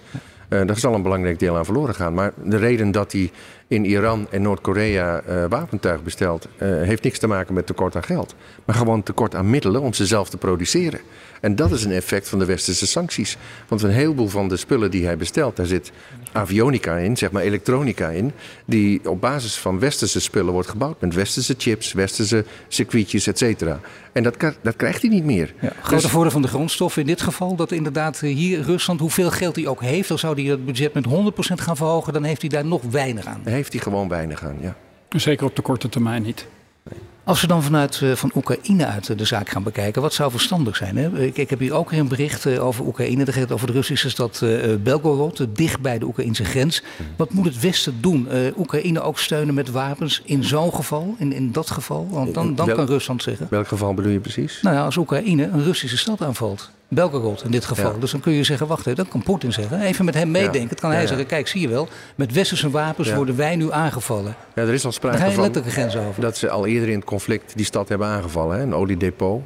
Uh, 0.48 0.66
daar 0.66 0.78
zal 0.78 0.94
een 0.94 1.02
belangrijk 1.02 1.38
deel 1.38 1.56
aan 1.56 1.64
verloren 1.64 1.94
gaan. 1.94 2.14
Maar 2.14 2.32
de 2.44 2.56
reden 2.56 2.90
dat 2.90 3.12
hij 3.12 3.30
in 3.74 3.84
Iran 3.84 4.26
en 4.30 4.42
Noord-Korea 4.42 5.22
uh, 5.28 5.44
wapentuig 5.48 6.02
bestelt, 6.02 6.48
uh, 6.56 6.82
heeft 6.82 7.02
niks 7.02 7.18
te 7.18 7.26
maken 7.26 7.54
met 7.54 7.66
tekort 7.66 7.96
aan 7.96 8.04
geld. 8.04 8.34
Maar 8.64 8.76
gewoon 8.76 9.02
tekort 9.02 9.34
aan 9.34 9.50
middelen 9.50 9.80
om 9.80 9.92
ze 9.92 10.06
zelf 10.06 10.28
te 10.28 10.36
produceren. 10.36 11.00
En 11.40 11.56
dat 11.56 11.70
is 11.70 11.84
een 11.84 11.92
effect 11.92 12.28
van 12.28 12.38
de 12.38 12.44
westerse 12.44 12.86
sancties. 12.86 13.36
Want 13.68 13.82
een 13.82 13.90
heleboel 13.90 14.28
van 14.28 14.48
de 14.48 14.56
spullen 14.56 14.90
die 14.90 15.04
hij 15.04 15.16
bestelt, 15.16 15.56
daar 15.56 15.66
zit 15.66 15.92
avionica 16.32 16.96
in, 16.96 17.16
zeg 17.16 17.30
maar 17.30 17.42
elektronica 17.42 18.08
in, 18.08 18.32
die 18.64 19.08
op 19.08 19.20
basis 19.20 19.56
van 19.56 19.78
westerse 19.78 20.20
spullen 20.20 20.52
wordt 20.52 20.68
gebouwd. 20.68 21.00
Met 21.00 21.14
westerse 21.14 21.54
chips, 21.58 21.92
westerse 21.92 22.44
circuitjes, 22.68 23.26
et 23.26 23.38
cetera. 23.38 23.80
En 24.12 24.22
dat, 24.22 24.36
dat 24.62 24.76
krijgt 24.76 25.00
hij 25.00 25.10
niet 25.10 25.24
meer. 25.24 25.54
Ja, 25.60 25.72
grote 25.82 26.02
dus, 26.02 26.10
voordeel 26.10 26.30
van 26.30 26.42
de 26.42 26.48
grondstoffen 26.48 27.00
in 27.00 27.06
dit 27.06 27.22
geval, 27.22 27.56
dat 27.56 27.72
inderdaad 27.72 28.20
hier 28.20 28.60
Rusland, 28.62 29.00
hoeveel 29.00 29.30
geld 29.30 29.56
hij 29.56 29.66
ook 29.66 29.82
heeft, 29.82 30.08
dan 30.08 30.18
zou 30.18 30.42
hij 30.42 30.50
het 30.50 30.64
budget 30.64 30.94
met 30.94 31.06
100% 31.08 31.10
gaan 31.38 31.76
verhogen, 31.76 32.12
dan 32.12 32.24
heeft 32.24 32.40
hij 32.40 32.50
daar 32.50 32.66
nog 32.66 32.82
weinig 32.90 33.26
aan. 33.26 33.40
Heeft 33.64 33.84
hij 33.84 33.92
gewoon 33.92 34.08
weinig 34.08 34.44
aan, 34.44 34.56
ja. 34.60 34.76
Zeker 35.08 35.46
op 35.46 35.56
de 35.56 35.62
korte 35.62 35.88
termijn 35.88 36.22
niet. 36.22 36.46
Nee. 36.82 36.98
Als 37.24 37.40
we 37.40 37.46
dan 37.46 37.62
vanuit 37.62 38.00
uh, 38.00 38.12
van 38.12 38.30
Oekraïne 38.34 38.86
uit 38.86 39.18
de 39.18 39.24
zaak 39.24 39.48
gaan 39.48 39.62
bekijken, 39.62 40.02
wat 40.02 40.14
zou 40.14 40.30
verstandig 40.30 40.76
zijn? 40.76 40.96
Hè? 40.96 41.20
Ik, 41.20 41.36
ik, 41.36 41.50
heb 41.50 41.58
hier 41.58 41.72
ook 41.72 41.92
een 41.92 42.08
bericht 42.08 42.44
uh, 42.44 42.64
over 42.64 42.84
Oekraïne. 42.86 43.24
Dat 43.24 43.34
gaat 43.34 43.52
over 43.52 43.66
de 43.66 43.72
Russische 43.72 44.10
stad 44.10 44.40
uh, 44.44 44.74
Belgorod, 44.82 45.46
dicht 45.48 45.80
bij 45.80 45.98
de 45.98 46.06
Oekraïnse 46.06 46.44
grens. 46.44 46.82
Wat 47.16 47.32
moet 47.32 47.44
het 47.44 47.60
Westen 47.60 48.00
doen? 48.00 48.28
Oekraïne 48.58 49.00
ook 49.00 49.18
steunen 49.18 49.54
met 49.54 49.70
wapens 49.70 50.22
in 50.24 50.44
zo'n 50.44 50.74
geval, 50.74 51.14
in, 51.18 51.32
in 51.32 51.52
dat 51.52 51.70
geval? 51.70 52.08
Want 52.10 52.34
dan, 52.34 52.54
dan 52.54 52.72
kan 52.74 52.86
Rusland 52.86 53.22
zeggen. 53.22 53.46
Welk 53.50 53.68
geval 53.68 53.94
bedoel 53.94 54.12
je 54.12 54.20
precies? 54.20 54.58
Nou 54.62 54.76
ja, 54.76 54.84
als 54.84 54.96
Oekraïne 54.96 55.44
een 55.44 55.64
Russische 55.64 55.98
stad 55.98 56.22
aanvalt. 56.22 56.70
Belgorod 56.88 57.44
in 57.44 57.50
dit 57.50 57.64
geval. 57.64 57.98
Dus 57.98 58.10
dan 58.10 58.20
kun 58.20 58.32
je 58.32 58.44
zeggen, 58.44 58.66
wacht 58.66 58.86
even, 58.86 58.96
dan 58.96 59.08
kan 59.08 59.22
Poetin 59.22 59.52
zeggen. 59.52 59.80
Even 59.80 60.04
met 60.04 60.14
hem 60.14 60.30
meedenken. 60.30 60.68
Dan 60.68 60.78
kan 60.78 60.90
hij 60.90 61.06
zeggen, 61.06 61.26
kijk, 61.26 61.48
zie 61.48 61.60
je 61.60 61.68
wel, 61.68 61.88
met 62.14 62.32
westerse 62.32 62.70
wapens 62.70 63.12
worden 63.12 63.36
wij 63.36 63.56
nu 63.56 63.72
aangevallen. 63.72 64.34
Ja, 64.54 64.62
er 64.62 64.72
is 64.72 64.84
al 64.84 64.92
sprake 64.92 65.16
van. 65.16 65.26
letterlijk 65.26 65.66
een 65.66 65.72
grens 65.72 65.96
over. 65.96 66.20
Dat 66.20 66.36
ze 66.36 66.50
al 66.50 66.66
eerder 66.66 66.88
in 66.88 66.94
het 66.94 67.04
conflict 67.14 67.56
die 67.56 67.64
stad 67.64 67.88
hebben 67.88 68.06
aangevallen, 68.06 68.56
hè, 68.56 68.62
een 68.62 68.74
oliedepot. 68.74 69.42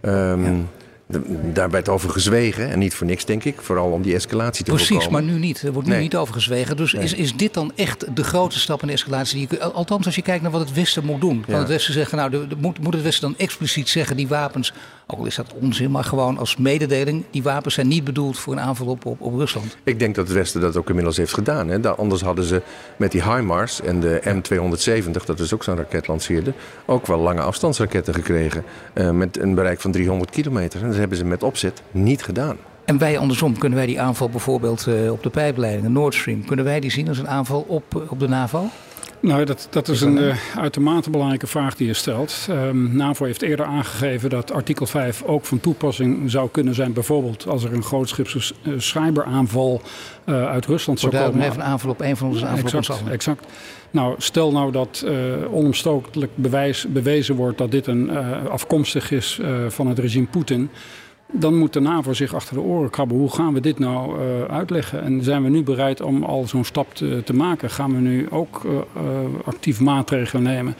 Um, 0.00 0.68
daar 1.52 1.70
werd 1.70 1.88
over 1.88 2.10
gezwegen. 2.10 2.70
En 2.70 2.78
niet 2.78 2.94
voor 2.94 3.06
niks, 3.06 3.24
denk 3.24 3.44
ik. 3.44 3.60
Vooral 3.60 3.90
om 3.90 4.02
die 4.02 4.14
escalatie 4.14 4.64
te 4.64 4.70
Precies, 4.70 4.88
voorkomen. 4.88 5.12
Precies, 5.12 5.30
maar 5.30 5.40
nu 5.40 5.46
niet. 5.46 5.62
Er 5.62 5.72
wordt 5.72 5.88
nu 5.88 5.98
niet 5.98 6.16
over 6.16 6.34
gezwegen. 6.34 6.76
Dus 6.76 6.94
is, 6.94 7.14
is 7.14 7.36
dit 7.36 7.54
dan 7.54 7.72
echt 7.74 8.16
de 8.16 8.24
grote 8.24 8.58
stap 8.58 8.80
in 8.80 8.86
de 8.86 8.92
escalatie? 8.92 9.48
Die 9.48 9.58
je, 9.58 9.64
althans, 9.64 10.06
als 10.06 10.14
je 10.14 10.22
kijkt 10.22 10.42
naar 10.42 10.50
wat 10.50 10.60
het 10.60 10.72
Westen 10.72 11.04
moet 11.04 11.20
doen. 11.20 11.44
Kan 11.48 11.58
het 11.58 11.68
Westen 11.68 11.92
zeggen, 11.92 12.18
nou, 12.18 12.30
de, 12.30 12.46
de, 12.46 12.56
moet, 12.58 12.78
moet 12.78 12.94
het 12.94 13.02
Westen 13.02 13.28
dan 13.28 13.38
expliciet 13.38 13.88
zeggen... 13.88 14.16
die 14.16 14.28
wapens, 14.28 14.72
ook 15.06 15.18
al 15.18 15.26
is 15.26 15.34
dat 15.34 15.54
onzin, 15.60 15.90
maar 15.90 16.04
gewoon 16.04 16.38
als 16.38 16.56
mededeling... 16.56 17.24
die 17.30 17.42
wapens 17.42 17.74
zijn 17.74 17.88
niet 17.88 18.04
bedoeld 18.04 18.38
voor 18.38 18.52
een 18.52 18.60
aanval 18.60 18.86
op, 18.86 19.04
op, 19.04 19.20
op 19.20 19.34
Rusland. 19.34 19.76
Ik 19.84 19.98
denk 19.98 20.14
dat 20.14 20.26
het 20.26 20.36
Westen 20.36 20.60
dat 20.60 20.76
ook 20.76 20.88
inmiddels 20.88 21.16
heeft 21.16 21.34
gedaan. 21.34 21.68
Hè. 21.68 21.88
anders 21.88 22.22
hadden 22.22 22.44
ze 22.44 22.62
met 22.96 23.12
die 23.12 23.22
HIMARS 23.22 23.80
en 23.80 24.00
de 24.00 24.20
M270... 24.24 25.24
dat 25.24 25.40
is 25.40 25.54
ook 25.54 25.64
zo'n 25.64 25.76
raketlanceerder... 25.76 26.54
ook 26.86 27.06
wel 27.06 27.18
lange 27.18 27.40
afstandsraketten 27.40 28.14
gekregen. 28.14 28.64
Uh, 28.94 29.10
met 29.10 29.38
een 29.38 29.54
bereik 29.54 29.80
van 29.80 29.92
300 29.92 30.30
kilometer. 30.30 30.84
Hebben 31.00 31.18
ze 31.18 31.24
met 31.24 31.42
opzet 31.42 31.82
niet 31.90 32.22
gedaan. 32.22 32.56
En 32.84 32.98
wij 32.98 33.18
andersom, 33.18 33.58
kunnen 33.58 33.78
wij 33.78 33.86
die 33.86 34.00
aanval 34.00 34.28
bijvoorbeeld 34.28 34.86
uh, 34.86 35.12
op 35.12 35.22
de 35.22 35.30
pijpleidingen, 35.30 35.92
Nord 35.92 36.14
Stream, 36.14 36.44
kunnen 36.44 36.64
wij 36.64 36.80
die 36.80 36.90
zien 36.90 37.08
als 37.08 37.18
een 37.18 37.28
aanval 37.28 37.64
op, 37.68 38.06
op 38.08 38.18
de 38.20 38.28
NAVO? 38.28 38.70
Nou, 39.20 39.44
dat, 39.44 39.66
dat 39.70 39.88
is 39.88 40.00
een 40.00 40.16
uh, 40.16 40.36
uitermate 40.56 41.10
belangrijke 41.10 41.46
vraag 41.46 41.76
die 41.76 41.86
je 41.86 41.94
stelt. 41.94 42.46
Um, 42.50 42.96
NAVO 42.96 43.24
heeft 43.24 43.42
eerder 43.42 43.66
aangegeven 43.66 44.30
dat 44.30 44.52
artikel 44.52 44.86
5 44.86 45.22
ook 45.22 45.44
van 45.44 45.60
toepassing 45.60 46.30
zou 46.30 46.48
kunnen 46.50 46.74
zijn. 46.74 46.92
Bijvoorbeeld 46.92 47.46
als 47.48 47.64
er 47.64 47.72
een 47.72 47.82
grootschipse 47.82 48.54
uh, 48.62 48.74
cyberaanval 48.78 49.82
uh, 50.26 50.46
uit 50.46 50.66
Rusland 50.66 51.00
zou 51.00 51.16
komen. 51.16 51.42
Even 51.42 51.54
een 51.54 51.62
aanval 51.62 51.90
op 51.90 52.00
een 52.00 52.16
van 52.16 52.28
onze 52.28 52.46
aanvallen. 52.46 52.78
Exact, 52.78 53.08
exact. 53.10 53.46
Nou, 53.90 54.14
stel 54.18 54.52
nou 54.52 54.72
dat 54.72 55.04
uh, 55.06 55.54
onomstotelijk 55.54 56.32
bewijs, 56.34 56.86
bewezen 56.88 57.34
wordt 57.34 57.58
dat 57.58 57.70
dit 57.70 57.86
een, 57.86 58.10
uh, 58.10 58.46
afkomstig 58.46 59.10
is 59.10 59.38
uh, 59.42 59.48
van 59.68 59.86
het 59.86 59.98
regime 59.98 60.26
Poetin 60.26 60.70
dan 61.32 61.58
moet 61.58 61.72
de 61.72 61.80
NAVO 61.80 62.12
zich 62.12 62.34
achter 62.34 62.54
de 62.54 62.60
oren 62.60 62.90
krabben. 62.90 63.16
Hoe 63.16 63.30
gaan 63.30 63.54
we 63.54 63.60
dit 63.60 63.78
nou 63.78 64.18
uitleggen? 64.48 65.02
En 65.02 65.22
zijn 65.24 65.42
we 65.42 65.48
nu 65.48 65.62
bereid 65.62 66.00
om 66.00 66.24
al 66.24 66.46
zo'n 66.46 66.64
stap 66.64 66.94
te, 66.94 67.22
te, 67.24 67.34
maken? 67.34 67.70
Gaan 67.70 67.94
we 67.94 68.00
nu 68.00 68.30
ook 68.30 68.66
actief 69.44 69.80
maatregelen 69.80 70.42
nemen? 70.42 70.76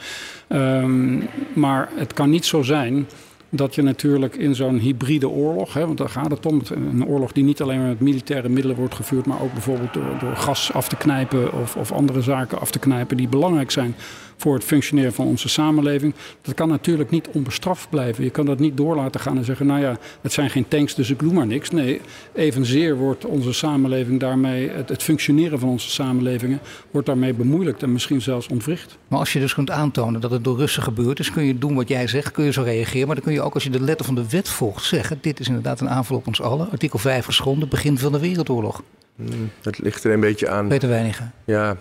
Um, 0.49 1.27
maar 1.53 1.89
het 1.95 2.13
kan 2.13 2.29
niet 2.29 2.45
zo 2.45 2.61
zijn 2.61 3.07
dat 3.53 3.75
je 3.75 3.81
natuurlijk 3.81 4.35
in 4.35 4.55
zo'n 4.55 4.77
hybride 4.77 5.29
oorlog, 5.29 5.73
hè, 5.73 5.85
want 5.85 5.97
daar 5.97 6.09
gaat 6.09 6.31
het 6.31 6.45
om, 6.45 6.61
een 6.75 7.05
oorlog 7.05 7.31
die 7.31 7.43
niet 7.43 7.61
alleen 7.61 7.79
maar 7.79 7.87
met 7.87 7.99
militaire 7.99 8.49
middelen 8.49 8.75
wordt 8.75 8.95
gevoerd, 8.95 9.25
maar 9.25 9.41
ook 9.41 9.53
bijvoorbeeld 9.53 9.93
door, 9.93 10.17
door 10.19 10.35
gas 10.35 10.73
af 10.73 10.87
te 10.87 10.95
knijpen 10.95 11.53
of, 11.53 11.75
of 11.75 11.91
andere 11.91 12.21
zaken 12.21 12.59
af 12.59 12.71
te 12.71 12.79
knijpen 12.79 13.17
die 13.17 13.27
belangrijk 13.27 13.71
zijn 13.71 13.95
voor 14.41 14.53
het 14.53 14.63
functioneren 14.63 15.13
van 15.13 15.25
onze 15.25 15.49
samenleving. 15.49 16.13
Dat 16.41 16.53
kan 16.53 16.69
natuurlijk 16.69 17.09
niet 17.09 17.27
onbestraft 17.27 17.89
blijven. 17.89 18.23
Je 18.23 18.29
kan 18.29 18.45
dat 18.45 18.59
niet 18.59 18.77
door 18.77 18.95
laten 18.95 19.19
gaan 19.19 19.37
en 19.37 19.45
zeggen, 19.45 19.65
nou 19.65 19.81
ja, 19.81 19.97
het 20.21 20.33
zijn 20.33 20.49
geen 20.49 20.67
tanks, 20.67 20.95
dus 20.95 21.09
ik 21.09 21.19
doe 21.19 21.33
maar 21.33 21.47
niks. 21.47 21.69
Nee, 21.69 22.01
evenzeer 22.33 22.95
wordt 22.95 23.25
onze 23.25 23.53
samenleving 23.53 24.19
daarmee, 24.19 24.69
het, 24.69 24.89
het 24.89 25.03
functioneren 25.03 25.59
van 25.59 25.69
onze 25.69 25.89
samenlevingen, 25.89 26.59
wordt 26.91 27.07
daarmee 27.07 27.33
bemoeilijkt 27.33 27.83
en 27.83 27.91
misschien 27.91 28.21
zelfs 28.21 28.47
ontwricht. 28.47 28.97
Maar 29.07 29.19
als 29.19 29.33
je 29.33 29.39
dus 29.39 29.53
kunt 29.53 29.69
aantonen 29.69 30.21
dat 30.21 30.31
het 30.31 30.43
door 30.43 30.57
Russen 30.57 30.83
gebeurd 30.83 31.19
is, 31.19 31.31
kun 31.31 31.43
je 31.43 31.57
doen 31.57 31.75
wat 31.75 31.87
jij 31.87 32.07
zegt, 32.07 32.31
kun 32.31 32.45
je 32.45 32.51
zo 32.51 32.61
reageren. 32.61 33.07
Maar 33.07 33.15
dan 33.15 33.25
kun 33.25 33.33
je 33.33 33.41
ook 33.41 33.53
als 33.53 33.63
je 33.63 33.69
de 33.69 33.81
letter 33.81 34.05
van 34.05 34.15
de 34.15 34.29
wet 34.29 34.49
volgt 34.49 34.85
zeggen, 34.85 35.17
dit 35.21 35.39
is 35.39 35.47
inderdaad 35.47 35.79
een 35.79 35.89
aanval 35.89 36.17
op 36.17 36.27
ons 36.27 36.41
allen. 36.41 36.71
Artikel 36.71 36.99
5 36.99 37.25
geschonden, 37.25 37.69
begin 37.69 37.97
van 37.97 38.11
de 38.11 38.19
Wereldoorlog. 38.19 38.83
Hmm, 39.15 39.51
het 39.61 39.79
ligt 39.79 40.03
er 40.03 40.13
een 40.13 40.19
beetje 40.19 40.49
aan. 40.49 40.67
Peter 40.67 40.89
Weinigen. 40.89 41.33
Ja, 41.45 41.77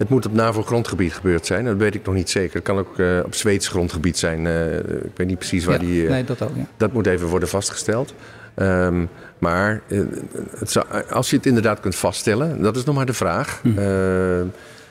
het 0.00 0.08
moet 0.08 0.26
op 0.26 0.32
NAVO-grondgebied 0.32 1.12
gebeurd 1.12 1.46
zijn. 1.46 1.64
Dat 1.64 1.76
weet 1.76 1.94
ik 1.94 2.04
nog 2.04 2.14
niet 2.14 2.30
zeker. 2.30 2.54
Het 2.54 2.62
kan 2.62 2.78
ook 2.78 2.98
uh, 2.98 3.18
op 3.24 3.34
Zweeds 3.34 3.68
grondgebied 3.68 4.18
zijn. 4.18 4.44
Uh, 4.44 4.76
ik 4.78 5.16
weet 5.16 5.26
niet 5.26 5.38
precies 5.38 5.64
waar 5.64 5.80
ja, 5.80 5.86
die... 5.86 6.02
Uh, 6.02 6.10
nee, 6.10 6.24
dat 6.24 6.42
ook, 6.42 6.56
ja. 6.56 6.66
Dat 6.76 6.92
moet 6.92 7.06
even 7.06 7.28
worden 7.28 7.48
vastgesteld. 7.48 8.14
Um, 8.56 9.08
maar 9.38 9.82
het 10.58 10.70
zou, 10.70 10.86
als 11.10 11.30
je 11.30 11.36
het 11.36 11.46
inderdaad 11.46 11.80
kunt 11.80 11.94
vaststellen, 11.94 12.62
dat 12.62 12.76
is 12.76 12.84
nog 12.84 12.94
maar 12.94 13.06
de 13.06 13.12
vraag. 13.12 13.60
Hm. 13.62 14.46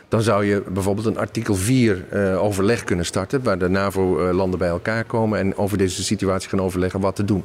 dan 0.08 0.22
zou 0.22 0.45
je 0.45 0.63
bijvoorbeeld 0.69 1.06
een 1.06 1.17
artikel 1.17 1.56
4 1.56 2.06
overleg 2.38 2.84
kunnen 2.84 3.06
starten... 3.06 3.43
waar 3.43 3.58
de 3.58 3.69
NAVO-landen 3.69 4.60
bij 4.60 4.69
elkaar 4.69 5.04
komen 5.04 5.39
en 5.39 5.58
over 5.58 5.78
deze 5.78 6.04
situatie 6.04 6.50
gaan 6.50 6.62
overleggen 6.62 7.00
wat 7.00 7.15
te 7.15 7.26
doen. 7.26 7.43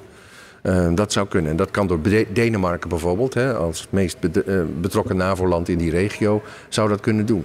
Uh, 0.66 0.88
dat 0.94 1.12
zou 1.12 1.28
kunnen. 1.28 1.50
En 1.50 1.56
dat 1.56 1.70
kan 1.70 1.86
door 1.86 2.00
Denemarken 2.32 2.88
bijvoorbeeld, 2.88 3.34
hè, 3.34 3.54
als 3.54 3.86
meest 3.90 4.16
betrokken 4.80 5.16
NAVO-land 5.16 5.68
in 5.68 5.78
die 5.78 5.90
regio, 5.90 6.42
zou 6.68 6.88
dat 6.88 7.00
kunnen 7.00 7.26
doen. 7.26 7.44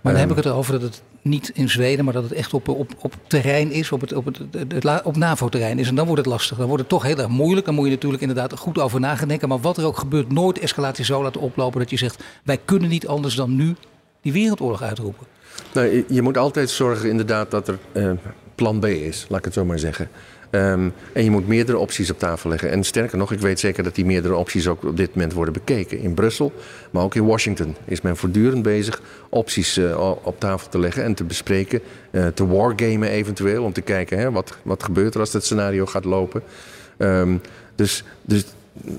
Maar 0.00 0.12
dan 0.12 0.20
heb 0.20 0.30
ik 0.30 0.36
het 0.36 0.46
erover 0.46 0.72
dat 0.72 0.82
het 0.82 1.02
niet 1.22 1.50
in 1.54 1.68
Zweden, 1.68 2.04
maar 2.04 2.14
dat 2.14 2.22
het 2.22 2.32
echt 2.32 2.54
op, 2.54 2.68
op, 2.68 2.90
op 2.98 3.14
terrein 3.26 3.70
is, 3.70 3.92
op, 3.92 4.00
het, 4.00 4.12
op, 4.12 4.24
het, 4.24 4.38
het, 4.68 5.02
op 5.02 5.16
NAVO-terrein 5.16 5.78
is. 5.78 5.88
En 5.88 5.94
dan 5.94 6.06
wordt 6.06 6.20
het 6.20 6.30
lastig. 6.30 6.56
Dan 6.56 6.66
wordt 6.66 6.80
het 6.80 6.90
toch 6.90 7.02
heel 7.02 7.18
erg 7.18 7.28
moeilijk. 7.28 7.66
Dan 7.66 7.74
moet 7.74 7.84
je 7.84 7.90
natuurlijk 7.90 8.22
inderdaad 8.22 8.58
goed 8.58 8.78
over 8.78 9.00
nadenken. 9.00 9.48
Maar 9.48 9.60
wat 9.60 9.76
er 9.76 9.84
ook 9.84 9.98
gebeurt, 9.98 10.32
nooit 10.32 10.58
escalatie 10.58 11.04
zo 11.04 11.22
laten 11.22 11.40
oplopen 11.40 11.80
dat 11.80 11.90
je 11.90 11.96
zegt: 11.96 12.22
wij 12.42 12.58
kunnen 12.64 12.88
niet 12.88 13.06
anders 13.06 13.34
dan 13.34 13.56
nu 13.56 13.76
die 14.20 14.32
wereldoorlog 14.32 14.82
uitroepen. 14.82 15.26
Nou, 15.74 16.04
je, 16.08 16.22
moet 16.22 16.38
altijd 16.38 16.70
zorgen 16.70 17.10
inderdaad 17.10 17.50
dat 17.50 17.68
er 17.68 17.78
uh, 17.92 18.10
plan 18.54 18.80
B 18.80 18.84
is, 18.84 19.26
laat 19.28 19.38
ik 19.38 19.44
het 19.44 19.54
zo 19.54 19.64
maar 19.64 19.78
zeggen. 19.78 20.08
Um, 20.50 20.92
en 21.12 21.24
je 21.24 21.30
moet 21.30 21.48
meerdere 21.48 21.78
opties 21.78 22.10
op 22.10 22.18
tafel 22.18 22.50
leggen. 22.50 22.70
En 22.70 22.84
sterker 22.84 23.18
nog, 23.18 23.32
ik 23.32 23.40
weet 23.40 23.60
zeker 23.60 23.82
dat 23.82 23.94
die 23.94 24.04
meerdere 24.04 24.36
opties 24.36 24.68
ook 24.68 24.84
op 24.84 24.96
dit 24.96 25.14
moment 25.14 25.32
worden 25.32 25.54
bekeken. 25.54 25.98
In 25.98 26.14
Brussel, 26.14 26.52
maar 26.90 27.02
ook 27.02 27.14
in 27.14 27.26
Washington 27.26 27.76
is 27.84 28.00
men 28.00 28.16
voortdurend 28.16 28.62
bezig 28.62 29.02
opties 29.28 29.78
uh, 29.78 30.10
op 30.22 30.40
tafel 30.40 30.68
te 30.68 30.78
leggen 30.78 31.04
en 31.04 31.14
te 31.14 31.24
bespreken. 31.24 31.80
Uh, 32.10 32.26
te 32.26 32.46
wargamen 32.46 33.08
eventueel, 33.08 33.64
om 33.64 33.72
te 33.72 33.80
kijken 33.80 34.18
hè, 34.18 34.30
wat, 34.30 34.56
wat 34.62 34.82
gebeurt 34.82 35.14
er 35.14 35.20
als 35.20 35.30
dat 35.30 35.44
scenario 35.44 35.86
gaat 35.86 36.04
lopen. 36.04 36.42
Um, 36.98 37.40
dus, 37.74 38.04
dus 38.22 38.44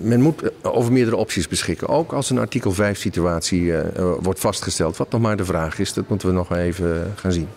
men 0.01 0.21
moet 0.21 0.51
over 0.61 0.91
meerdere 0.91 1.15
opties 1.15 1.47
beschikken. 1.47 1.87
Ook 1.87 2.13
als 2.13 2.29
een 2.29 2.39
artikel 2.39 2.71
5 2.71 2.99
situatie 2.99 3.73
wordt 4.21 4.39
vastgesteld. 4.39 4.97
Wat 4.97 5.11
nog 5.11 5.21
maar 5.21 5.37
de 5.37 5.45
vraag 5.45 5.79
is, 5.79 5.93
dat 5.93 6.09
moeten 6.09 6.27
we 6.27 6.33
nog 6.33 6.55
even 6.55 7.13
gaan 7.15 7.31
zien. 7.31 7.47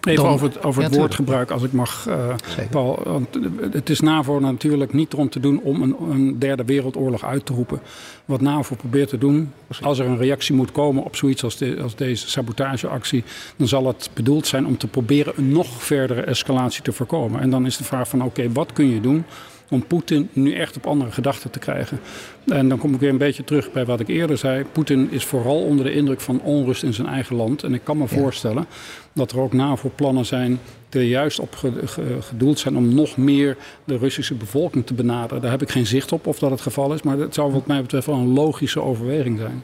Even 0.00 0.24
Dan, 0.24 0.32
over 0.32 0.46
het, 0.46 0.64
over 0.64 0.82
het 0.82 0.92
ja, 0.92 0.98
woordgebruik, 0.98 1.50
als 1.50 1.62
ik 1.62 1.72
mag, 1.72 2.06
uh, 2.08 2.34
Paul. 2.70 3.02
Want 3.04 3.28
het 3.72 3.90
is 3.90 4.00
NAVO 4.00 4.38
natuurlijk 4.38 4.92
niet 4.92 5.12
erom 5.12 5.28
te 5.28 5.40
doen 5.40 5.60
om 5.62 5.82
een, 5.82 5.96
een, 6.10 6.38
derde 6.38 6.64
wereldoorlog 6.64 7.24
uit 7.24 7.46
te 7.46 7.52
roepen. 7.52 7.80
Wat 8.24 8.40
NAVO 8.40 8.74
probeert 8.74 9.08
te 9.08 9.18
doen, 9.18 9.52
als 9.82 9.98
er 9.98 10.06
een 10.06 10.18
reactie 10.18 10.54
moet 10.54 10.72
komen 10.72 11.04
op 11.04 11.16
zoiets 11.16 11.44
als, 11.44 11.56
de, 11.56 11.78
als 11.82 11.94
deze 11.94 12.28
sabotageactie, 12.28 13.24
dan 13.56 13.68
zal 13.68 13.86
het 13.86 14.10
bedoeld 14.14 14.46
zijn 14.46 14.66
om 14.66 14.76
te 14.76 14.86
proberen 14.86 15.32
een 15.36 15.52
nog 15.52 15.82
verdere 15.82 16.20
escalatie 16.20 16.82
te 16.82 16.92
voorkomen. 16.92 17.40
En 17.40 17.50
dan 17.50 17.66
is 17.66 17.76
de 17.76 17.84
vraag 17.84 18.08
van 18.08 18.22
oké, 18.22 18.40
okay, 18.40 18.52
wat 18.52 18.72
kun 18.72 18.90
je 18.94 19.00
doen 19.00 19.24
om 19.70 19.86
Poetin 19.86 20.28
nu 20.32 20.54
echt 20.54 20.76
op 20.76 20.86
andere 20.86 21.10
gedachten 21.10 21.50
te 21.50 21.58
krijgen. 21.58 22.00
En 22.46 22.68
dan 22.68 22.78
kom 22.78 22.94
ik 22.94 23.00
weer 23.00 23.10
een 23.10 23.18
beetje 23.18 23.44
terug 23.44 23.72
bij 23.72 23.84
wat 23.84 24.00
ik 24.00 24.08
eerder 24.08 24.38
zei. 24.38 24.64
Poetin 24.72 25.08
is 25.10 25.24
vooral 25.24 25.62
onder 25.62 25.84
de 25.84 25.92
indruk 25.92 26.20
van 26.20 26.40
onrust 26.40 26.82
in 26.82 26.94
zijn 26.94 27.08
eigen 27.08 27.36
land. 27.36 27.62
En 27.62 27.74
ik 27.74 27.84
kan 27.84 27.96
me 27.96 28.06
ja. 28.10 28.16
voorstellen 28.16 28.66
dat 29.12 29.32
er 29.32 29.40
ook 29.40 29.52
NAVO-plannen 29.52 30.26
zijn 30.26 30.60
die 30.88 31.00
er 31.00 31.06
juist 31.06 31.38
op 31.38 31.72
gedoeld 32.20 32.58
zijn 32.58 32.76
om 32.76 32.94
nog 32.94 33.16
meer 33.16 33.56
de 33.84 33.96
Russische 33.96 34.34
bevolking 34.34 34.86
te 34.86 34.94
benaderen. 34.94 35.42
Daar 35.42 35.50
heb 35.50 35.62
ik 35.62 35.70
geen 35.70 35.86
zicht 35.86 36.12
op 36.12 36.26
of 36.26 36.38
dat 36.38 36.50
het 36.50 36.60
geval 36.60 36.94
is, 36.94 37.02
maar 37.02 37.16
dat 37.16 37.34
zou 37.34 37.52
wat 37.52 37.66
mij 37.66 37.82
betreft 37.82 38.06
wel 38.06 38.16
een 38.16 38.32
logische 38.32 38.80
overweging 38.82 39.38
zijn. 39.38 39.62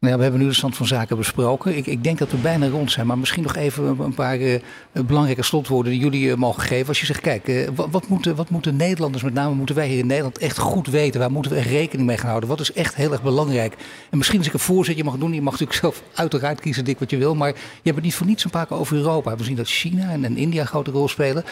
Nou 0.00 0.12
ja, 0.12 0.18
we 0.18 0.22
hebben 0.22 0.40
nu 0.42 0.48
de 0.48 0.54
stand 0.54 0.76
van 0.76 0.86
zaken 0.86 1.16
besproken. 1.16 1.76
Ik, 1.76 1.86
ik, 1.86 2.04
denk 2.04 2.18
dat 2.18 2.30
we 2.30 2.36
bijna 2.36 2.68
rond 2.68 2.90
zijn, 2.90 3.06
maar 3.06 3.18
misschien 3.18 3.42
nog 3.42 3.56
even 3.56 4.00
een 4.00 4.14
paar 4.14 4.38
uh, 4.38 4.60
belangrijke 4.92 5.42
slotwoorden 5.42 5.92
die 5.92 6.00
jullie 6.00 6.26
uh, 6.26 6.34
mogen 6.34 6.62
geven. 6.62 6.88
Als 6.88 7.00
je 7.00 7.06
zegt, 7.06 7.20
kijk, 7.20 7.48
uh, 7.48 7.68
wat, 7.74 7.88
wat, 7.90 8.08
moeten, 8.08 8.36
wat 8.36 8.50
moeten 8.50 8.76
Nederlanders, 8.76 9.22
met 9.22 9.34
name 9.34 9.54
moeten 9.54 9.74
wij 9.74 9.88
hier 9.88 9.98
in 9.98 10.06
Nederland 10.06 10.38
echt 10.38 10.58
goed 10.58 10.86
weten? 10.86 11.20
Waar 11.20 11.30
moeten 11.30 11.52
we 11.52 11.58
echt 11.58 11.68
rekening 11.68 12.06
mee 12.06 12.16
gaan 12.16 12.28
houden? 12.28 12.48
Wat 12.48 12.60
is 12.60 12.72
echt 12.72 12.94
heel 12.94 13.12
erg 13.12 13.22
belangrijk? 13.22 13.76
En 14.10 14.18
misschien 14.18 14.38
als 14.38 14.46
ik 14.46 14.52
een 14.52 14.58
voorzetje 14.58 15.04
mag 15.04 15.16
doen, 15.16 15.34
je 15.34 15.42
mag 15.42 15.52
natuurlijk 15.52 15.80
zelf 15.80 16.02
uiteraard 16.14 16.60
kiezen, 16.60 16.84
dik 16.84 16.98
wat 16.98 17.10
je 17.10 17.16
wil, 17.16 17.34
maar 17.34 17.48
je 17.48 17.54
hebt 17.82 17.94
het 17.94 18.04
niet 18.04 18.14
voor 18.14 18.26
niets 18.26 18.44
een 18.44 18.50
paar 18.50 18.66
keer 18.66 18.76
over 18.76 18.96
Europa. 18.96 19.36
We 19.36 19.44
zien 19.44 19.56
dat 19.56 19.68
China 19.68 20.10
en, 20.10 20.24
en 20.24 20.36
India 20.36 20.60
een 20.60 20.66
grote 20.66 20.90
rol 20.90 21.08
spelen. 21.08 21.44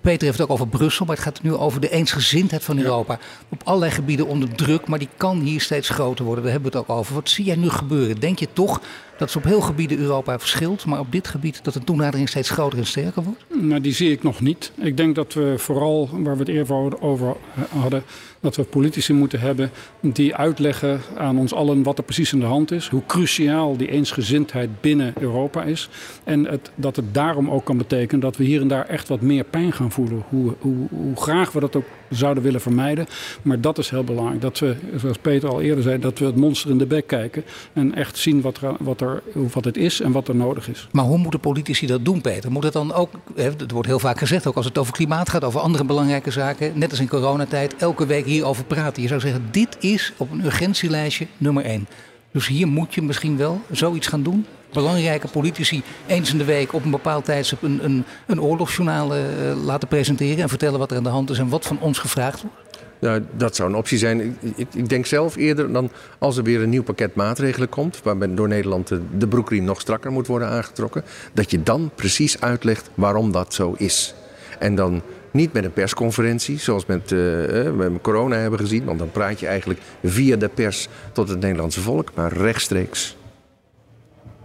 Peter 0.00 0.26
heeft 0.26 0.38
het 0.38 0.40
ook 0.40 0.50
over 0.50 0.68
Brussel, 0.68 1.06
maar 1.06 1.14
het 1.14 1.24
gaat 1.24 1.42
nu 1.42 1.54
over 1.54 1.80
de 1.80 1.90
eensgezindheid 1.90 2.64
van 2.64 2.78
Europa. 2.78 3.18
Op 3.48 3.60
allerlei 3.64 3.92
gebieden 3.92 4.26
onder 4.26 4.54
druk, 4.54 4.86
maar 4.86 4.98
die 4.98 5.08
kan 5.16 5.40
hier 5.40 5.60
steeds 5.60 5.88
groter 5.88 6.24
worden. 6.24 6.42
Daar 6.44 6.52
hebben 6.52 6.72
we 6.72 6.78
het 6.78 6.88
ook 6.88 6.96
over. 6.96 7.14
Wat 7.14 7.28
zie 7.36 7.44
jij 7.44 7.56
nu 7.56 7.68
gebeuren? 7.68 8.20
Denk 8.20 8.38
je 8.38 8.48
toch 8.52 8.80
Dat 9.18 9.28
is 9.28 9.36
op 9.36 9.44
heel 9.44 9.60
gebieden 9.60 9.98
Europa 9.98 10.38
verschilt, 10.38 10.84
maar 10.84 10.98
op 10.98 11.12
dit 11.12 11.28
gebied 11.28 11.64
dat 11.64 11.74
de 11.74 11.84
toenadering 11.84 12.28
steeds 12.28 12.50
groter 12.50 12.78
en 12.78 12.86
sterker 12.86 13.22
wordt? 13.22 13.44
Nou, 13.60 13.80
die 13.80 13.92
zie 13.92 14.10
ik 14.10 14.22
nog 14.22 14.40
niet. 14.40 14.72
Ik 14.80 14.96
denk 14.96 15.14
dat 15.14 15.34
we 15.34 15.54
vooral, 15.56 16.08
waar 16.12 16.32
we 16.32 16.38
het 16.38 16.48
eerder 16.48 17.00
over 17.00 17.36
hadden, 17.68 18.02
dat 18.40 18.56
we 18.56 18.62
politici 18.62 19.12
moeten 19.12 19.40
hebben 19.40 19.70
die 20.00 20.34
uitleggen 20.34 21.00
aan 21.16 21.38
ons 21.38 21.52
allen 21.52 21.82
wat 21.82 21.98
er 21.98 22.04
precies 22.04 22.32
aan 22.32 22.40
de 22.40 22.46
hand 22.46 22.70
is. 22.70 22.88
Hoe 22.88 23.02
cruciaal 23.06 23.76
die 23.76 23.90
eensgezindheid 23.90 24.80
binnen 24.80 25.12
Europa 25.20 25.62
is. 25.62 25.88
En 26.24 26.44
het, 26.44 26.70
dat 26.74 26.96
het 26.96 27.14
daarom 27.14 27.50
ook 27.50 27.64
kan 27.64 27.76
betekenen 27.76 28.20
dat 28.20 28.36
we 28.36 28.44
hier 28.44 28.60
en 28.60 28.68
daar 28.68 28.86
echt 28.86 29.08
wat 29.08 29.20
meer 29.20 29.44
pijn 29.44 29.72
gaan 29.72 29.90
voelen. 29.90 30.22
Hoe, 30.28 30.54
hoe, 30.60 30.86
hoe 30.88 31.16
graag 31.16 31.52
we 31.52 31.60
dat 31.60 31.76
ook 31.76 31.86
zouden 32.10 32.42
willen 32.42 32.60
vermijden. 32.60 33.06
Maar 33.42 33.60
dat 33.60 33.78
is 33.78 33.90
heel 33.90 34.04
belangrijk. 34.04 34.40
Dat 34.40 34.58
we, 34.58 34.76
zoals 34.96 35.18
Peter 35.18 35.48
al 35.48 35.60
eerder 35.60 35.82
zei, 35.82 35.98
dat 35.98 36.18
we 36.18 36.24
het 36.24 36.36
monster 36.36 36.70
in 36.70 36.78
de 36.78 36.86
bek 36.86 37.06
kijken. 37.06 37.44
En 37.72 37.94
echt 37.94 38.18
zien 38.18 38.40
wat, 38.40 38.56
er, 38.56 38.74
wat, 38.78 39.00
er, 39.00 39.05
wat 39.32 39.64
het 39.64 39.76
is 39.76 40.00
en 40.00 40.12
wat 40.12 40.28
er 40.28 40.34
nodig 40.34 40.68
is. 40.68 40.88
Maar 40.92 41.04
hoe 41.04 41.18
moeten 41.18 41.40
politici 41.40 41.86
dat 41.86 42.04
doen, 42.04 42.20
Peter? 42.20 42.52
Moet 42.52 42.64
het 42.64 42.72
dan 42.72 42.92
ook, 42.92 43.10
het 43.34 43.70
wordt 43.70 43.88
heel 43.88 43.98
vaak 43.98 44.18
gezegd, 44.18 44.46
ook 44.46 44.56
als 44.56 44.64
het 44.64 44.78
over 44.78 44.92
klimaat 44.92 45.28
gaat, 45.28 45.44
over 45.44 45.60
andere 45.60 45.84
belangrijke 45.84 46.30
zaken, 46.30 46.72
net 46.78 46.90
als 46.90 47.00
in 47.00 47.08
coronatijd, 47.08 47.76
elke 47.76 48.06
week 48.06 48.24
hierover 48.24 48.64
praten. 48.64 49.02
Je 49.02 49.08
zou 49.08 49.20
zeggen, 49.20 49.48
dit 49.50 49.76
is 49.80 50.12
op 50.16 50.30
een 50.30 50.44
urgentielijstje 50.44 51.26
nummer 51.38 51.64
één. 51.64 51.86
Dus 52.32 52.46
hier 52.46 52.68
moet 52.68 52.94
je 52.94 53.02
misschien 53.02 53.36
wel 53.36 53.60
zoiets 53.70 54.06
gaan 54.06 54.22
doen. 54.22 54.46
Belangrijke 54.72 55.28
politici 55.28 55.82
eens 56.06 56.32
in 56.32 56.38
de 56.38 56.44
week 56.44 56.72
op 56.72 56.84
een 56.84 56.90
bepaald 56.90 57.24
tijdstip 57.24 57.62
een, 57.62 57.84
een, 57.84 58.04
een 58.26 58.40
oorlogsjournaal 58.40 59.16
uh, 59.16 59.22
laten 59.64 59.88
presenteren 59.88 60.42
en 60.42 60.48
vertellen 60.48 60.78
wat 60.78 60.90
er 60.90 60.96
aan 60.96 61.02
de 61.02 61.08
hand 61.08 61.30
is 61.30 61.38
en 61.38 61.48
wat 61.48 61.66
van 61.66 61.80
ons 61.80 61.98
gevraagd 61.98 62.42
wordt. 62.42 62.56
Nou, 62.98 63.22
dat 63.36 63.56
zou 63.56 63.68
een 63.68 63.76
optie 63.76 63.98
zijn. 63.98 64.20
Ik, 64.20 64.56
ik, 64.56 64.66
ik, 64.74 64.88
denk 64.88 65.06
zelf 65.06 65.36
eerder 65.36 65.72
dan 65.72 65.90
als 66.18 66.36
er 66.36 66.42
weer 66.42 66.62
een 66.62 66.68
nieuw 66.68 66.82
pakket 66.82 67.14
maatregelen 67.14 67.68
komt, 67.68 68.00
waarbij 68.02 68.34
door 68.34 68.48
Nederland 68.48 68.88
de, 68.88 69.00
de 69.18 69.28
broekriem 69.28 69.64
nog 69.64 69.80
strakker 69.80 70.12
moet 70.12 70.26
worden 70.26 70.48
aangetrokken, 70.48 71.04
dat 71.32 71.50
je 71.50 71.62
dan 71.62 71.90
precies 71.94 72.40
uitlegt 72.40 72.90
waarom 72.94 73.32
dat 73.32 73.54
zo 73.54 73.74
is. 73.78 74.14
En 74.58 74.74
dan 74.74 75.02
niet 75.30 75.52
met 75.52 75.64
een 75.64 75.72
persconferentie, 75.72 76.58
zoals 76.58 76.86
met, 76.86 77.10
uh, 77.10 77.70
met 77.70 77.90
corona 78.00 78.36
hebben 78.36 78.58
gezien, 78.58 78.84
want 78.84 78.98
dan 78.98 79.10
praat 79.10 79.40
je 79.40 79.46
eigenlijk 79.46 79.80
via 80.04 80.36
de 80.36 80.48
pers 80.48 80.88
tot 81.12 81.28
het 81.28 81.40
Nederlandse 81.40 81.80
volk, 81.80 82.10
maar 82.14 82.32
rechtstreeks. 82.32 83.16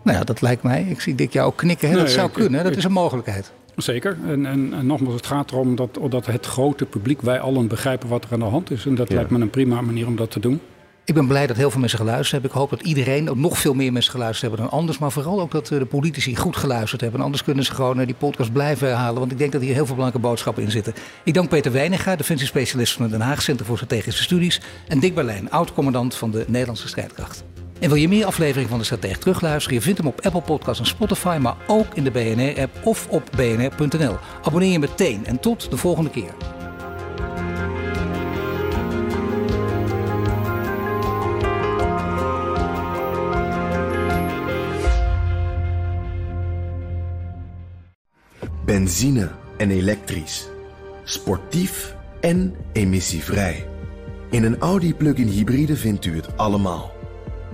Nou 0.04 0.18
ja, 0.18 0.24
dat 0.24 0.42
lijkt 0.42 0.64
mij. 0.64 0.86
Ik 0.90 1.02
zie 1.02 1.16
Dick 1.16 1.34
jou 1.34 1.48
ook 1.48 1.58
knikken. 1.58 1.88
Hè? 1.88 1.94
Dat 1.94 2.04
nee, 2.04 2.14
zou 2.14 2.28
ik, 2.28 2.34
kunnen, 2.34 2.64
dat 2.64 2.76
is 2.76 2.84
een 2.84 2.92
mogelijkheid. 2.92 3.52
Zeker. 3.82 4.18
En, 4.28 4.46
en, 4.46 4.74
en, 4.74 4.86
nogmaals, 4.86 5.16
het 5.16 5.26
gaat 5.26 5.52
erom 5.52 5.76
dat, 5.76 6.00
dat 6.10 6.26
het 6.26 6.46
grote 6.46 6.86
publiek, 6.86 7.22
wij 7.22 7.40
allen 7.40 7.68
begrijpen 7.68 8.10
wat 8.10 8.24
er 8.24 8.34
aan 8.34 8.40
de 8.40 8.46
hand 8.46 8.72
is. 8.72 8.86
En 8.86 8.96
dat 8.96 9.10
ja. 9.10 9.16
lijkt 9.16 9.30
me 9.30 9.40
een 9.40 9.50
prima 9.50 9.82
manier 9.82 10.08
om 10.08 10.16
dat 10.16 10.32
te 10.32 10.40
doen. 10.40 10.62
Ik 11.06 11.14
ben 11.14 11.28
blij 11.28 11.48
dat 11.48 11.58
heel 11.58 11.72
veel 11.72 11.80
mensen 11.80 12.00
geluisterd 12.00 12.32
hebben. 12.32 12.50
Ik 12.50 12.56
hoop 12.56 12.70
dat 12.70 12.82
iedereen, 12.82 13.30
ook 13.30 13.38
nog 13.38 13.58
veel 13.58 13.74
meer 13.74 13.92
mensen 13.92 14.12
geluisterd 14.12 14.42
hebben 14.42 14.70
dan 14.70 14.80
anders. 14.80 14.98
Maar 14.98 15.12
vooral 15.12 15.42
ook 15.42 15.52
dat 15.52 15.68
de 15.68 15.86
politici 15.86 16.36
goed 16.36 16.56
geluisterd 16.56 17.02
hebben. 17.02 17.22
Anders 17.22 17.44
kunnen 17.44 17.66
ze 17.66 17.74
gewoon 17.74 18.06
die 18.06 18.16
podcast 18.16 18.52
blijven 18.52 18.88
herhalen. 18.88 19.20
Want 19.20 19.32
ik 19.32 19.38
denk 19.38 19.52
dat 19.52 19.62
hier 19.62 19.74
heel 19.74 19.86
veel 19.86 19.96
belangrijke 19.96 20.28
boodschappen 20.28 20.64
in 20.64 20.72
zitten. 20.72 20.94
Ik 21.24 21.34
dank 21.34 21.50
Peter 21.50 21.72
Weininga, 21.72 22.16
defensiespecialist 22.16 22.94
van 22.94 23.02
het 23.02 23.12
Den 23.12 23.22
Haag 23.22 23.42
Centrum 23.42 23.68
voor 23.68 23.78
Strategische 23.78 24.24
Studies. 24.24 24.62
En 24.88 25.00
Dick 25.00 25.16
Berlijn, 25.16 25.52
oud-commandant 25.52 26.16
van 26.16 26.32
de 26.32 26.46
Nederlandse 26.48 26.88
strijdkracht. 26.88 27.44
En 27.82 27.90
wil 27.90 27.98
je 27.98 28.08
meer 28.08 28.26
afleveringen 28.26 28.70
van 28.70 28.78
de 28.78 28.86
Stratege 28.86 29.20
terugluisteren? 29.20 29.78
Je 29.78 29.84
vindt 29.84 29.98
hem 29.98 30.08
op 30.08 30.22
Apple 30.22 30.42
Podcasts 30.42 30.80
en 30.80 30.86
Spotify, 30.86 31.38
maar 31.42 31.56
ook 31.68 31.94
in 31.94 32.04
de 32.04 32.12
BNR-app 32.12 32.86
of 32.86 33.08
op 33.10 33.30
bnr.nl. 33.36 34.18
Abonneer 34.44 34.72
je 34.72 34.80
meteen 34.80 35.26
en 35.26 35.40
tot 35.40 35.70
de 35.70 35.78
volgende 35.78 36.10
keer. 36.10 36.34
Benzine 48.66 49.32
en 49.58 49.72
elektrisch. 49.72 50.48
Sportief 51.04 51.96
en 52.20 52.56
emissievrij. 52.74 53.68
In 54.30 54.44
een 54.44 54.58
Audi 54.58 54.96
plug-in 54.96 55.28
hybride 55.28 55.76
vindt 55.76 56.06
u 56.06 56.16
het 56.16 56.38
allemaal. 56.38 57.01